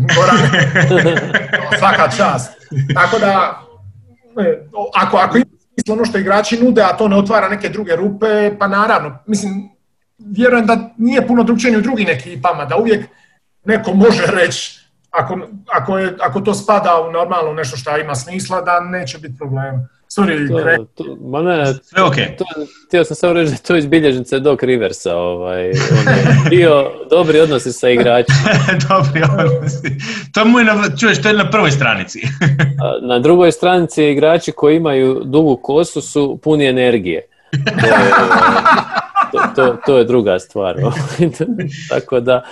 svaka 1.78 2.10
čast. 2.16 2.52
Tako 2.94 3.18
da, 3.18 3.60
e, 4.42 4.68
ako, 4.94 5.16
ako 5.16 5.36
ima 5.36 5.46
smisla 5.74 5.94
ono 5.94 6.04
što 6.04 6.18
igrači 6.18 6.64
nude, 6.64 6.82
a 6.82 6.96
to 6.96 7.08
ne 7.08 7.16
otvara 7.16 7.48
neke 7.48 7.68
druge 7.68 7.96
rupe, 7.96 8.58
pa 8.58 8.68
naravno, 8.68 9.18
mislim, 9.26 9.70
vjerujem 10.18 10.66
da 10.66 10.90
nije 10.98 11.26
puno 11.26 11.42
drugčije 11.42 11.78
u 11.78 11.80
drugim 11.80 12.08
ekipama, 12.08 12.64
da 12.64 12.76
uvijek 12.76 13.06
neko 13.64 13.94
može 13.94 14.22
reći 14.26 14.86
ako, 15.10 15.38
ako, 15.72 15.98
je, 15.98 16.16
ako 16.20 16.40
to 16.40 16.54
spada 16.54 17.00
u 17.08 17.12
normalno 17.12 17.52
nešto 17.52 17.76
što 17.76 17.96
ima 17.96 18.14
smisla, 18.14 18.60
da 18.60 18.80
neće 18.80 19.18
biti 19.18 19.38
problema. 19.38 19.88
Sorry, 20.16 20.48
To, 20.48 20.84
to, 21.04 21.16
ma 21.20 21.42
ne, 21.42 21.74
Sve 21.82 22.02
ok. 22.02 22.14
to, 22.38 22.44
htio 22.88 23.04
sam 23.04 23.16
samo 23.16 23.32
reći 23.32 23.50
da 23.52 23.56
to 23.58 23.76
iz 23.76 23.86
bilježnice 23.86 24.38
Doc 24.38 24.62
Riversa. 24.62 25.16
Ovaj, 25.16 25.70
on 25.70 26.14
je 26.14 26.36
bio 26.50 26.84
dobri 27.10 27.40
odnosi 27.40 27.72
sa 27.72 27.88
igračima. 27.88 28.38
Dobri 28.88 29.22
odnosi. 29.22 29.96
To 30.34 30.44
mu 30.44 30.58
je 30.58 30.64
na, 30.64 30.96
čuješ, 31.00 31.22
to 31.22 31.28
je 31.28 31.34
na 31.34 31.50
prvoj 31.50 31.70
stranici. 31.70 32.20
Na 33.08 33.18
drugoj 33.18 33.52
stranici 33.52 34.04
igrači 34.04 34.52
koji 34.52 34.76
imaju 34.76 35.22
dugu 35.24 35.56
kosu 35.56 36.00
su 36.00 36.38
puni 36.42 36.66
energije. 36.66 37.22
To 37.80 37.86
je, 37.86 38.10
to, 39.32 39.38
to, 39.56 39.76
to 39.86 39.98
je 39.98 40.04
druga 40.04 40.38
stvar. 40.38 40.76
ovaj. 40.82 41.30
Tako 41.88 42.20
da 42.20 42.42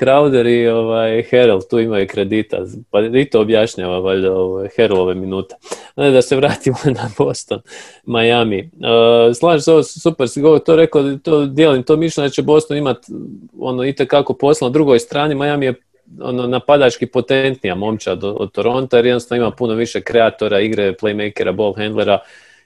Crowder 0.00 0.46
i 0.46 0.68
ovaj, 0.68 1.22
Harrell 1.30 1.60
tu 1.70 1.78
imaju 1.78 2.06
kredita, 2.06 2.58
pa 2.90 3.00
i 3.00 3.24
to 3.24 3.40
objašnjava 3.40 3.98
valjda 3.98 4.32
ovaj, 4.32 4.68
Harrellove 4.76 5.14
minute. 5.14 5.54
Ne, 5.96 6.10
da 6.10 6.22
se 6.22 6.36
vratimo 6.36 6.76
na 7.00 7.10
Boston, 7.18 7.60
Miami. 8.04 8.70
Uh, 8.74 9.36
slažem 9.36 9.60
se, 9.60 9.72
ovo 9.72 9.82
super 9.82 10.28
si 10.28 10.40
govor 10.40 10.58
to 10.58 10.76
rekao, 10.76 11.16
to 11.22 11.46
dijelim 11.46 11.82
to 11.82 11.96
mišljenje 11.96 12.28
da 12.28 12.32
će 12.32 12.42
Boston 12.42 12.76
imati 12.76 13.12
ono, 13.58 13.84
itekako 13.84 14.34
posla 14.34 14.68
na 14.68 14.72
drugoj 14.72 14.98
strani, 14.98 15.34
Miami 15.34 15.66
je 15.66 15.74
ono, 16.20 16.46
napadački 16.46 17.06
potentnija 17.06 17.74
momčad 17.74 18.24
od, 18.24 18.36
od 18.38 18.52
Toronto, 18.52 18.96
jer 18.96 19.06
jednostavno 19.06 19.44
ima 19.44 19.50
puno 19.50 19.74
više 19.74 20.00
kreatora, 20.00 20.60
igre, 20.60 20.92
playmakera, 20.92 21.52
ball 21.52 21.74
handlera 21.76 22.18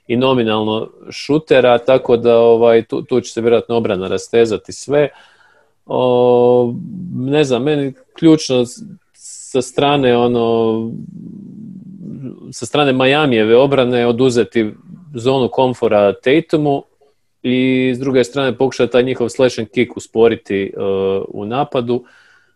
i 0.06 0.16
nominalno 0.16 0.90
šutera, 1.10 1.78
tako 1.78 2.16
da 2.16 2.38
ovaj, 2.38 2.82
tu, 2.82 3.02
tu 3.02 3.20
će 3.20 3.32
se 3.32 3.40
vjerojatno 3.40 3.76
obrana 3.76 4.08
rastezati 4.08 4.72
sve. 4.72 5.08
O, 5.86 6.74
ne 7.14 7.44
znam, 7.44 7.62
meni 7.62 7.92
ključno 8.18 8.64
sa 9.12 9.62
strane 9.62 10.16
ono 10.16 10.90
sa 12.52 12.66
strane 12.66 12.92
Majamijeve 12.92 13.56
obrane 13.56 14.06
oduzeti 14.06 14.70
zonu 15.14 15.48
komfora 15.48 16.12
Tatumu 16.12 16.82
i 17.42 17.92
s 17.96 17.98
druge 17.98 18.24
strane 18.24 18.58
pokušati 18.58 18.92
taj 18.92 19.02
njihov 19.02 19.28
slash 19.28 19.58
and 19.58 19.68
kick 19.68 19.96
usporiti 19.96 20.72
uh, 20.76 21.24
u 21.28 21.44
napadu. 21.44 22.04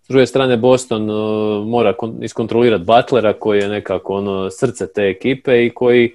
S 0.03 0.09
druge 0.09 0.27
strane 0.27 0.57
Boston 0.57 1.11
uh, 1.11 1.67
mora 1.67 1.95
kon- 1.99 2.25
iskontrolirati 2.25 2.85
Butlera 2.85 3.33
koji 3.33 3.59
je 3.59 3.69
nekako 3.69 4.15
ono 4.15 4.51
srce 4.51 4.93
te 4.93 5.03
ekipe 5.03 5.67
i 5.67 5.71
koji 5.71 6.15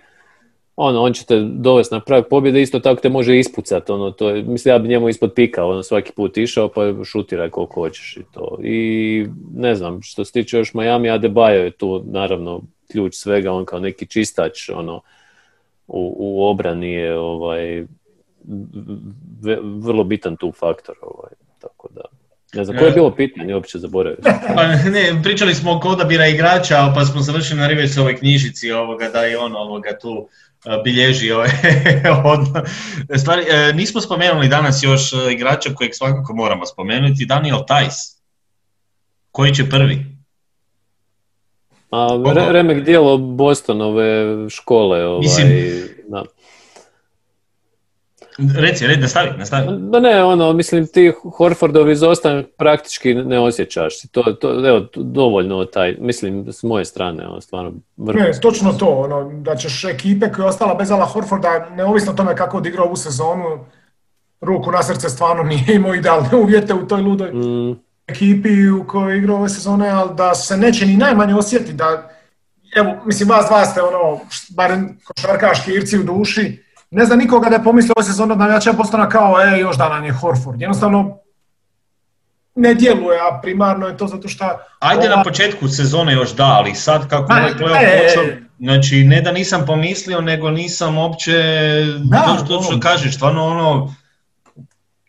ono, 0.76 1.02
on 1.02 1.14
će 1.14 1.26
te 1.26 1.40
dovesti 1.40 1.96
na 1.96 2.00
prag 2.00 2.24
pobjede, 2.30 2.62
isto 2.62 2.80
tako 2.80 3.02
te 3.02 3.10
može 3.10 3.40
ispucati, 3.40 3.92
ono, 3.92 4.12
to 4.12 4.30
je, 4.30 4.44
mislim, 4.44 4.74
ja 4.76 4.80
bi 4.80 4.88
njemu 4.88 5.10
ispod 5.10 5.34
pika, 5.36 5.66
ono, 5.66 5.84
svaki 5.84 6.12
put 6.12 6.38
išao, 6.38 6.68
pa 6.68 6.82
šutiraj 7.04 7.50
koliko 7.50 7.82
hoćeš 7.82 8.18
i 8.18 8.24
to. 8.34 8.58
I 8.64 9.28
ne 9.56 9.76
znam, 9.76 10.02
što 10.02 10.26
se 10.26 10.32
tiče 10.32 10.58
još 10.58 10.74
Miami, 10.74 11.10
Adebayo 11.10 11.64
je 11.64 11.72
tu, 11.72 12.04
naravno, 12.06 12.62
ključ 12.92 13.16
svega, 13.16 13.52
on 13.52 13.66
kao 13.66 13.80
neki 13.80 14.06
čistač, 14.06 14.70
ono, 14.70 15.02
u, 15.88 16.16
u 16.20 16.46
obrani 16.46 16.92
je, 16.92 17.18
ovaj, 17.18 17.86
v- 19.42 19.60
vrlo 19.62 20.04
bitan 20.04 20.38
tu 20.38 20.52
faktor, 20.52 20.96
ovaj, 21.02 21.32
tako 21.62 21.88
da. 21.96 22.02
Ne 22.54 22.66
znam, 22.66 22.78
koje 22.78 22.88
je 22.88 22.94
bilo 22.94 23.16
pitanje, 23.16 23.56
uopće 23.56 23.80
zaboravio. 23.80 24.18
Pa 24.56 24.68
ne, 24.68 25.22
pričali 25.24 25.54
smo 25.54 25.76
oko 25.76 25.90
odabira 25.90 26.28
igrača, 26.28 26.92
pa 26.96 27.06
smo 27.06 27.22
završili 27.22 27.60
na 27.60 27.68
Riversovoj 27.68 28.16
knjižici 28.16 28.72
ovoga, 28.72 29.10
da 29.10 29.22
je 29.22 29.38
on 29.38 29.56
ovoga 29.56 29.98
tu 30.02 30.28
e, 30.28 30.45
bilježi 30.84 31.32
ove 31.38 31.50
od... 32.26 32.40
Stvari, 33.20 33.44
e, 33.50 33.74
nismo 33.74 34.02
spomenuli 34.02 34.48
danas 34.48 34.84
još 34.84 35.14
e, 35.14 35.34
igrača 35.34 35.74
kojeg 35.76 35.94
svakako 35.94 36.36
moramo 36.36 36.66
spomenuti, 36.66 37.26
Daniel 37.26 37.60
Tajs. 37.68 37.96
Koji 39.32 39.56
će 39.56 39.70
prvi? 39.70 40.06
A 41.92 42.08
re, 42.36 42.46
remek 42.52 42.84
dijelo 42.84 43.18
Bostonove 43.18 44.26
škole, 44.50 45.06
ovaj, 45.06 45.20
Mislim- 45.20 45.84
da. 46.08 46.24
Reci, 48.38 48.88
reci, 48.88 49.02
nastavi, 49.02 49.38
nastavi. 49.38 49.68
Da 49.80 50.00
ne, 50.00 50.24
ono, 50.24 50.54
mislim, 50.54 50.88
ti 50.88 51.14
Horfordovi 51.38 51.92
izostanak 51.92 52.46
praktički 52.58 53.14
ne 53.14 53.40
osjećaš. 53.40 54.02
To, 54.12 54.24
to, 54.24 54.68
evo, 54.68 54.88
dovoljno 54.96 55.66
taj, 55.66 55.96
mislim, 56.00 56.46
s 56.52 56.64
moje 56.64 56.86
strane, 56.86 57.28
ono, 57.28 57.42
stvarno, 57.42 57.74
Ne, 57.98 58.32
točno 58.42 58.74
to, 58.74 58.88
ono, 58.88 59.32
da 59.42 59.56
ćeš 59.56 59.84
ekipe 59.84 60.32
koja 60.32 60.44
je 60.44 60.50
ostala 60.50 60.76
bez 60.76 60.92
Ala 60.92 61.06
Horforda, 61.06 61.70
neovisno 61.70 62.12
o 62.12 62.16
tome 62.16 62.36
kako 62.36 62.58
odigrao 62.58 62.86
ovu 62.86 62.96
sezonu, 62.96 63.66
ruku 64.42 64.72
na 64.72 64.84
srce 64.84 65.10
stvarno 65.10 65.44
nije 65.44 65.76
imao 65.76 65.96
idealne 65.96 66.30
uvjete 66.44 66.74
u 66.74 66.88
toj 66.88 67.02
ludoj 67.02 67.32
Mm, 67.32 67.80
ekipi 68.08 68.70
u 68.70 68.88
kojoj 68.88 69.14
je 69.14 69.18
igrao 69.18 69.38
ove 69.38 69.50
sezone, 69.50 69.90
ali 69.90 70.16
da 70.16 70.36
se 70.36 70.58
neće 70.58 70.86
ni 70.86 70.98
najmanje 70.98 71.36
osjeti 71.36 71.74
da, 71.74 72.10
evo, 72.76 72.96
mislim, 73.06 73.30
vas 73.30 73.46
dva 73.48 73.66
ste 73.66 73.82
ono, 73.82 74.20
barem 74.50 74.98
košarkaški 75.06 75.72
irci 75.72 76.00
u 76.00 76.04
duši, 76.04 76.65
ne 76.92 77.06
zna 77.06 77.16
nikoga 77.16 77.50
da 77.50 77.56
je 77.56 77.64
pomislio 77.64 77.94
ove 77.98 78.06
sezone 78.06 78.34
od 78.34 78.40
navijača 78.40 78.74
Bostona 78.74 79.10
kao, 79.10 79.36
e, 79.42 79.60
još 79.60 79.78
da 79.78 79.90
nam 79.90 80.04
je 80.06 80.12
Horford. 80.14 80.62
Jednostavno, 80.62 81.18
ne 82.56 82.74
djeluje, 82.74 83.20
a 83.20 83.40
primarno 83.42 83.88
je 83.88 83.98
to 83.98 84.08
zato 84.08 84.28
što... 84.28 84.46
Ajde 84.80 85.08
ova- 85.08 85.16
na 85.16 85.24
početku 85.24 85.68
sezone 85.68 86.14
još 86.14 86.36
da, 86.36 86.46
ali 86.46 86.76
sad 86.76 87.10
kako 87.10 87.34
Ma, 87.34 87.40
ovaj 87.40 87.52
e, 87.52 87.56
playoff 87.56 88.04
počeo, 88.08 88.38
znači 88.60 89.04
ne 89.04 89.22
da 89.22 89.32
nisam 89.32 89.64
pomislio, 89.68 90.22
nego 90.22 90.50
nisam 90.52 90.98
uopće, 90.98 91.32
Da, 92.04 92.38
to 92.48 92.62
što 92.62 92.72
ono. 92.72 92.80
kažeš, 92.80 93.16
stvarno 93.16 93.46
ono, 93.46 93.96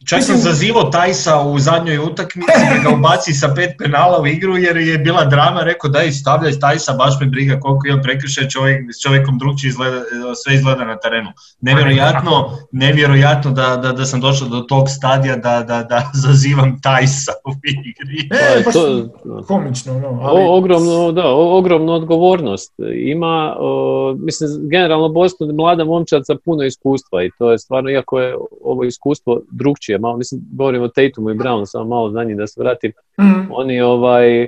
čak 0.08 0.22
sam 0.22 0.36
zazivao 0.36 0.82
Tajsa 0.82 1.40
u 1.40 1.58
zadnjoj 1.58 1.98
utakmici 1.98 2.52
da 2.74 2.90
ga 2.90 2.96
ubaci 2.96 3.32
sa 3.32 3.52
pet 3.56 3.70
penala 3.78 4.20
u 4.20 4.26
igru 4.26 4.56
jer 4.56 4.76
je 4.76 4.98
bila 4.98 5.24
drama, 5.24 5.60
rekao 5.62 5.90
daj 5.90 6.12
stavljaj 6.12 6.58
Tajsa, 6.60 6.92
baš 6.92 7.14
me 7.20 7.26
briga 7.26 7.60
koliko 7.60 7.86
je 7.86 7.94
on 7.94 8.02
prekršaj, 8.02 8.48
čovjek, 8.48 8.84
s 8.90 9.02
čovjekom 9.02 9.38
drugčije 9.38 9.68
izgleda, 9.68 10.00
sve 10.34 10.54
izgleda 10.54 10.84
na 10.84 10.96
terenu. 10.96 11.30
Nevjerojatno, 11.60 12.50
nevjerojatno 12.72 13.50
da, 13.50 13.76
da, 13.76 13.92
da 13.92 14.04
sam 14.04 14.20
došao 14.20 14.48
do 14.48 14.60
tog 14.60 14.90
stadija 14.90 15.36
da, 15.36 15.62
da, 15.62 15.82
da 15.82 16.10
zazivam 16.26 16.80
Tajsa 16.82 17.32
u 17.44 17.50
igri. 17.62 18.28
E, 18.30 18.62
Pa, 18.64 18.64
baš 18.64 18.74
to- 18.74 19.44
komično, 19.48 19.98
no, 19.98 20.20
ali... 20.22 20.42
O, 20.42 20.56
ogromno, 20.56 21.12
da, 21.12 21.26
o- 21.26 21.58
ogromnu 21.58 21.92
odgovornost 21.92 22.72
ima, 22.94 23.56
o, 23.58 24.14
mislim, 24.18 24.50
generalno 24.70 25.08
Boston 25.08 25.54
mlada 25.54 25.84
momčad 25.84 26.26
sa 26.26 26.34
puno 26.44 26.62
iskustva 26.62 27.24
i 27.24 27.30
to 27.38 27.52
je 27.52 27.58
stvarno, 27.58 27.90
iako 27.90 28.20
je 28.20 28.36
ovo 28.64 28.84
iskustvo 28.84 29.40
drugčije, 29.50 29.95
malo, 29.98 30.16
mislim, 30.16 30.40
govorimo 30.52 30.84
o 30.84 30.88
Tatumu 30.88 31.30
i 31.30 31.34
Brownu, 31.34 31.66
samo 31.66 31.84
malo 31.86 32.10
za 32.10 32.24
njih 32.24 32.36
da 32.36 32.46
se 32.46 32.60
vratim, 32.60 32.92
Mm, 33.20 33.46
oni 33.50 33.80
ovaj, 33.80 34.46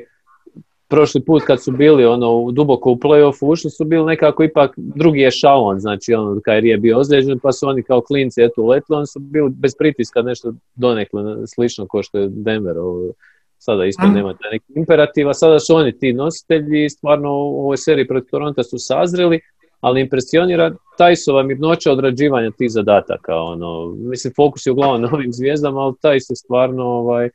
prošli 0.88 1.20
put 1.20 1.42
kad 1.42 1.62
su 1.62 1.72
bili 1.72 2.04
ono 2.06 2.32
u- 2.32 2.52
duboko 2.52 2.90
u 2.90 2.96
play-offu 2.96 3.46
ušli 3.46 3.70
su 3.70 3.84
bili 3.84 4.04
nekako 4.06 4.44
ipak 4.44 4.74
drugi 4.76 5.22
ešalon, 5.22 5.78
znači 5.78 6.14
ono 6.14 6.34
Kyrie 6.36 6.64
je 6.64 6.78
bio 6.78 6.98
ozlijeđen 6.98 7.38
pa 7.38 7.52
su 7.52 7.68
oni 7.68 7.82
kao 7.82 8.00
klinci 8.00 8.42
eto 8.42 8.62
uletili, 8.62 8.96
oni 8.96 9.06
su 9.06 9.18
bili 9.20 9.50
bez 9.50 9.74
pritiska 9.78 10.22
nešto 10.22 10.52
donekle 10.74 11.22
slično 11.46 11.86
kao 11.86 12.02
što 12.02 12.18
je 12.18 12.28
Denver 12.30 12.78
ovo, 12.78 13.12
sada 13.58 13.84
isto 13.84 14.06
Mhm. 14.06 14.14
nema 14.14 14.34
taj 14.34 14.50
neki 14.50 14.72
imperativ, 14.76 15.28
a 15.28 15.34
sada 15.34 15.58
su 15.58 15.74
oni 15.74 15.98
ti 15.98 16.12
nositelji 16.12 16.84
i 16.84 16.90
stvarno 16.90 17.30
u 17.30 17.60
ovoj 17.60 17.76
seriji 17.76 18.06
protiv 18.08 18.30
Toronta 18.30 18.62
su 18.62 18.76
sazreli, 18.78 19.40
ali 19.80 20.00
impresionira 20.00 20.74
Tajsova 20.98 21.42
mirnoća 21.42 21.92
odrađivanja 21.92 22.50
tih 22.50 22.70
zadataka. 22.70 23.36
Ono, 23.36 23.94
mislim, 23.96 24.32
fokus 24.36 24.66
je 24.66 24.72
uglavnom 24.72 25.02
na 25.02 25.08
ovim 25.12 25.32
zvijezdama, 25.32 25.80
ali 25.80 25.94
taj 26.00 26.20
se 26.20 26.34
stvarno 26.34 26.84
ovaj, 26.84 27.30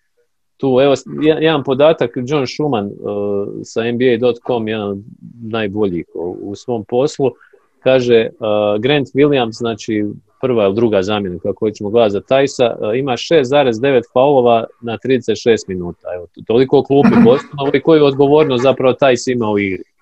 tu, 0.57 0.79
evo, 0.81 0.93
jedan, 1.21 1.63
podatak, 1.63 2.11
John 2.15 2.47
Schumann 2.47 2.85
uh, 2.85 3.47
sa 3.63 3.81
NBA.com, 3.91 4.67
jedan 4.67 4.89
od 4.89 4.97
najboljih 5.41 6.05
u, 6.15 6.37
u 6.41 6.55
svom 6.55 6.85
poslu, 6.85 7.31
kaže 7.79 8.29
uh, 8.29 8.81
Grant 8.81 9.07
Williams, 9.13 9.51
znači 9.51 10.05
prva 10.41 10.65
ili 10.65 10.75
druga 10.75 11.01
zamjena 11.01 11.39
kako 11.39 11.65
hoćemo 11.65 11.89
gledati 11.89 12.11
za 12.11 12.21
Tajsa, 12.21 12.75
uh, 12.79 12.97
ima 12.97 13.11
6,9 13.11 14.01
faulova 14.13 14.65
na 14.81 14.97
36 14.97 15.57
minuta. 15.67 16.07
Evo, 16.15 16.27
to- 16.35 16.41
toliko 16.47 16.83
klupi 16.83 17.09
Bostonu 17.25 17.71
i 17.73 17.81
koju 17.81 18.05
odgovornost 18.05 18.63
zapravo 18.63 18.93
Tajs 18.93 19.27
ima 19.27 19.49
u 19.49 19.59
igri. 19.59 19.92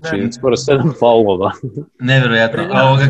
Znači, 0.00 0.16
Ne. 0.16 0.32
skoro 0.32 0.56
7 0.56 0.98
faulova. 1.00 1.52
Nevjerojatno. 2.00 2.68
A 2.72 2.84
ovoga, 2.84 3.04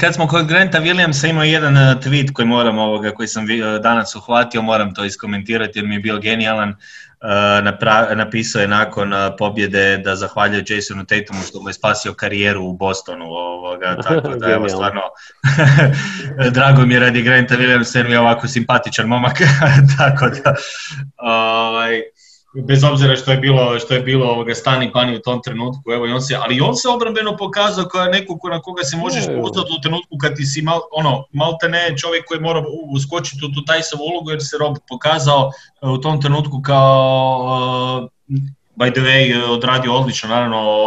kad 0.00 0.14
smo 0.14 0.26
kod 0.26 0.46
Granta 0.46 0.80
Williamsa 0.80 1.30
imao 1.30 1.44
jedan 1.44 1.76
uh, 1.76 1.82
tweet 1.82 2.32
koji 2.32 2.48
moram 2.48 2.78
ovoga, 2.78 3.10
koji 3.10 3.28
sam 3.28 3.44
uh, 3.44 3.82
danas 3.82 4.16
uhvatio, 4.16 4.62
moram 4.62 4.94
to 4.94 5.04
iskomentirati 5.04 5.78
jer 5.78 5.86
mi 5.86 5.94
je 5.94 6.00
bio 6.00 6.18
genijalan. 6.18 6.68
Uh, 6.68 7.26
napra- 7.64 8.14
napisao 8.14 8.62
je 8.62 8.68
nakon 8.68 9.12
pobjede 9.38 9.98
da 9.98 10.16
zahvaljuje 10.16 10.64
Jasonu 10.68 11.04
Tatumu 11.06 11.40
što 11.48 11.62
mu 11.62 11.68
je 11.68 11.72
spasio 11.72 12.14
karijeru 12.14 12.64
u 12.64 12.72
Bostonu. 12.72 13.24
Ovoga, 13.24 13.96
tako 14.08 14.28
da 14.28 14.50
evo 14.52 14.68
stvarno 14.68 15.00
drago 16.54 16.86
mi 16.86 16.94
je 16.94 17.00
radi 17.00 17.22
Granta 17.22 17.54
Williamsa 17.56 17.96
jer 17.96 18.06
mi 18.06 18.12
je 18.12 18.20
ovako 18.20 18.48
simpatičan 18.48 19.06
momak. 19.06 19.38
tako 19.98 20.28
da 20.28 20.54
ovaj, 21.16 22.02
bez 22.54 22.84
obzira 22.84 23.16
što 23.16 23.30
je 23.30 23.36
bilo 23.36 23.78
što 23.78 23.94
je 23.94 24.00
bilo 24.00 24.26
ovoga 24.26 24.54
stani 24.54 24.92
pani 24.92 25.16
u 25.16 25.20
tom 25.20 25.42
trenutku, 25.42 25.90
evo 25.92 26.06
i 26.06 26.12
on 26.12 26.22
se, 26.22 26.36
ali 26.42 26.60
on 26.60 26.76
se 26.76 26.88
obrambeno 26.88 27.36
pokazao 27.36 27.84
kao 27.84 28.04
neko 28.04 28.38
ko- 28.38 28.48
na 28.48 28.60
koga 28.60 28.82
se 28.82 28.96
možeš 28.96 29.24
Evo. 29.28 29.42
pozvati 29.42 29.72
u 29.78 29.80
trenutku 29.80 30.18
kad 30.20 30.36
ti 30.36 30.46
si 30.46 30.62
mal, 30.62 30.80
ono, 30.92 31.24
malte 31.32 31.68
ne 31.68 31.94
čovjek 31.96 32.24
koji 32.24 32.40
mora 32.40 32.64
uskočiti 32.96 33.44
u 33.44 33.48
tu 33.48 33.64
Tajsovu 33.64 34.02
ulogu 34.02 34.30
jer 34.30 34.40
se 34.42 34.56
Rob 34.60 34.76
pokazao 34.88 35.50
e, 35.82 35.86
u 35.88 35.98
tom 35.98 36.20
trenutku 36.20 36.62
kao 36.62 38.08
uh, 38.28 38.38
by 38.76 38.92
the 38.92 39.00
way 39.00 39.40
e, 39.40 39.50
odradio 39.50 39.94
odlično 39.94 40.28
naravno 40.28 40.80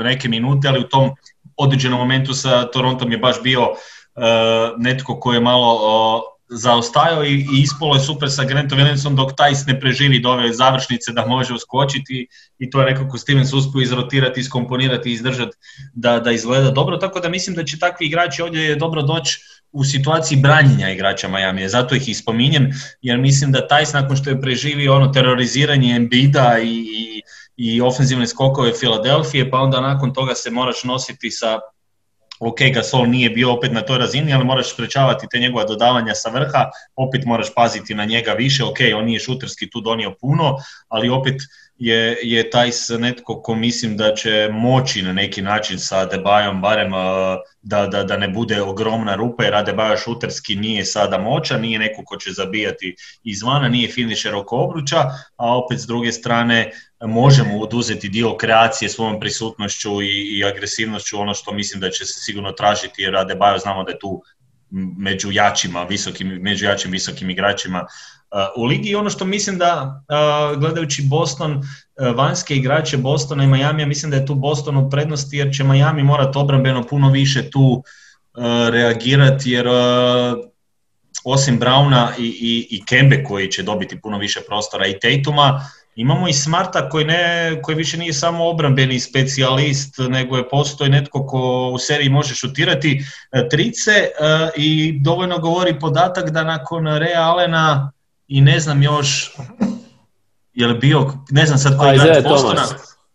neke 0.00 0.28
minute, 0.28 0.68
ali 0.68 0.80
u 0.80 0.88
tom 0.88 1.10
određenom 1.56 1.98
momentu 1.98 2.34
sa 2.34 2.70
Torontom 2.70 3.12
je 3.12 3.18
baš 3.18 3.42
bio 3.42 3.68
netko 4.76 5.20
koji 5.20 5.36
je 5.36 5.40
malo 5.40 6.22
zaostajao 6.50 7.24
i, 7.24 7.32
i 7.32 7.62
ispolo 7.62 7.94
je 7.94 8.00
super 8.00 8.30
sa 8.30 8.44
Grantom 8.44 8.78
Williamsom 8.78 9.14
dok 9.14 9.32
Tajs 9.36 9.66
ne 9.66 9.80
preživi 9.80 10.20
do 10.20 10.30
ove 10.30 10.52
završnice 10.52 11.12
da 11.12 11.26
može 11.26 11.54
uskočiti 11.54 12.26
i 12.58 12.70
to 12.70 12.80
je 12.80 12.86
nekako 12.86 13.18
Stevens 13.18 13.52
uspio 13.52 13.80
izrotirati, 13.80 14.40
iskomponirati 14.40 15.10
i 15.10 15.12
izdržati 15.12 15.56
da, 15.94 16.20
da 16.20 16.32
izgleda 16.32 16.70
dobro, 16.70 16.96
tako 16.96 17.20
da 17.20 17.28
mislim 17.28 17.56
da 17.56 17.64
će 17.64 17.78
takvi 17.78 18.06
igrači 18.06 18.42
ovdje 18.42 18.62
je 18.62 18.76
dobro 18.76 19.02
doći 19.02 19.40
u 19.72 19.84
situaciji 19.84 20.38
branjenja 20.38 20.90
igrača 20.90 21.28
Miami, 21.28 21.68
zato 21.68 21.94
ih 21.94 22.08
i 22.08 22.14
spominjem, 22.14 22.70
jer 23.02 23.18
mislim 23.18 23.52
da 23.52 23.66
Tajs 23.66 23.92
nakon 23.92 24.16
što 24.16 24.30
je 24.30 24.40
preživio 24.40 24.96
ono 24.96 25.12
teroriziranje 25.12 25.96
Embida 25.96 26.58
i, 26.62 26.68
i, 26.68 27.22
i 27.56 27.80
ofenzivne 27.80 28.26
skokove 28.26 28.72
Filadelfije, 28.80 29.50
pa 29.50 29.58
onda 29.58 29.80
nakon 29.80 30.12
toga 30.12 30.34
se 30.34 30.50
moraš 30.50 30.84
nositi 30.84 31.30
sa 31.30 31.58
ok, 32.40 32.58
Gasol 32.74 33.06
nije 33.08 33.30
bio 33.30 33.52
opet 33.52 33.72
na 33.72 33.82
toj 33.82 33.98
razini, 33.98 34.34
ali 34.34 34.44
moraš 34.44 34.72
sprečavati 34.72 35.26
te 35.30 35.38
njegova 35.38 35.64
dodavanja 35.64 36.14
sa 36.14 36.30
vrha, 36.30 36.70
opet 36.96 37.24
moraš 37.24 37.54
paziti 37.54 37.94
na 37.94 38.04
njega 38.04 38.32
više, 38.32 38.64
ok, 38.64 38.78
on 38.96 39.04
nije 39.04 39.20
šuterski 39.20 39.70
tu 39.70 39.80
donio 39.80 40.14
puno, 40.20 40.56
ali 40.88 41.08
opet 41.08 41.34
je, 41.78 42.18
je 42.22 42.50
taj 42.50 42.70
netko 42.98 43.42
ko 43.42 43.54
mislim 43.54 43.96
da 43.96 44.14
će 44.14 44.48
moći 44.52 45.02
na 45.02 45.12
neki 45.12 45.42
način 45.42 45.78
sa 45.78 46.04
Debajom 46.06 46.60
barem 46.60 46.92
da, 47.62 47.86
da, 47.86 48.02
da 48.04 48.16
ne 48.16 48.28
bude 48.28 48.62
ogromna 48.62 49.14
rupa 49.14 49.44
jer 49.44 49.54
Adebayo 49.54 50.04
šuterski 50.04 50.56
nije 50.56 50.84
sada 50.84 51.18
moćan, 51.18 51.60
nije 51.60 51.78
neko 51.78 52.02
ko 52.04 52.16
će 52.16 52.30
zabijati 52.32 52.96
izvana, 53.24 53.68
nije 53.68 53.88
finisher 53.88 54.34
oko 54.34 54.56
obruča, 54.56 54.98
a 55.36 55.56
opet 55.56 55.80
s 55.80 55.86
druge 55.86 56.12
strane 56.12 56.70
možemo 57.00 57.58
oduzeti 57.58 58.08
dio 58.08 58.36
kreacije 58.36 58.88
svojom 58.88 59.20
prisutnošću 59.20 60.02
i, 60.02 60.38
i 60.38 60.44
agresivnošću, 60.44 61.20
ono 61.20 61.34
što 61.34 61.52
mislim 61.52 61.80
da 61.80 61.90
će 61.90 62.04
se 62.04 62.20
sigurno 62.20 62.52
tražiti 62.52 63.02
jer 63.02 63.14
Adebayo 63.14 63.58
znamo 63.58 63.84
da 63.84 63.90
je 63.90 63.98
tu 63.98 64.22
među 64.98 65.32
jačima, 65.32 65.82
visokim, 65.84 66.28
među 66.28 66.66
jačim 66.66 66.90
visokim 66.90 67.30
igračima 67.30 67.86
u 68.56 68.64
ligi. 68.64 68.94
ono 68.94 69.10
što 69.10 69.24
mislim 69.24 69.58
da, 69.58 70.02
gledajući 70.56 71.02
Boston, 71.02 71.62
vanjske 72.16 72.56
igrače 72.56 72.96
Bostona 72.96 73.44
i 73.44 73.46
Miami, 73.46 73.86
mislim 73.86 74.10
da 74.10 74.16
je 74.16 74.26
tu 74.26 74.34
Boston 74.34 74.76
u 74.76 74.90
prednosti 74.90 75.36
jer 75.36 75.54
će 75.54 75.64
Miami 75.64 76.02
morati 76.02 76.38
obrambeno 76.38 76.86
puno 76.86 77.10
više 77.10 77.50
tu 77.50 77.82
reagirati 78.70 79.50
jer 79.50 79.66
osim 81.24 81.58
Brauna 81.58 82.12
i, 82.18 82.26
i, 82.26 82.76
i 82.76 82.84
Kembe 82.84 83.24
koji 83.24 83.50
će 83.50 83.62
dobiti 83.62 84.00
puno 84.00 84.18
više 84.18 84.40
prostora 84.48 84.86
i 84.86 84.98
Tatuma, 84.98 85.60
Imamo 85.98 86.28
i 86.28 86.32
Smarta 86.32 86.88
koji, 86.88 87.04
ne, 87.04 87.58
koji 87.62 87.76
više 87.76 87.98
nije 87.98 88.12
samo 88.12 88.48
obrambeni 88.48 89.00
specijalist, 89.00 89.94
nego 90.08 90.36
je 90.36 90.48
postoji 90.48 90.90
netko 90.90 91.26
ko 91.26 91.70
u 91.74 91.78
seriji 91.78 92.08
može 92.08 92.34
šutirati 92.34 93.02
e, 93.32 93.48
trice 93.48 93.90
e, 93.90 94.10
i 94.56 95.00
dovoljno 95.02 95.38
govori 95.38 95.78
podatak 95.78 96.30
da 96.30 96.44
nakon 96.44 96.86
Rea 96.86 97.22
Alena 97.22 97.92
i 98.28 98.40
ne 98.40 98.60
znam 98.60 98.82
još, 98.82 99.36
je 100.54 100.66
li 100.66 100.78
bio, 100.78 101.12
ne 101.30 101.46
znam 101.46 101.58
sad 101.58 101.78
koji 101.78 101.96
igrač 101.96 102.24
Bostona, 102.24 102.66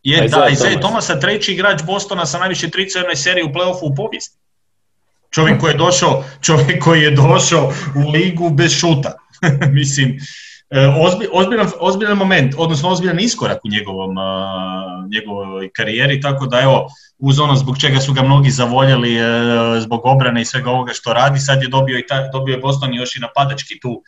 je 0.04 0.28
da, 0.28 0.48
Isaiah 0.48 0.80
Thomasa, 0.80 1.20
treći 1.20 1.52
igrač 1.52 1.82
Bostona 1.84 2.26
sa 2.26 2.40
najviše 2.40 2.70
trice 2.70 3.00
u 3.00 3.02
jednoj 3.02 3.16
seriji 3.16 3.44
u 3.44 3.54
playoffu 3.54 3.92
u 3.92 3.96
povijesti. 3.96 4.38
Čovjek 5.30 5.60
koji 5.60 5.72
je 5.72 5.78
došao, 5.78 6.24
čovjek 6.42 6.84
koji 6.84 7.02
je 7.02 7.12
došao 7.12 7.74
u 7.96 8.12
ligu 8.12 8.50
bez 8.50 8.72
šuta. 8.72 9.14
Mislim, 9.80 10.20
E, 10.74 10.88
ozbiljan, 11.32 11.68
ozbiljan 11.80 12.18
moment, 12.18 12.56
odnosno 12.58 12.90
ozbiljan 12.90 13.20
iskorak 13.20 13.66
u 13.66 13.70
njegovom, 13.70 14.16
njegovoj 15.12 15.70
karijeri, 15.74 16.22
tako 16.22 16.46
da 16.46 16.62
evo, 16.62 16.88
uz 17.18 17.40
ono 17.40 17.56
zbog 17.56 17.78
čega 17.78 18.00
su 18.00 18.14
ga 18.14 18.22
mnogi 18.22 18.50
zavoljeli, 18.50 19.16
e, 19.16 19.24
zbog 19.80 20.02
obrane 20.04 20.42
i 20.42 20.46
svega 20.46 20.70
ovoga 20.70 20.94
što 20.94 21.14
radi, 21.14 21.40
sad 21.40 21.62
je 21.62 21.68
dobio, 21.68 22.00
i 22.00 22.08
ta, 22.08 22.28
dobio 22.28 22.54
je 22.54 22.60
Boston 22.60 22.94
još 22.94 23.16
i 23.16 23.20
napadački 23.20 23.80
tu 23.80 24.02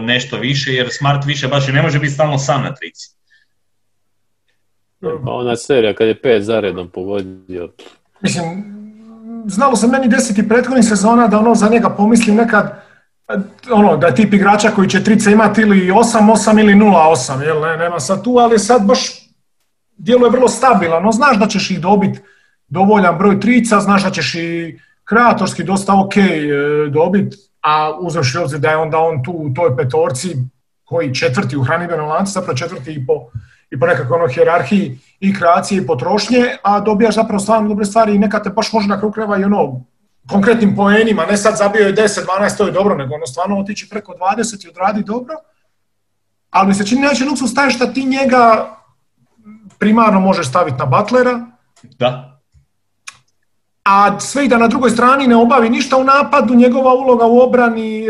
nešto 0.00 0.36
više, 0.36 0.72
jer 0.72 0.88
Smart 0.90 1.24
više 1.26 1.48
baš 1.48 1.68
i 1.68 1.72
ne 1.72 1.82
može 1.82 1.98
biti 1.98 2.12
stalno 2.12 2.38
sam 2.38 2.62
na 2.62 2.74
trici. 2.74 3.10
Pa 5.00 5.32
ona 5.32 5.56
serija 5.56 5.94
kad 5.94 6.08
je 6.08 6.22
pet 6.22 6.42
zaredom 6.42 6.90
pogodio. 6.90 7.72
Mislim, 8.20 8.64
znalo 9.46 9.76
se 9.76 9.86
meni 9.86 10.08
desiti 10.08 10.48
prethodnih 10.48 10.84
sezona 10.84 11.26
da 11.26 11.38
ono 11.38 11.54
za 11.54 11.68
njega 11.68 11.90
pomislim 11.90 12.36
nekad, 12.36 12.82
ono, 13.70 13.96
da 13.96 14.06
je 14.06 14.14
tip 14.14 14.34
igrača 14.34 14.70
koji 14.70 14.88
će 14.88 15.04
trice 15.04 15.32
imati 15.32 15.60
ili 15.60 15.90
8-8 15.90 16.60
ili 16.60 16.74
0-8, 16.74 17.42
jel, 17.42 17.60
ne, 17.60 17.76
nema 17.76 18.00
sad 18.00 18.24
tu, 18.24 18.38
ali 18.38 18.58
sad 18.58 18.86
baš 18.86 19.28
djeluje 19.96 20.30
vrlo 20.30 20.48
stabilan, 20.48 21.02
no 21.02 21.12
znaš 21.12 21.38
da 21.38 21.46
ćeš 21.46 21.70
ih 21.70 21.80
dobiti 21.80 22.20
dovoljan 22.68 23.18
broj 23.18 23.40
trica, 23.40 23.80
znaš 23.80 24.04
da 24.04 24.10
ćeš 24.10 24.34
i 24.34 24.78
kreatorski 25.04 25.64
dosta 25.64 26.00
ok 26.00 26.16
e, 26.16 26.30
dobiti, 26.90 27.36
a 27.62 27.98
uzmeš 28.00 28.36
obzir 28.36 28.58
da 28.58 28.70
je 28.70 28.76
onda 28.76 28.98
on 28.98 29.22
tu 29.24 29.32
u 29.32 29.54
toj 29.54 29.76
petorci 29.76 30.36
koji 30.84 31.14
četvrti 31.14 31.56
u 31.56 31.64
hranidbenom 31.64 32.08
lancu, 32.08 32.32
zapravo 32.32 32.56
četvrti 32.56 32.92
i 32.92 33.06
po, 33.06 33.12
i 33.70 33.80
po 33.80 33.86
nekakvoj 33.86 34.18
ono 34.18 34.28
hjerarhiji 34.28 34.98
i 35.20 35.34
kreacije 35.34 35.82
i 35.82 35.86
potrošnje, 35.86 36.56
a 36.62 36.80
dobijaš 36.80 37.14
zapravo 37.14 37.38
stvarno 37.38 37.68
dobre 37.68 37.84
stvari 37.84 38.14
i 38.14 38.18
neka 38.18 38.42
te 38.42 38.50
baš 38.50 38.72
može 38.72 38.88
na 38.88 38.98
kraju 38.98 39.12
kreva 39.12 39.38
i 39.38 39.44
ono 39.44 39.84
konkretnim 40.30 40.76
poenima, 40.76 41.26
ne 41.26 41.36
sad 41.36 41.56
zabio 41.56 41.86
je 41.86 41.94
10, 41.94 42.20
12, 42.40 42.56
to 42.56 42.66
je 42.66 42.72
dobro, 42.72 42.94
nego 42.94 43.14
ono 43.14 43.26
stvarno 43.26 43.58
otići 43.58 43.88
preko 43.88 44.14
20 44.36 44.66
i 44.66 44.68
odradi 44.68 45.02
dobro. 45.02 45.34
Ali 46.50 46.68
mi 46.68 46.74
se 46.74 46.86
čini 46.86 47.00
najveći 47.00 47.24
luksus 47.24 47.54
taj 47.54 47.70
što 47.70 47.86
ti 47.86 48.04
njega 48.04 48.74
primarno 49.78 50.20
možeš 50.20 50.48
staviti 50.48 50.76
na 50.78 50.86
Butlera. 50.86 51.46
Da. 51.82 52.37
A 53.88 54.20
sve 54.20 54.44
i 54.44 54.48
da 54.48 54.58
na 54.58 54.68
drugoj 54.68 54.90
strani 54.90 55.26
ne 55.26 55.36
obavi 55.36 55.70
ništa 55.70 55.96
u 55.96 56.04
napadu, 56.04 56.54
njegova 56.54 56.94
uloga 56.94 57.26
u 57.26 57.38
obrani, 57.40 58.04
e, 58.04 58.08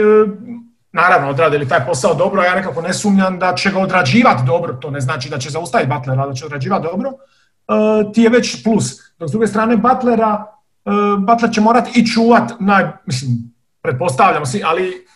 naravno 0.92 1.30
odradi 1.30 1.58
li 1.58 1.68
taj 1.68 1.86
posao 1.86 2.14
dobro, 2.14 2.42
ja 2.42 2.54
nekako 2.54 2.82
ne 2.82 2.94
sumnjam 2.94 3.38
da 3.38 3.54
će 3.54 3.70
ga 3.70 3.78
odrađivati 3.78 4.42
dobro, 4.46 4.72
to 4.72 4.90
ne 4.90 5.00
znači 5.00 5.30
da 5.30 5.38
će 5.38 5.50
zaustaviti 5.50 5.92
Butlera, 5.94 6.26
da 6.26 6.34
će 6.34 6.46
odrađivati 6.46 6.86
dobro, 6.92 7.12
e, 7.12 8.12
ti 8.12 8.22
je 8.22 8.30
već 8.30 8.64
plus. 8.64 8.84
Dok 9.18 9.28
s 9.28 9.32
druge 9.32 9.46
strane 9.46 9.76
Butlera, 9.76 10.58
E, 10.88 11.16
Butler 11.18 11.52
će 11.52 11.60
morati 11.60 12.00
i 12.00 12.06
čuvat, 12.06 12.52
naj, 12.60 12.84
mislim, 13.06 13.54
pretpostavljamo 13.82 14.46
si, 14.46 14.62
ali 14.64 15.06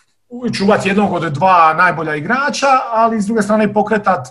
čuvat 0.53 0.85
jednog 0.85 1.13
od 1.13 1.33
dva 1.33 1.73
najbolja 1.73 2.15
igrača, 2.15 2.67
ali 2.91 3.21
s 3.21 3.25
druge 3.25 3.41
strane 3.41 3.73
pokretat 3.73 4.27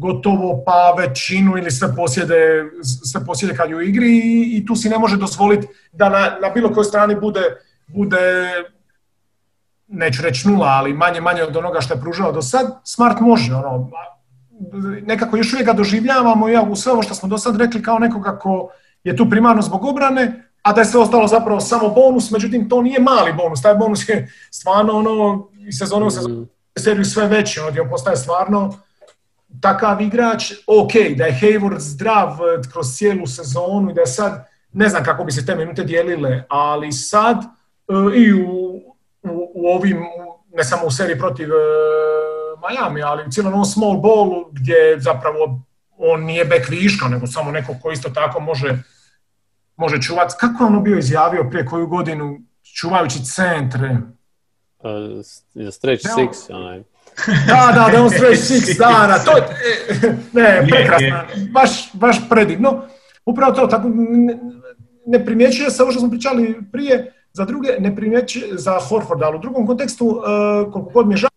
gotovo 0.00 0.62
pa 0.66 0.94
većinu 0.98 1.58
ili 1.58 1.70
sve 1.70 1.96
posjede, 1.96 2.64
sve 2.82 3.24
posjede 3.24 3.54
kad 3.54 3.70
je 3.70 3.76
u 3.76 3.82
igri 3.82 4.10
i, 4.10 4.56
i 4.56 4.66
tu 4.66 4.76
si 4.76 4.88
ne 4.88 4.98
može 4.98 5.16
dozvoliti 5.16 5.66
da 5.92 6.08
na, 6.08 6.38
na 6.42 6.50
bilo 6.54 6.72
kojoj 6.72 6.84
strani 6.84 7.14
bude, 7.20 7.40
bude 7.86 8.50
neću 9.88 10.22
reći 10.22 10.48
nula, 10.48 10.66
ali 10.66 10.94
manje 10.94 11.20
manje 11.20 11.42
od 11.42 11.56
onoga 11.56 11.80
što 11.80 11.94
je 11.94 12.00
pružao 12.00 12.32
do 12.32 12.42
sad, 12.42 12.80
Smart 12.84 13.20
može. 13.20 13.54
Ono, 13.54 13.90
nekako 15.02 15.36
još 15.36 15.52
uvijek 15.52 15.66
ga 15.66 15.72
doživljavamo 15.72 16.48
ja, 16.48 16.62
u 16.62 16.76
sve 16.76 16.92
ovo 16.92 17.02
što 17.02 17.14
smo 17.14 17.28
do 17.28 17.38
sad 17.38 17.56
rekli 17.56 17.82
kao 17.82 17.98
nekoga 17.98 18.38
ko 18.38 18.68
je 19.04 19.16
tu 19.16 19.30
primarno 19.30 19.62
zbog 19.62 19.84
obrane, 19.84 20.50
a 20.62 20.72
da 20.72 20.80
je 20.80 20.84
sve 20.84 21.00
ostalo 21.00 21.26
zapravo 21.26 21.60
samo 21.60 21.88
bonus, 21.88 22.30
međutim 22.30 22.68
to 22.68 22.82
nije 22.82 23.00
mali 23.00 23.32
bonus, 23.32 23.62
taj 23.62 23.74
bonus 23.74 24.08
je 24.08 24.32
stvarno 24.50 24.92
ono, 24.92 25.48
i 25.68 25.72
sezonu 25.72 26.06
u 26.06 26.10
sezonu 26.10 26.46
seriju 26.78 27.04
sve 27.04 27.26
veći, 27.28 27.60
on 27.60 27.90
postaje 27.90 28.16
stvarno 28.16 28.74
takav 29.60 30.00
igrač, 30.00 30.52
ok, 30.66 30.92
da 31.16 31.24
je 31.24 31.38
Hayward 31.40 31.78
zdrav 31.78 32.28
eh, 32.28 32.62
kroz 32.72 32.86
cijelu 32.96 33.26
sezonu 33.26 33.90
i 33.90 33.94
da 33.94 34.00
je 34.00 34.06
sad, 34.06 34.48
ne 34.72 34.88
znam 34.88 35.04
kako 35.04 35.24
bi 35.24 35.32
se 35.32 35.46
te 35.46 35.54
minute 35.54 35.84
dijelile, 35.84 36.44
ali 36.48 36.92
sad 36.92 37.36
eh, 37.36 38.16
i 38.16 38.32
u, 38.32 38.48
u, 39.22 39.50
u, 39.54 39.66
ovim, 39.66 39.98
ne 40.54 40.64
samo 40.64 40.86
u 40.86 40.90
seriji 40.90 41.18
protiv 41.18 41.48
uh, 41.48 42.70
Miami, 42.70 43.02
ali 43.02 43.24
u 43.26 43.30
cijelom 43.30 43.52
ovom 43.52 43.64
small 43.64 44.00
ballu 44.00 44.44
gdje 44.52 45.00
zapravo 45.00 45.60
on 45.98 46.24
nije 46.24 46.44
back 46.44 46.68
viška, 46.68 47.08
nego 47.08 47.26
samo 47.26 47.50
neko 47.50 47.76
ko 47.82 47.90
isto 47.90 48.08
tako 48.08 48.40
može 48.40 48.82
može 49.80 50.02
čuvati. 50.02 50.34
Kako 50.40 50.64
je 50.64 50.66
ono 50.66 50.80
bio 50.80 50.98
izjavio 50.98 51.46
prije 51.50 51.66
koju 51.66 51.86
godinu 51.86 52.38
čuvajući 52.62 53.24
centre? 53.24 53.96
Uh, 54.78 55.24
stretch 55.72 56.06
six, 56.06 56.54
onaj. 56.54 56.82
Da, 57.26 57.72
da, 57.74 57.90
da 57.92 58.02
on 58.02 58.10
stretch 58.10 58.42
six, 58.50 58.78
da, 58.78 59.06
da, 59.06 59.18
to 59.24 59.36
je, 59.36 59.44
ne, 60.42 60.66
prekrasno, 60.70 61.22
baš, 61.52 61.90
baš 61.92 62.28
predivno. 62.28 62.82
Upravo 63.26 63.52
to, 63.52 63.66
tako, 63.66 63.88
ne, 63.94 64.38
ne 65.06 65.24
primjećuje 65.24 65.70
se 65.70 65.82
ovo 65.82 65.92
što 65.92 66.00
smo 66.00 66.10
pričali 66.10 66.58
prije, 66.72 67.12
za 67.32 67.44
druge, 67.44 67.68
ne 67.78 67.96
primjećuje, 67.96 68.46
za 68.52 68.78
Horford, 68.88 69.22
ali 69.22 69.36
u 69.36 69.40
drugom 69.40 69.66
kontekstu, 69.66 70.06
uh, 70.06 70.72
koliko 70.72 70.90
god 70.90 71.06
mi 71.06 71.14
je 71.14 71.16
žao, 71.16 71.30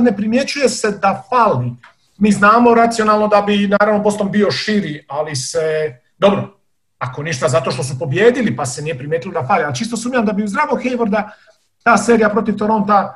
ne 0.00 0.16
primjećuje 0.16 0.68
se 0.68 0.90
da 0.90 1.22
fali. 1.28 1.72
Mi 2.18 2.32
znamo 2.32 2.74
racionalno 2.74 3.28
da 3.28 3.42
bi, 3.42 3.68
naravno, 3.68 4.00
Boston 4.00 4.30
bio 4.30 4.50
širi, 4.50 5.04
ali 5.08 5.36
se, 5.36 5.60
dobro, 6.18 6.60
ako 6.98 7.22
ništa 7.22 7.48
zato 7.48 7.70
što 7.70 7.82
su 7.82 7.98
pobjedili 7.98 8.56
pa 8.56 8.66
se 8.66 8.82
nije 8.82 8.98
primijetilo 8.98 9.34
da 9.34 9.46
fali. 9.46 9.64
Ali 9.64 9.74
čisto 9.74 9.96
sumnjam 9.96 10.26
da 10.26 10.32
bi 10.32 10.44
u 10.44 10.48
zdravo 10.48 10.76
Haywarda 10.76 11.30
ta 11.82 11.96
serija 11.96 12.28
protiv 12.28 12.56
Toronta 12.56 13.14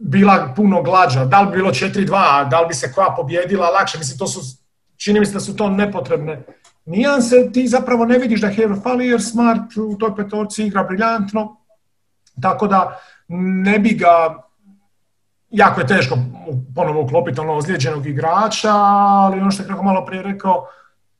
bila 0.00 0.52
puno 0.56 0.82
glađa. 0.82 1.24
Da 1.24 1.40
li 1.40 1.50
bi 1.50 1.56
bilo 1.56 1.70
4-2, 1.70 2.48
da 2.48 2.60
li 2.60 2.68
bi 2.68 2.74
se 2.74 2.92
koja 2.92 3.14
pobjedila 3.16 3.70
lakše. 3.70 3.98
Mislim, 3.98 4.18
to 4.18 4.26
su, 4.26 4.40
čini 4.96 5.20
mi 5.20 5.26
se 5.26 5.32
da 5.32 5.40
su 5.40 5.56
to 5.56 5.70
nepotrebne, 5.70 6.42
nijanse, 6.84 7.50
ti 7.52 7.68
zapravo 7.68 8.04
ne 8.04 8.18
vidiš 8.18 8.40
da 8.40 8.48
Haver 8.48 8.80
fali 8.82 9.06
jer 9.06 9.22
Smart 9.22 9.76
u 9.76 9.98
toj 9.98 10.16
petorci 10.16 10.66
igra 10.66 10.82
briljantno, 10.82 11.56
tako 12.42 12.66
da 12.66 13.00
ne 13.62 13.78
bi 13.78 13.90
ga, 13.90 14.36
jako 15.50 15.80
je 15.80 15.86
teško 15.86 16.18
ponovo 16.74 17.02
uklopiti 17.02 17.40
ono 17.40 17.52
ozlijeđenog 17.52 18.06
igrača, 18.06 18.72
ali 18.72 19.40
ono 19.40 19.50
što 19.50 19.62
je 19.62 19.68
kako 19.68 19.82
malo 19.82 20.04
prije 20.06 20.22
rekao, 20.22 20.66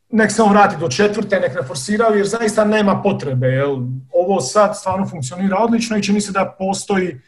nek 0.09 0.33
se 0.33 0.43
on 0.43 0.51
vrati 0.51 0.77
do 0.81 0.89
četvrte, 0.89 1.41
nek 1.41 1.55
ne 1.55 1.63
forsiraju 1.63 2.17
jer 2.17 2.27
zaista 2.27 2.65
nema 2.65 3.03
potrebe. 3.03 3.47
Jel? 3.47 3.77
Ovo 4.13 4.41
sad 4.41 4.77
stvarno 4.79 5.07
funkcionira 5.07 5.59
odlično 5.59 5.97
i 5.97 6.03
čini 6.03 6.21
se 6.21 6.33
da 6.33 6.57
postoji 6.59 7.21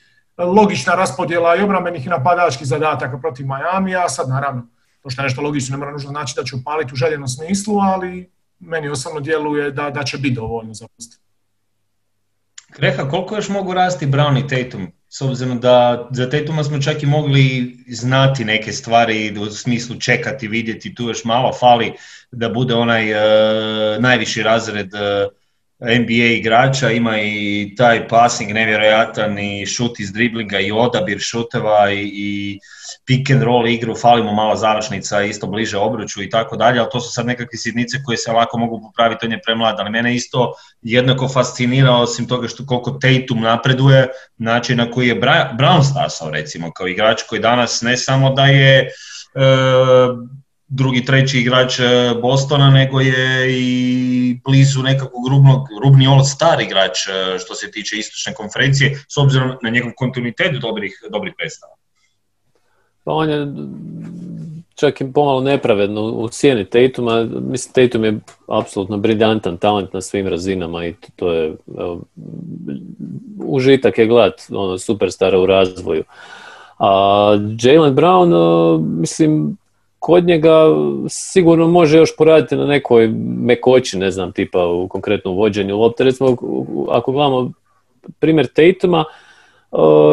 logična 0.44 0.94
raspodjela 0.94 1.56
i 1.56 1.62
obrambenih 1.62 2.06
i 2.06 2.08
napadačkih 2.08 2.66
zadataka 2.66 3.18
protiv 3.18 3.46
Miami, 3.46 3.96
a 3.96 4.08
sad 4.08 4.28
naravno, 4.28 4.66
to 5.02 5.10
što 5.10 5.22
je 5.22 5.24
nešto 5.24 5.42
logično 5.42 5.72
ne 5.72 5.78
mora 5.78 5.92
nužno 5.92 6.10
znači 6.10 6.34
da 6.36 6.44
će 6.44 6.56
upaliti 6.56 6.92
u 6.92 6.96
željenom 6.96 7.28
smislu, 7.28 7.78
ali 7.78 8.30
meni 8.60 8.88
osobno 8.88 9.20
djeluje 9.20 9.70
da, 9.70 9.90
da 9.90 10.02
će 10.02 10.18
biti 10.18 10.34
dovoljno 10.34 10.74
za 10.74 10.86
Kreha, 12.70 13.08
koliko 13.08 13.36
još 13.36 13.48
mogu 13.48 13.74
rasti 13.74 14.06
Brown 14.06 14.44
i 14.44 14.48
Tatum? 14.48 14.92
S 15.08 15.20
obzirom 15.20 15.60
da 15.60 16.08
za 16.10 16.30
Tatuma 16.30 16.64
smo 16.64 16.80
čak 16.80 17.02
i 17.02 17.06
mogli 17.06 17.76
znati 17.88 18.44
neke 18.44 18.72
stvari, 18.72 19.38
u 19.38 19.50
smislu 19.50 19.96
čekati, 20.00 20.48
vidjeti, 20.48 20.94
tu 20.94 21.02
još 21.02 21.24
malo 21.24 21.52
fali 21.52 21.92
da 22.30 22.48
bude 22.48 22.74
onaj 22.74 23.12
uh, 23.12 23.18
najviši 24.02 24.42
razred 24.42 24.94
uh, 24.94 25.32
NBA 25.82 26.26
igrača, 26.38 26.90
ima 26.90 27.20
i 27.20 27.74
taj 27.76 28.08
passing 28.08 28.50
nevjerojatan 28.52 29.38
i 29.38 29.66
šut 29.66 30.00
iz 30.00 30.12
driblinga 30.12 30.60
i 30.60 30.72
odabir 30.72 31.18
šuteva 31.18 31.90
i, 31.90 32.10
i 32.14 32.58
pick 33.06 33.30
and 33.30 33.42
roll 33.42 33.66
igru, 33.66 33.94
falimo 33.94 34.32
malo 34.32 34.56
završnica 34.56 35.22
isto 35.22 35.46
bliže 35.46 35.78
obruču 35.78 36.22
i 36.22 36.30
tako 36.30 36.56
dalje, 36.56 36.80
ali 36.80 36.88
to 36.92 37.00
su 37.00 37.12
sad 37.12 37.26
nekakve 37.26 37.58
sitnice 37.58 38.02
koje 38.06 38.16
se 38.16 38.32
lako 38.32 38.58
mogu 38.58 38.80
popraviti, 38.80 39.26
on 39.26 39.32
je 39.32 39.40
premlad, 39.46 39.76
ali 39.78 39.90
mene 39.90 40.14
isto 40.14 40.52
jednako 40.82 41.28
fascinira, 41.28 41.92
osim 41.92 42.28
toga 42.28 42.48
što 42.48 42.66
koliko 42.66 42.90
Tatum 42.90 43.40
napreduje, 43.40 44.08
način 44.38 44.78
na 44.78 44.90
koji 44.90 45.08
je 45.08 45.20
Brown 45.20 45.82
stasao 45.90 46.30
recimo, 46.30 46.72
kao 46.72 46.88
igrač 46.88 47.22
koji 47.28 47.40
danas 47.40 47.82
ne 47.82 47.96
samo 47.96 48.30
da 48.30 48.46
je 48.46 48.78
e, 48.78 48.88
drugi, 50.74 51.04
treći 51.04 51.38
igrač 51.38 51.80
e, 51.80 51.84
Bostona, 52.22 52.70
nego 52.70 53.00
je 53.00 53.60
i 53.60 54.40
blizu 54.44 54.82
nekakvog 54.82 55.28
rubnog, 55.28 55.68
rubni 55.84 56.06
all-star 56.06 56.60
igrač 56.60 57.08
e, 57.08 57.38
što 57.38 57.54
se 57.54 57.70
tiče 57.70 57.96
istočne 57.96 58.34
konferencije, 58.34 59.04
s 59.08 59.16
obzirom 59.16 59.52
na 59.62 59.70
njegov 59.70 59.92
kontinuitet 59.96 60.60
dobrih, 60.60 60.92
dobrih 61.10 61.34
predstava. 61.38 61.72
Pa 63.04 63.12
on 63.12 63.30
je 63.30 63.46
čak 64.74 65.00
i 65.00 65.12
pomalo 65.12 65.40
nepravedno 65.40 66.02
u 66.02 66.28
cijeni 66.28 66.64
Tatuma. 66.64 67.26
Mislim, 67.50 67.72
Tatum 67.72 68.04
je 68.04 68.20
apsolutno 68.48 68.98
briljantan 68.98 69.56
talent 69.56 69.92
na 69.92 70.00
svim 70.00 70.26
razinama 70.26 70.86
i 70.86 70.94
to 71.16 71.32
je 71.32 71.54
evo, 71.78 72.00
užitak 73.44 73.98
je 73.98 74.06
gledat 74.06 74.42
ono, 74.50 74.78
superstara 74.78 75.38
u 75.38 75.46
razvoju. 75.46 76.04
A 76.78 76.88
Jalen 77.62 77.94
Brown, 77.94 78.30
mislim, 79.00 79.56
kod 80.02 80.24
njega 80.24 80.66
sigurno 81.08 81.68
može 81.68 81.98
još 81.98 82.16
poraditi 82.16 82.56
na 82.56 82.66
nekoj 82.66 83.08
mekoći, 83.38 83.98
ne 83.98 84.10
znam, 84.10 84.32
tipa 84.32 84.66
u 84.66 84.88
konkretnom 84.88 85.36
vođenju 85.36 85.78
lopte. 85.78 86.04
Recimo, 86.04 86.36
ako 86.88 87.12
gledamo 87.12 87.52
primjer 88.18 88.46
Tatuma, 88.46 89.04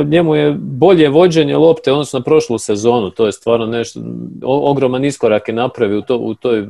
njemu 0.06 0.36
je 0.36 0.56
bolje 0.60 1.10
vođenje 1.10 1.58
lopte 1.58 1.92
odnosno 1.92 2.20
na 2.20 2.24
prošlu 2.24 2.58
sezonu, 2.58 3.10
to 3.10 3.26
je 3.26 3.32
stvarno 3.32 3.66
nešto, 3.66 4.00
ogroman 4.44 5.06
iskorak 5.06 5.48
je 5.48 5.54
napravio 5.54 6.00
u, 6.00 6.02
to, 6.02 6.18
u 6.18 6.34
toj 6.34 6.68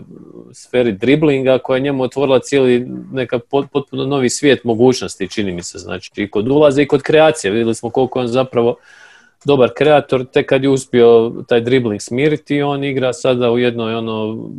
sferi 0.51 0.91
driblinga 0.91 1.57
koja 1.57 1.77
je 1.77 1.81
njemu 1.81 2.03
otvorila 2.03 2.39
cijeli 2.39 2.87
neka 3.13 3.39
potpuno 3.71 4.05
novi 4.05 4.29
svijet 4.29 4.63
mogućnosti, 4.63 5.29
čini 5.29 5.51
mi 5.51 5.63
se, 5.63 5.77
znači 5.77 6.11
i 6.15 6.31
kod 6.31 6.47
ulaza 6.47 6.81
i 6.81 6.87
kod 6.87 7.01
kreacije, 7.01 7.51
vidjeli 7.51 7.75
smo 7.75 7.89
koliko 7.89 8.19
on 8.19 8.27
zapravo 8.27 8.75
dobar 9.45 9.69
kreator, 9.75 10.25
tek 10.25 10.49
kad 10.49 10.63
je 10.63 10.69
uspio 10.69 11.33
taj 11.47 11.61
dribbling 11.61 12.01
smiriti, 12.01 12.61
on 12.61 12.83
igra 12.83 13.13
sada 13.13 13.51
u 13.51 13.57
jednoj 13.57 13.95
ono, 13.95 14.49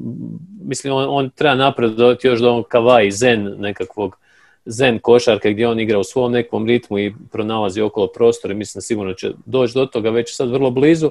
mislim 0.62 0.94
on, 0.94 1.06
on 1.08 1.30
treba 1.30 1.54
napredovati 1.54 2.26
još 2.26 2.40
do 2.40 2.50
onog 2.50 2.68
kavaj 2.68 3.10
zen 3.10 3.54
nekakvog 3.58 4.16
zen 4.64 4.98
košarke 4.98 5.50
gdje 5.52 5.68
on 5.68 5.80
igra 5.80 5.98
u 5.98 6.04
svom 6.04 6.32
nekom 6.32 6.66
ritmu 6.66 6.98
i 6.98 7.14
pronalazi 7.32 7.80
okolo 7.80 8.06
prostore, 8.06 8.54
mislim 8.54 8.78
da 8.78 8.82
sigurno 8.82 9.14
će 9.14 9.30
doći 9.46 9.74
do 9.74 9.86
toga 9.86 10.10
već 10.10 10.36
sad 10.36 10.50
vrlo 10.50 10.70
blizu. 10.70 11.10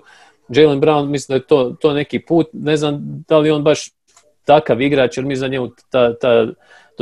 Jalen 0.49 0.81
Brown, 0.81 1.05
mislim 1.05 1.33
da 1.33 1.35
je 1.35 1.47
to, 1.47 1.75
to 1.81 1.93
neki 1.93 2.19
put, 2.19 2.47
ne 2.53 2.77
znam 2.77 3.23
da 3.27 3.37
li 3.37 3.51
on 3.51 3.63
baš 3.63 3.91
takav 4.45 4.81
igrač, 4.81 5.17
jer 5.17 5.25
mi 5.25 5.35
za 5.35 5.47
njemu 5.47 5.69
ta, 5.89 6.13
ta 6.13 6.47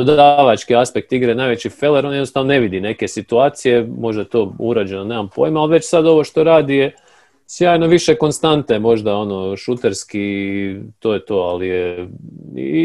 dodavački 0.04 0.76
aspekt 0.76 1.12
igre 1.12 1.36
najveći 1.36 1.70
feller, 1.70 2.06
on 2.06 2.14
jednostavno 2.14 2.48
ne 2.48 2.60
vidi 2.60 2.82
neke 2.82 3.08
situacije, 3.08 3.88
možda 4.00 4.22
je 4.22 4.30
to 4.30 4.56
urađeno, 4.60 5.04
nemam 5.04 5.30
pojma, 5.36 5.62
ali 5.62 5.72
već 5.72 5.90
sad 5.90 6.06
ovo 6.06 6.24
što 6.24 6.44
radi 6.44 6.76
je 6.76 6.96
sjajno 7.48 7.88
više 7.88 8.16
konstante, 8.16 8.80
možda 8.80 9.16
ono 9.16 9.58
šuterski, 9.58 10.76
to 11.00 11.14
je 11.14 11.26
to, 11.26 11.36
ali 11.36 11.68
je 11.68 12.10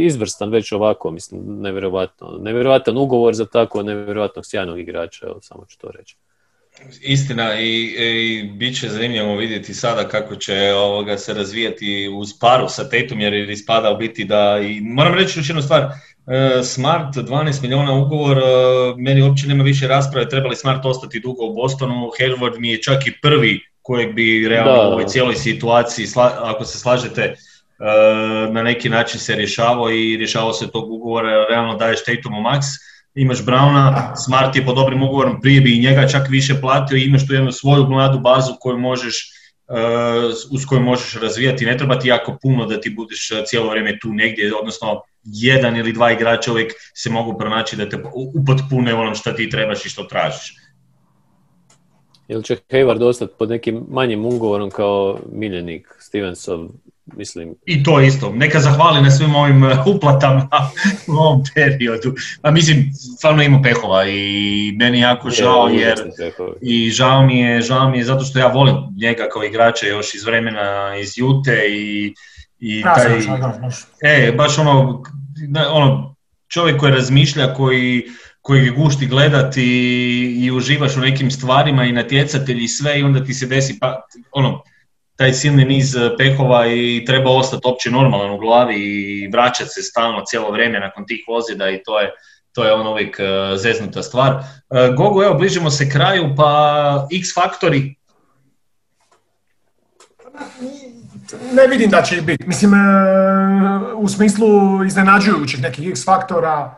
izvrstan 0.06 0.50
već 0.50 0.72
ovako, 0.72 1.10
mislim, 1.10 1.40
nevjerojatno. 1.46 2.38
Nevjerojatan 2.40 2.96
ugovor 2.96 3.34
za 3.34 3.46
tako 3.46 3.82
nevjerojatnog 3.82 4.46
sjajnog 4.46 4.80
igrača, 4.80 5.26
evo, 5.26 5.40
samo 5.40 5.64
ću 5.64 5.78
to 5.78 5.90
reći. 5.90 6.16
Istina 7.00 7.60
i, 7.60 7.94
i 7.98 8.42
bit 8.42 8.80
će 8.80 8.88
zanimljivo 8.88 9.36
vidjeti 9.36 9.74
sada 9.74 10.08
kako 10.08 10.36
će 10.36 10.72
ovoga 10.76 11.18
se 11.18 11.34
razvijati 11.34 12.10
uz 12.14 12.28
paru 12.40 12.68
sa 12.68 12.88
Tatum 12.88 13.20
jer 13.20 13.50
ispada 13.50 13.92
u 13.92 13.96
biti 13.96 14.24
da 14.24 14.60
i 14.62 14.80
moram 14.80 15.14
reći 15.14 15.38
još 15.38 15.48
jednu 15.48 15.62
stvar, 15.62 15.88
Smart 16.64 17.16
12 17.16 17.62
milijuna 17.62 17.92
ugovor, 17.92 18.38
e, 18.38 18.42
meni 18.96 19.22
uopće 19.22 19.46
nema 19.46 19.64
više 19.64 19.88
rasprave, 19.88 20.28
trebali 20.28 20.56
Smart 20.56 20.84
ostati 20.84 21.20
dugo 21.20 21.44
u 21.44 21.54
Bostonu, 21.54 22.10
Hayward 22.20 22.58
mi 22.58 22.70
je 22.70 22.82
čak 22.82 23.06
i 23.06 23.20
prvi 23.22 23.60
kojeg 23.82 24.14
bi 24.14 24.48
realno 24.48 24.72
u 24.72 24.92
ovoj 24.92 25.06
cijeloj 25.06 25.34
situaciji, 25.34 26.06
ako 26.42 26.64
se 26.64 26.78
slažete, 26.78 27.22
e, 27.22 27.34
na 28.52 28.62
neki 28.62 28.88
način 28.88 29.20
se 29.20 29.34
rješavao 29.34 29.90
i 29.90 30.16
rješavao 30.16 30.52
se 30.52 30.70
tog 30.70 30.90
ugovora, 30.90 31.46
realno 31.48 31.76
daješ 31.76 32.04
Tatumu 32.04 32.40
max, 32.40 32.62
imaš 33.14 33.44
Brauna, 33.44 34.16
Smart 34.16 34.56
je 34.56 34.66
po 34.66 34.72
dobrim 34.72 35.02
ugovorom, 35.02 35.40
prije 35.40 35.60
bi 35.60 35.76
i 35.76 35.80
njega 35.80 36.08
čak 36.08 36.28
više 36.28 36.60
platio 36.60 36.96
i 36.96 37.04
imaš 37.04 37.26
tu 37.26 37.34
jednu 37.34 37.52
svoju 37.52 37.86
mladu 37.86 38.18
bazu 38.18 38.52
koju 38.60 38.78
možeš 38.78 39.22
e, 39.22 39.41
uz 40.50 40.66
koju 40.68 40.80
možeš 40.80 41.14
razvijati, 41.14 41.66
ne 41.66 41.78
treba 41.78 41.98
ti 41.98 42.08
jako 42.08 42.38
puno 42.42 42.66
da 42.66 42.80
ti 42.80 42.90
budeš 42.90 43.30
cijelo 43.46 43.70
vrijeme 43.70 43.98
tu 43.98 44.08
negdje, 44.12 44.56
odnosno 44.56 45.02
jedan 45.24 45.76
ili 45.76 45.92
dva 45.92 46.12
igrača 46.12 46.52
uvijek 46.52 46.72
se 46.94 47.10
mogu 47.10 47.38
pronaći 47.38 47.76
da 47.76 47.88
te 47.88 47.96
upotpune 48.34 48.94
ono 48.94 49.14
što 49.14 49.32
ti 49.32 49.50
trebaš 49.50 49.86
i 49.86 49.88
što 49.88 50.02
tražiš. 50.02 50.54
Ili 52.28 52.44
će 52.44 52.56
Hayward 52.70 53.02
ostati 53.02 53.32
pod 53.38 53.48
nekim 53.48 53.84
manjim 53.88 54.26
ugovorom 54.26 54.70
kao 54.70 55.18
miljenik 55.32 55.88
Stevensov, 55.98 56.68
mislim. 57.06 57.54
I 57.66 57.82
to 57.82 58.00
isto. 58.00 58.32
Neka 58.32 58.60
zahvali 58.60 59.02
na 59.02 59.10
svim 59.10 59.34
ovim 59.34 59.62
uh, 59.62 59.86
uplatama 59.86 60.48
u 61.08 61.12
ovom 61.12 61.42
periodu. 61.54 62.14
A 62.42 62.50
mislim, 62.50 62.90
stvarno 63.18 63.42
ima 63.42 63.62
pehova 63.62 64.08
i 64.08 64.72
meni 64.78 65.00
jako 65.00 65.30
žao 65.30 65.68
jer 65.68 65.98
i 66.62 66.90
žao 66.90 67.26
mi 67.26 67.40
je, 67.40 67.60
žao 67.60 67.90
mi 67.90 67.98
je 67.98 68.04
zato 68.04 68.24
što 68.24 68.38
ja 68.38 68.46
volim 68.46 68.76
njega 68.96 69.28
kao 69.32 69.44
igrača 69.44 69.86
još 69.86 70.14
iz 70.14 70.24
vremena 70.24 70.96
iz 70.96 71.18
Jute 71.18 71.64
i, 71.68 72.14
i 72.58 72.82
taj, 72.82 73.18
e, 74.02 74.32
baš 74.32 74.58
ono, 74.58 75.02
ono, 75.70 76.14
čovjek 76.48 76.80
koji 76.80 76.92
razmišlja, 76.92 77.54
koji 77.54 78.02
koji 78.42 78.70
gušti 78.70 79.06
gledati 79.06 79.64
i 80.38 80.50
uživaš 80.50 80.96
u 80.96 81.00
nekim 81.00 81.30
stvarima 81.30 81.84
i 81.84 81.92
natjecatelji 81.92 82.64
i 82.64 82.68
sve 82.68 83.00
i 83.00 83.02
onda 83.02 83.24
ti 83.24 83.34
se 83.34 83.46
desi 83.46 83.78
pa, 83.80 84.02
ono, 84.32 84.62
taj 85.22 85.32
silni 85.32 85.64
niz 85.64 85.94
eh, 85.96 86.10
pehova 86.18 86.66
i 86.66 87.04
treba 87.06 87.30
ostati 87.30 87.62
opće 87.64 87.90
normalan 87.90 88.30
u 88.30 88.38
glavi 88.38 88.74
i 88.74 89.28
vraćati 89.32 89.70
se 89.70 89.82
stalno 89.82 90.22
cijelo 90.26 90.50
vrijeme 90.50 90.80
nakon 90.80 91.06
tih 91.06 91.24
vozida 91.28 91.70
i 91.70 91.82
to 91.82 92.00
je, 92.00 92.10
to 92.52 92.64
je 92.64 92.72
ono 92.72 92.90
uvijek 92.90 93.20
eh, 93.20 93.56
zeznuta 93.56 94.02
stvar. 94.02 94.32
Eh, 94.32 94.92
Gogo, 94.96 95.24
evo, 95.24 95.34
bližimo 95.34 95.70
se 95.70 95.90
kraju, 95.90 96.34
pa 96.36 97.06
X 97.20 97.34
faktori? 97.34 97.94
Ne 101.52 101.66
vidim 101.66 101.90
da 101.90 102.02
će 102.02 102.22
biti. 102.22 102.44
Mislim, 102.46 102.72
u 103.96 104.08
smislu 104.08 104.84
iznenađujućih 104.84 105.62
nekih 105.62 105.88
X 105.88 106.04
faktora, 106.04 106.76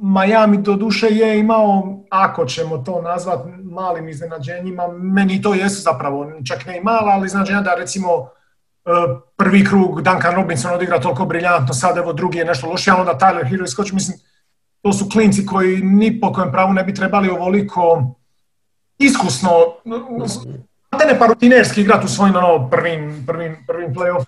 Miami 0.00 0.58
do 0.58 0.74
duše 0.76 1.06
je 1.06 1.38
imao, 1.38 1.98
ako 2.10 2.46
ćemo 2.46 2.78
to 2.78 3.02
nazvati 3.02 3.48
malim 3.70 4.08
iznenađenjima, 4.08 4.88
meni 4.88 5.42
to 5.42 5.54
jesu 5.54 5.82
zapravo, 5.82 6.32
čak 6.48 6.66
ne 6.66 6.78
i 6.78 6.80
mala, 6.80 7.12
ali 7.12 7.26
iznenađenja 7.26 7.60
da 7.60 7.74
recimo 7.74 8.08
e, 8.18 8.90
prvi 9.36 9.64
krug 9.64 10.02
Duncan 10.02 10.34
Robinson 10.34 10.74
odigra 10.74 11.00
toliko 11.00 11.24
briljantno, 11.24 11.74
sad 11.74 11.96
evo 11.96 12.12
drugi 12.12 12.38
je 12.38 12.44
nešto 12.44 12.70
lošije, 12.70 12.94
a 12.94 13.00
onda 13.00 13.18
Tyler 13.20 13.50
Hero 13.50 13.64
iskoči, 13.64 13.94
mislim, 13.94 14.18
to 14.82 14.92
su 14.92 15.08
klinci 15.12 15.46
koji 15.46 15.82
ni 15.82 16.20
po 16.20 16.32
kojem 16.32 16.52
pravu 16.52 16.72
ne 16.72 16.84
bi 16.84 16.94
trebali 16.94 17.28
ovoliko 17.28 18.14
iskusno, 18.98 19.50
ne 21.06 21.18
pa 21.18 21.26
rutinerski 21.26 21.80
igrati 21.80 22.06
u 22.06 22.08
svojim 22.08 22.36
ono, 22.36 22.70
prvim, 22.70 23.24
prvim, 23.26 23.56
prvim 23.66 23.94
playoff 23.94 24.24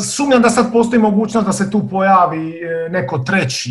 sumnjam 0.00 0.42
da 0.42 0.50
sad 0.50 0.72
postoji 0.72 1.02
mogućnost 1.02 1.46
da 1.46 1.52
se 1.52 1.70
tu 1.70 1.88
pojavi 1.88 2.50
e, 2.50 2.88
neko 2.88 3.18
treći, 3.18 3.70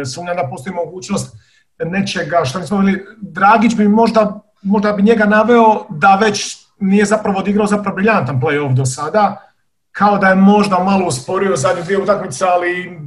e, 0.00 0.04
sumnjam 0.04 0.36
da 0.36 0.48
postoji 0.50 0.74
mogućnost 0.74 1.36
nečega 1.78 2.44
što 2.44 2.58
nismo 2.58 2.78
bili, 2.78 3.06
Dragić 3.20 3.74
bi 3.74 3.88
možda, 3.88 4.40
možda 4.62 4.92
bi 4.92 5.02
njega 5.02 5.24
naveo 5.24 5.86
da 5.90 6.16
već 6.16 6.64
nije 6.78 7.04
zapravo 7.04 7.38
odigrao 7.38 7.66
zapravo 7.66 7.94
briljantan 7.94 8.40
play-off 8.40 8.74
do 8.74 8.86
sada, 8.86 9.50
kao 9.92 10.18
da 10.18 10.28
je 10.28 10.34
možda 10.34 10.78
malo 10.78 11.06
usporio 11.06 11.56
zadnje 11.56 11.82
dvije 11.82 12.02
utakmice, 12.02 12.44
ali 12.44 13.00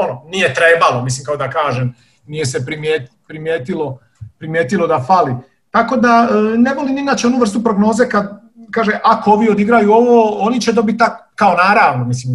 ono, 0.00 0.22
nije 0.26 0.54
trebalo, 0.54 1.04
mislim 1.04 1.24
kao 1.24 1.36
da 1.36 1.50
kažem, 1.50 1.94
nije 2.26 2.46
se 2.46 2.66
primijetilo, 3.26 3.98
primijetilo 4.38 4.86
da 4.86 5.04
fali. 5.06 5.34
Tako 5.70 5.96
da 5.96 6.28
e, 6.30 6.58
ne 6.58 6.74
volim 6.74 6.98
inače 6.98 7.26
onu 7.26 7.38
vrstu 7.38 7.62
prognoze 7.62 8.08
kad 8.08 8.44
kaže 8.70 9.00
ako 9.04 9.30
ovi 9.30 9.48
odigraju 9.50 9.92
ovo, 9.92 10.38
oni 10.38 10.60
će 10.60 10.72
dobiti 10.72 10.98
tak, 10.98 11.12
kao 11.34 11.56
naravno, 11.56 12.04
mislim, 12.04 12.34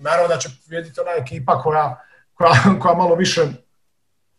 naravno 0.00 0.28
da 0.28 0.38
će 0.38 0.48
vidjeti 0.68 1.00
ona 1.00 1.10
ekipa 1.24 1.58
koja, 1.58 2.00
koja, 2.34 2.52
koja 2.80 2.94
malo 2.94 3.14
više 3.14 3.46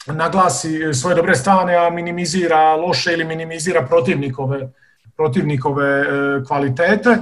naglasi 0.07 0.93
svoje 0.93 1.15
dobre 1.15 1.35
strane, 1.35 1.75
a 1.75 1.89
minimizira 1.89 2.75
loše 2.75 3.13
ili 3.13 3.25
minimizira 3.25 3.85
protivnikove, 3.85 4.71
protivnikove 5.17 6.01
e, 6.01 6.05
kvalitete. 6.47 7.09
E, 7.09 7.17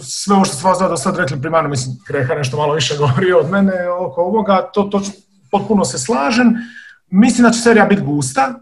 sve 0.00 0.34
ovo 0.36 0.44
što 0.44 0.56
ste 0.56 0.68
vas 0.68 0.78
do 0.78 0.96
sad 0.96 1.16
rekli 1.16 1.40
primarno, 1.40 1.68
mislim, 1.68 1.96
Kreha 2.06 2.34
nešto 2.34 2.56
malo 2.56 2.74
više 2.74 2.96
govori 3.02 3.32
od 3.32 3.50
mene 3.50 3.88
oko 3.88 4.22
ovoga, 4.22 4.70
to, 4.72 4.82
to 4.82 5.00
potpuno 5.50 5.84
se 5.84 5.98
slažem. 5.98 6.54
Mislim 7.10 7.46
da 7.46 7.50
će 7.50 7.60
serija 7.60 7.84
biti 7.84 8.02
gusta, 8.02 8.54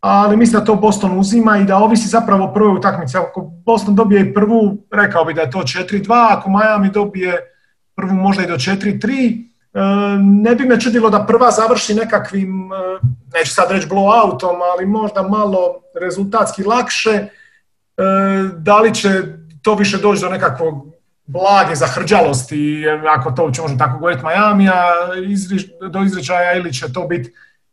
ali 0.00 0.36
mislim 0.36 0.60
da 0.60 0.64
to 0.64 0.74
Boston 0.74 1.18
uzima 1.18 1.58
i 1.58 1.64
da 1.64 1.76
ovisi 1.76 2.08
zapravo 2.08 2.52
prvoj 2.54 2.76
utakmici. 2.76 3.16
Ako 3.16 3.40
Boston 3.40 3.94
dobije 3.94 4.20
i 4.20 4.34
prvu, 4.34 4.76
rekao 4.92 5.24
bi 5.24 5.34
da 5.34 5.40
je 5.40 5.50
to 5.50 5.58
4-2, 5.58 6.26
ako 6.30 6.50
Miami 6.50 6.90
dobije 6.90 7.52
prvu 7.94 8.14
možda 8.14 8.42
i 8.42 8.46
do 8.46 8.54
4-3, 8.54 9.42
e, 9.42 9.55
ne 10.22 10.54
bi 10.54 10.64
me 10.64 10.80
čudilo 10.80 11.10
da 11.10 11.26
prva 11.26 11.50
završi 11.50 11.94
nekakvim, 11.94 12.72
e, 12.72 12.76
neću 13.34 13.50
sad 13.54 13.70
reći 13.70 13.88
blowoutom, 13.88 14.58
ali 14.72 14.86
možda 14.86 15.22
malo 15.22 15.82
rezultatski 16.00 16.64
lakše. 16.64 17.10
E, 17.12 17.28
da 18.56 18.80
li 18.80 18.94
će 18.94 19.22
to 19.62 19.74
više 19.74 19.98
doći 19.98 20.20
do 20.20 20.28
nekakvog 20.28 20.86
blage 21.26 21.74
zahrđalosti, 21.74 22.84
ako 23.16 23.30
to 23.30 23.44
uopće 23.44 23.62
možemo 23.62 23.78
tako 23.78 23.98
govoriti, 23.98 24.24
Miami, 24.24 24.68
do 25.90 26.02
izričaja 26.02 26.52
ili 26.52 26.72
će 26.72 26.92
to 26.92 27.06
biti 27.06 27.32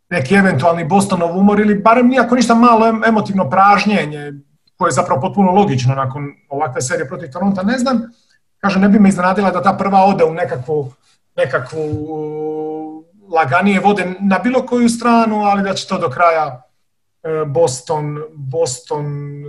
neki 0.09 0.35
eventualni 0.35 0.85
Bostonov 0.85 1.37
umor 1.37 1.59
ili 1.59 1.79
barem 1.79 2.07
nijako 2.07 2.35
ništa 2.35 2.55
malo 2.55 2.87
emotivno 3.07 3.49
pražnjenje 3.49 4.33
koje 4.77 4.87
je 4.87 4.91
zapravo 4.91 5.21
potpuno 5.21 5.51
logično 5.51 5.95
nakon 5.95 6.31
ovakve 6.49 6.81
serije 6.81 7.07
protiv 7.07 7.31
Toronta, 7.31 7.63
ne 7.63 7.77
znam. 7.77 8.01
Kaže, 8.59 8.79
ne 8.79 8.89
bi 8.89 8.99
me 8.99 9.09
iznenadila 9.09 9.51
da 9.51 9.61
ta 9.61 9.73
prva 9.73 10.05
ode 10.05 10.23
u 10.23 10.33
nekakvu, 10.33 10.91
nekakvu 11.35 11.83
laganije 13.31 13.79
vode 13.79 14.13
na 14.19 14.39
bilo 14.39 14.65
koju 14.65 14.89
stranu, 14.89 15.41
ali 15.41 15.63
da 15.63 15.73
će 15.73 15.87
to 15.87 15.97
do 15.97 16.09
kraja 16.09 16.61
e, 17.23 17.45
Boston, 17.45 18.23
Boston 18.33 19.05
e, 19.05 19.47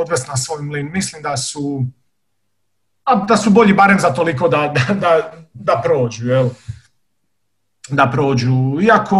odvest 0.00 0.28
na 0.28 0.36
svoj 0.36 0.62
mlin. 0.62 0.90
Mislim 0.92 1.22
da 1.22 1.36
su 1.36 1.82
da 3.28 3.36
su 3.36 3.50
bolji 3.50 3.72
barem 3.72 4.00
za 4.00 4.14
toliko 4.14 4.48
da, 4.48 4.74
da, 5.00 5.32
da 5.54 5.80
prođu. 5.84 6.26
Jel? 6.26 6.48
da 7.88 8.10
prođu. 8.12 8.80
Iako 8.82 9.16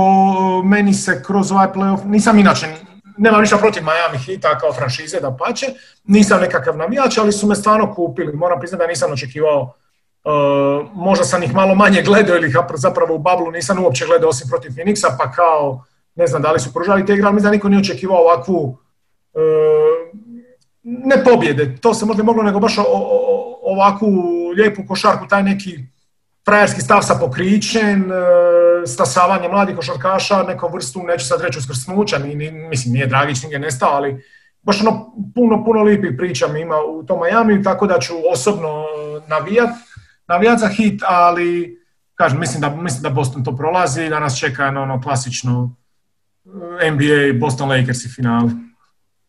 meni 0.65 0.95
se 0.95 1.23
kroz 1.27 1.53
ovaj 1.53 1.69
playoff, 1.75 2.05
nisam 2.05 2.39
inače, 2.39 2.67
nemam 3.19 3.41
ništa 3.41 3.57
protiv 3.57 3.83
Miami 3.83 4.19
Hita 4.25 4.59
kao 4.59 4.73
franšize 4.73 5.21
da 5.21 5.37
pače, 5.37 5.67
nisam 6.05 6.41
nekakav 6.41 6.77
navijač, 6.77 7.19
ali 7.19 7.33
su 7.33 7.47
me 7.47 7.55
stvarno 7.55 7.95
kupili. 7.95 8.33
Moram 8.37 8.61
priznati 8.61 8.83
da 8.83 8.87
nisam 8.87 9.13
očekivao, 9.13 9.63
uh, 9.63 9.71
možda 10.95 11.25
sam 11.25 11.43
ih 11.43 11.55
malo 11.55 11.75
manje 11.75 12.03
gledao 12.03 12.37
ili 12.37 12.53
zapravo 12.75 13.15
u 13.15 13.19
bablu 13.19 13.51
nisam 13.51 13.85
uopće 13.85 14.07
gledao 14.07 14.29
osim 14.29 14.49
protiv 14.49 14.71
Phoenixa, 14.71 15.17
pa 15.19 15.33
kao, 15.33 15.85
ne 16.15 16.27
znam 16.27 16.43
da 16.43 16.53
li 16.53 16.61
su 16.61 16.73
pružali 16.73 17.07
te 17.07 17.13
igre, 17.13 17.27
ali 17.27 17.35
mislim 17.35 17.51
da 17.51 17.55
niko 17.55 17.69
nije 17.69 17.81
očekivao 17.81 18.19
ovakvu, 18.19 18.79
uh, 19.33 20.21
ne 20.83 21.25
pobjede, 21.25 21.77
to 21.77 21.95
se 21.95 22.07
možda 22.07 22.23
moglo 22.23 22.43
nego 22.43 22.61
baš 22.61 22.75
ovakvu 23.63 24.09
lijepu 24.57 24.83
košarku, 24.89 25.27
taj 25.29 25.43
neki 25.43 25.79
frajerski 26.45 26.81
stav 26.81 27.03
sa 27.03 27.15
pokrićem, 27.15 28.13
e, 28.13 28.87
stasavanje 28.87 29.49
mladih 29.49 29.77
košarkaša, 29.77 30.43
neku 30.43 30.69
vrstu, 30.73 31.03
neću 31.03 31.27
sad 31.27 31.41
reći 31.41 31.59
uskrsnuća, 31.59 32.19
ni, 32.19 32.51
mislim 32.51 32.95
nije 32.95 33.07
Dragić, 33.07 33.43
nije 33.43 33.59
nestao, 33.59 33.91
ali 33.93 34.25
baš 34.63 34.81
ono 34.81 35.13
puno, 35.35 35.65
puno 35.65 35.83
lipih 35.83 36.11
priča 36.19 36.49
mi 36.49 36.61
ima 36.61 36.77
u 36.89 37.03
tom 37.03 37.21
Miami, 37.21 37.63
tako 37.63 37.87
da 37.87 37.99
ću 37.99 38.15
osobno 38.33 38.85
navijat, 39.29 39.71
navijat 40.31 40.59
za 40.59 40.69
hit, 40.69 41.03
ali 41.07 41.79
kažem, 42.15 42.41
mislim 42.41 42.61
da, 42.61 42.71
mislim 42.71 43.03
da 43.03 43.11
Boston 43.11 43.45
to 43.45 43.57
prolazi 43.57 44.05
i 44.05 44.09
da 44.09 44.21
nas 44.21 44.39
čeka 44.39 44.67
ono 44.67 45.01
klasično 45.03 45.77
e, 46.81 46.91
NBA 46.91 47.39
Boston 47.41 47.69
Lakers 47.69 48.05
i 48.05 48.09
finale. 48.09 48.51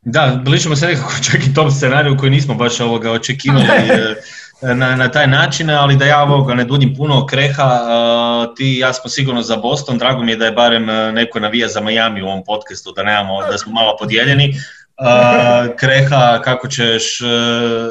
Da, 0.01 0.41
bližimo 0.45 0.75
se 0.75 0.87
nekako 0.87 1.13
čak 1.31 1.47
i 1.47 1.53
tom 1.53 1.71
scenariju 1.71 2.17
koji 2.17 2.31
nismo 2.31 2.53
baš 2.53 2.79
ovoga 2.79 3.11
očekivali. 3.11 3.67
E, 4.63 4.75
na, 4.75 4.95
na 4.95 5.07
taj 5.11 5.27
način, 5.27 5.69
ali 5.69 5.95
da 5.95 6.05
ja 6.05 6.21
ovoga 6.23 6.53
ne 6.53 6.63
duljim 6.63 6.93
puno 6.95 7.25
kreha, 7.25 7.69
ti 8.57 8.77
ja 8.77 8.93
smo 8.93 9.09
sigurno 9.09 9.41
za 9.41 9.57
Boston, 9.57 9.97
drago 9.97 10.23
mi 10.23 10.31
je 10.31 10.37
da 10.37 10.45
je 10.45 10.51
barem 10.51 10.85
neko 11.13 11.39
navija 11.39 11.67
za 11.67 11.81
Miami 11.81 12.21
u 12.21 12.25
ovom 12.25 12.43
podcastu, 12.45 12.91
da 12.91 13.03
nemamo, 13.03 13.41
da 13.51 13.57
smo 13.57 13.71
malo 13.71 13.95
podijeljeni. 13.99 14.53
Kreha, 15.77 16.41
kako 16.43 16.67
ćeš, 16.67 17.21
e, 17.21 17.25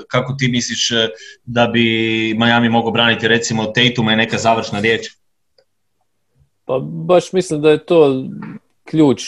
kako 0.09 0.35
ti 0.39 0.49
misliš 0.49 0.91
e, 0.91 1.09
da 1.45 1.67
bi 1.67 2.35
Miami 2.39 2.69
mogao 2.69 2.91
braniti 2.91 3.29
recimo 3.29 3.65
Tatum 3.65 4.11
i 4.11 4.17
neka 4.17 4.39
završna 4.39 4.81
riječ? 4.81 5.07
Pa 6.65 6.79
baš 6.83 7.33
mislim 7.33 7.61
da 7.61 7.71
je 7.71 7.85
to 7.87 8.25
ključ. 8.85 9.23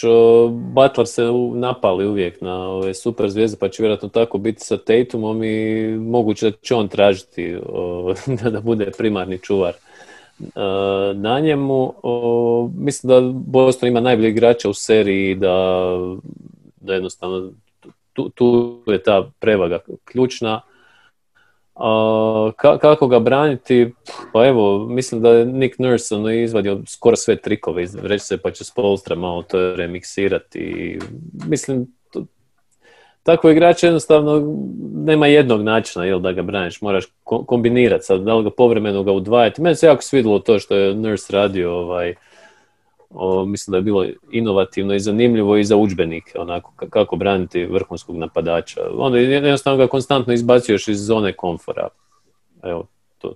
Butler 0.51 1.07
se 1.07 1.22
napali 1.55 2.07
uvijek 2.07 2.41
na 2.41 2.68
ove 2.68 2.95
super 2.95 3.30
zvijezde, 3.30 3.57
pa 3.61 3.68
će 3.68 3.83
vjerojatno 3.83 4.09
tako 4.09 4.39
biti 4.39 4.61
sa 4.61 4.76
Tatumom 4.76 5.45
i 5.45 5.87
moguće 5.97 6.51
da 6.51 6.57
će 6.62 6.74
on 6.74 6.89
tražiti 6.89 7.57
da 8.53 8.61
bude 8.61 8.91
primarni 8.99 9.39
čuvar 9.39 9.72
na 11.14 11.41
njemu. 11.41 11.95
Mislim 12.76 13.09
da 13.09 13.20
Boston 13.33 13.89
ima 13.89 14.01
najbolje 14.01 14.28
igrača 14.28 14.68
u 14.68 14.74
seriji 14.74 15.35
da, 15.35 15.87
da 16.80 16.95
jednostavno 16.95 17.51
tu, 18.13 18.29
tu 18.29 18.83
je 18.87 19.03
ta 19.03 19.31
prevaga 19.41 19.79
ključna 20.05 20.61
kako 22.81 23.07
ga 23.07 23.19
braniti? 23.19 23.93
Pa 24.33 24.47
evo, 24.47 24.87
mislim 24.89 25.23
da 25.23 25.31
je 25.31 25.47
Nick 25.47 25.79
Nurse 25.79 26.15
ono, 26.15 26.31
izvadio 26.31 26.83
skoro 26.87 27.17
sve 27.17 27.37
trikove, 27.37 27.87
reći 28.03 28.25
se 28.25 28.39
pa 28.39 28.51
će 28.51 28.65
Spolstra 28.65 29.17
malo 29.17 29.43
to 29.43 29.75
remiksirati. 29.77 30.99
Mislim, 31.49 31.87
to, 32.13 32.25
tako 33.23 33.51
igrač 33.51 33.83
jednostavno 33.83 34.57
nema 34.95 35.27
jednog 35.27 35.63
načina 35.63 36.05
jel, 36.05 36.21
da 36.21 36.33
ga 36.33 36.43
braniš, 36.43 36.81
moraš 36.81 37.05
kombinirati 37.25 38.05
sad, 38.05 38.21
da 38.21 38.35
li 38.35 38.45
ga 38.45 38.51
povremeno 38.51 39.03
ga 39.03 39.13
udvajati. 39.13 39.63
Meni 39.63 39.77
se 39.77 39.87
jako 39.87 40.03
svidilo 40.03 40.39
to 40.39 40.59
što 40.59 40.77
je 40.77 40.95
Nurse 40.95 41.33
radio 41.33 41.73
ovaj, 41.73 42.15
o, 43.15 43.45
mislim 43.45 43.73
da 43.73 43.79
je 43.79 43.83
bilo 43.83 44.07
inovativno 44.31 44.95
i 44.95 45.01
zanimljivo 45.01 45.57
i 45.57 45.65
za 45.65 45.77
udžbenike, 45.77 46.39
onako 46.39 46.73
kako 46.91 47.17
braniti 47.17 47.65
vrhunskog 47.65 48.17
napadača. 48.17 48.81
Onda 48.97 49.19
jednostavno 49.19 49.79
ga 49.79 49.87
konstantno 49.87 50.33
izbacuješ 50.33 50.89
iz 50.89 51.07
zone 51.07 51.33
komfora. 51.33 51.89
Evo, 52.63 52.87
to, 53.19 53.35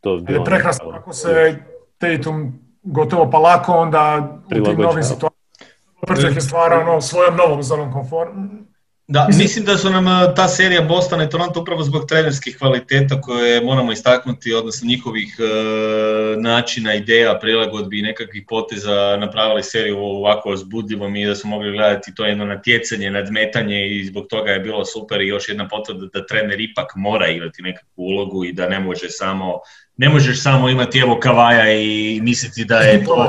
to 0.00 0.16
bi 0.16 0.32
je 0.32 0.44
prekrasno, 0.44 0.90
ako 0.90 1.12
se 1.12 1.58
Tatum 1.98 2.52
gotovo 2.82 3.30
pa 3.30 3.38
lako 3.38 3.72
onda 3.72 4.28
u 4.46 4.64
tim 4.64 4.78
novim 4.78 5.02
situacijama 5.02 5.38
je 6.34 6.40
stvara 6.40 6.80
ono, 6.80 7.00
svojom 7.00 7.36
novom 7.36 7.62
zonom 7.62 7.92
komfora, 7.92 8.30
da, 9.08 9.28
mislim, 9.32 9.64
da 9.64 9.78
su 9.78 9.90
nam 9.90 10.08
e, 10.08 10.34
ta 10.36 10.48
serija 10.48 10.82
Boston 10.82 11.22
i 11.22 11.30
Toronto 11.30 11.60
upravo 11.60 11.82
zbog 11.82 12.06
trenerskih 12.08 12.58
kvaliteta 12.58 13.20
koje 13.20 13.60
moramo 13.60 13.92
istaknuti, 13.92 14.54
odnosno 14.54 14.88
njihovih 14.88 15.36
e, 15.38 16.40
načina, 16.40 16.94
ideja, 16.94 17.38
prilagodbi 17.40 17.98
i 17.98 18.02
nekakvih 18.02 18.44
poteza 18.48 19.16
napravili 19.20 19.62
seriju 19.62 19.98
ovako 19.98 20.50
uzbudljivom 20.50 21.16
i 21.16 21.26
da 21.26 21.34
smo 21.34 21.50
mogli 21.50 21.72
gledati 21.72 22.14
to 22.14 22.24
jedno 22.24 22.44
natjecanje, 22.44 23.10
nadmetanje 23.10 23.86
i 23.86 24.04
zbog 24.04 24.26
toga 24.26 24.50
je 24.50 24.60
bilo 24.60 24.84
super 24.84 25.20
i 25.20 25.28
još 25.28 25.48
jedna 25.48 25.68
potvrda 25.68 26.06
da 26.12 26.26
trener 26.26 26.60
ipak 26.60 26.92
mora 26.96 27.28
igrati 27.28 27.62
nekakvu 27.62 28.02
ulogu 28.04 28.44
i 28.44 28.52
da 28.52 28.68
ne 28.68 28.80
može 28.80 29.08
samo 29.08 29.60
ne 29.96 30.08
možeš 30.08 30.42
samo 30.42 30.68
imati 30.68 30.98
evo 30.98 31.20
kavaja 31.20 31.72
i 31.72 32.20
misliti 32.22 32.64
da 32.64 32.78
je 32.78 33.04
to, 33.04 33.28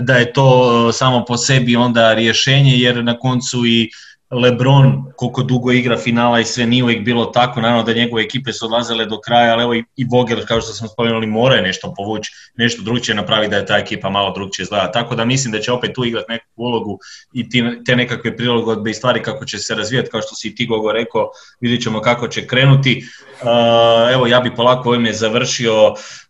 da 0.00 0.14
je 0.14 0.32
to 0.32 0.92
samo 0.92 1.24
po 1.24 1.36
sebi 1.36 1.76
onda 1.76 2.14
rješenje 2.14 2.72
jer 2.72 3.04
na 3.04 3.18
koncu 3.18 3.66
i 3.66 3.90
Lebron 4.30 5.12
koliko 5.16 5.42
dugo 5.42 5.72
igra 5.72 5.96
finala 5.98 6.40
i 6.40 6.44
sve 6.44 6.66
nije 6.66 6.84
uvijek 6.84 7.04
bilo 7.04 7.26
tako, 7.26 7.60
naravno 7.60 7.82
da 7.82 7.92
njegove 7.92 8.22
ekipe 8.22 8.52
su 8.52 8.64
odlazile 8.64 9.06
do 9.06 9.20
kraja, 9.20 9.52
ali 9.52 9.62
evo 9.62 9.74
i, 9.74 10.04
Vogel, 10.10 10.46
kao 10.46 10.60
što 10.60 10.72
smo 10.72 10.88
spomenuli, 10.88 11.26
moraju 11.26 11.62
nešto 11.62 11.94
povući, 11.96 12.32
nešto 12.56 12.82
drugčije 12.82 13.14
napraviti 13.14 13.50
da 13.50 13.56
je 13.56 13.66
ta 13.66 13.78
ekipa 13.78 14.10
malo 14.10 14.32
drugčije 14.32 14.62
izgleda. 14.62 14.92
Tako 14.92 15.14
da 15.14 15.24
mislim 15.24 15.52
da 15.52 15.60
će 15.60 15.72
opet 15.72 15.94
tu 15.94 16.04
igrati 16.04 16.32
neku 16.32 16.46
ulogu 16.56 16.98
i 17.32 17.48
te 17.84 17.96
nekakve 17.96 18.36
prilagodbe 18.36 18.90
i 18.90 18.94
stvari 18.94 19.22
kako 19.22 19.44
će 19.44 19.58
se 19.58 19.74
razvijati, 19.74 20.10
kao 20.10 20.20
što 20.22 20.34
si 20.34 20.48
i 20.48 20.54
ti 20.54 20.66
Gogo 20.66 20.92
rekao, 20.92 21.30
vidjet 21.60 21.82
ćemo 21.82 22.00
kako 22.00 22.28
će 22.28 22.46
krenuti. 22.46 23.04
Uh, 23.42 24.12
evo 24.12 24.26
ja 24.26 24.40
bi 24.40 24.54
polako 24.54 24.88
ovime 24.88 25.12
završio 25.12 25.94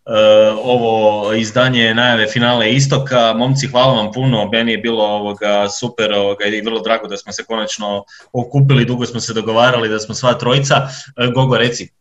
ovo 0.63 1.33
izdanje 1.33 1.93
najave 1.93 2.27
finale 2.27 2.71
Istoka. 2.73 3.33
Momci, 3.33 3.67
hvala 3.67 3.93
vam 3.93 4.11
puno, 4.11 4.49
meni 4.51 4.71
je 4.71 4.77
bilo 4.77 5.03
ovoga 5.03 5.69
super 5.69 6.13
ovoga, 6.13 6.45
i 6.45 6.61
vrlo 6.61 6.79
drago 6.79 7.07
da 7.07 7.17
smo 7.17 7.31
se 7.31 7.43
konačno 7.43 8.03
okupili, 8.33 8.85
dugo 8.85 9.05
smo 9.05 9.19
se 9.19 9.33
dogovarali 9.33 9.89
da 9.89 9.99
smo 9.99 10.15
sva 10.15 10.33
trojica. 10.33 10.75
E, 11.17 11.31
Gogo, 11.35 11.57
reci. 11.57 11.91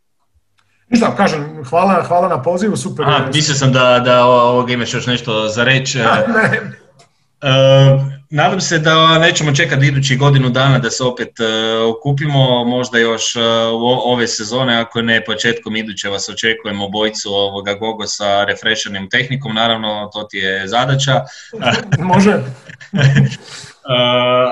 Ništa, 0.88 1.16
kažem, 1.16 1.64
hvala, 1.68 2.02
hvala 2.02 2.28
na 2.28 2.42
pozivu, 2.42 2.76
super. 2.76 3.04
A, 3.08 3.26
mislio 3.34 3.54
sam 3.54 3.72
da, 3.72 4.00
da 4.04 4.24
ovoga 4.24 4.72
imaš 4.72 4.94
još 4.94 5.06
nešto 5.06 5.48
za 5.48 5.64
reći. 5.64 5.98
E, 8.30 8.36
Nadam 8.36 8.60
se 8.60 8.78
da 8.78 9.18
nećemo 9.18 9.54
čekati 9.54 9.86
idući 9.86 10.16
godinu 10.16 10.50
dana 10.50 10.78
da 10.78 10.90
se 10.90 11.04
opet 11.04 11.28
uh, 11.40 11.96
okupimo, 11.96 12.64
možda 12.64 12.98
još 12.98 13.36
uh, 13.36 13.42
ove 14.04 14.26
sezone, 14.26 14.80
ako 14.80 15.02
ne 15.02 15.24
početkom 15.24 15.76
iduće 15.76 16.08
vas 16.08 16.28
očekujemo 16.28 16.88
bojcu 16.88 17.28
ovoga 17.28 17.74
Gogo 17.74 18.06
sa 18.06 18.44
refreshenim 18.44 19.10
tehnikom, 19.10 19.54
naravno 19.54 20.10
to 20.12 20.22
ti 20.22 20.36
je 20.36 20.68
zadaća. 20.68 21.20
Može. 22.14 22.34
Uh, 22.34 22.42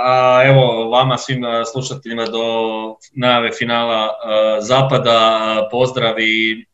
a 0.07 0.43
evo 0.47 0.91
vama 0.91 1.19
svim 1.19 1.43
slušateljima 1.73 2.25
do 2.25 2.43
najave 3.13 3.51
finala 3.59 4.09
Zapada, 4.61 5.69
pozdrav 5.71 6.21
i 6.21 6.67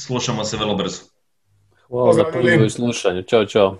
slušamo 0.00 0.44
se 0.44 0.56
vrlo 0.56 0.74
brzo. 0.74 1.02
Hvala 1.88 2.30
na 2.60 2.70
slušanju, 2.70 3.22
čao 3.22 3.46
čao. 3.46 3.78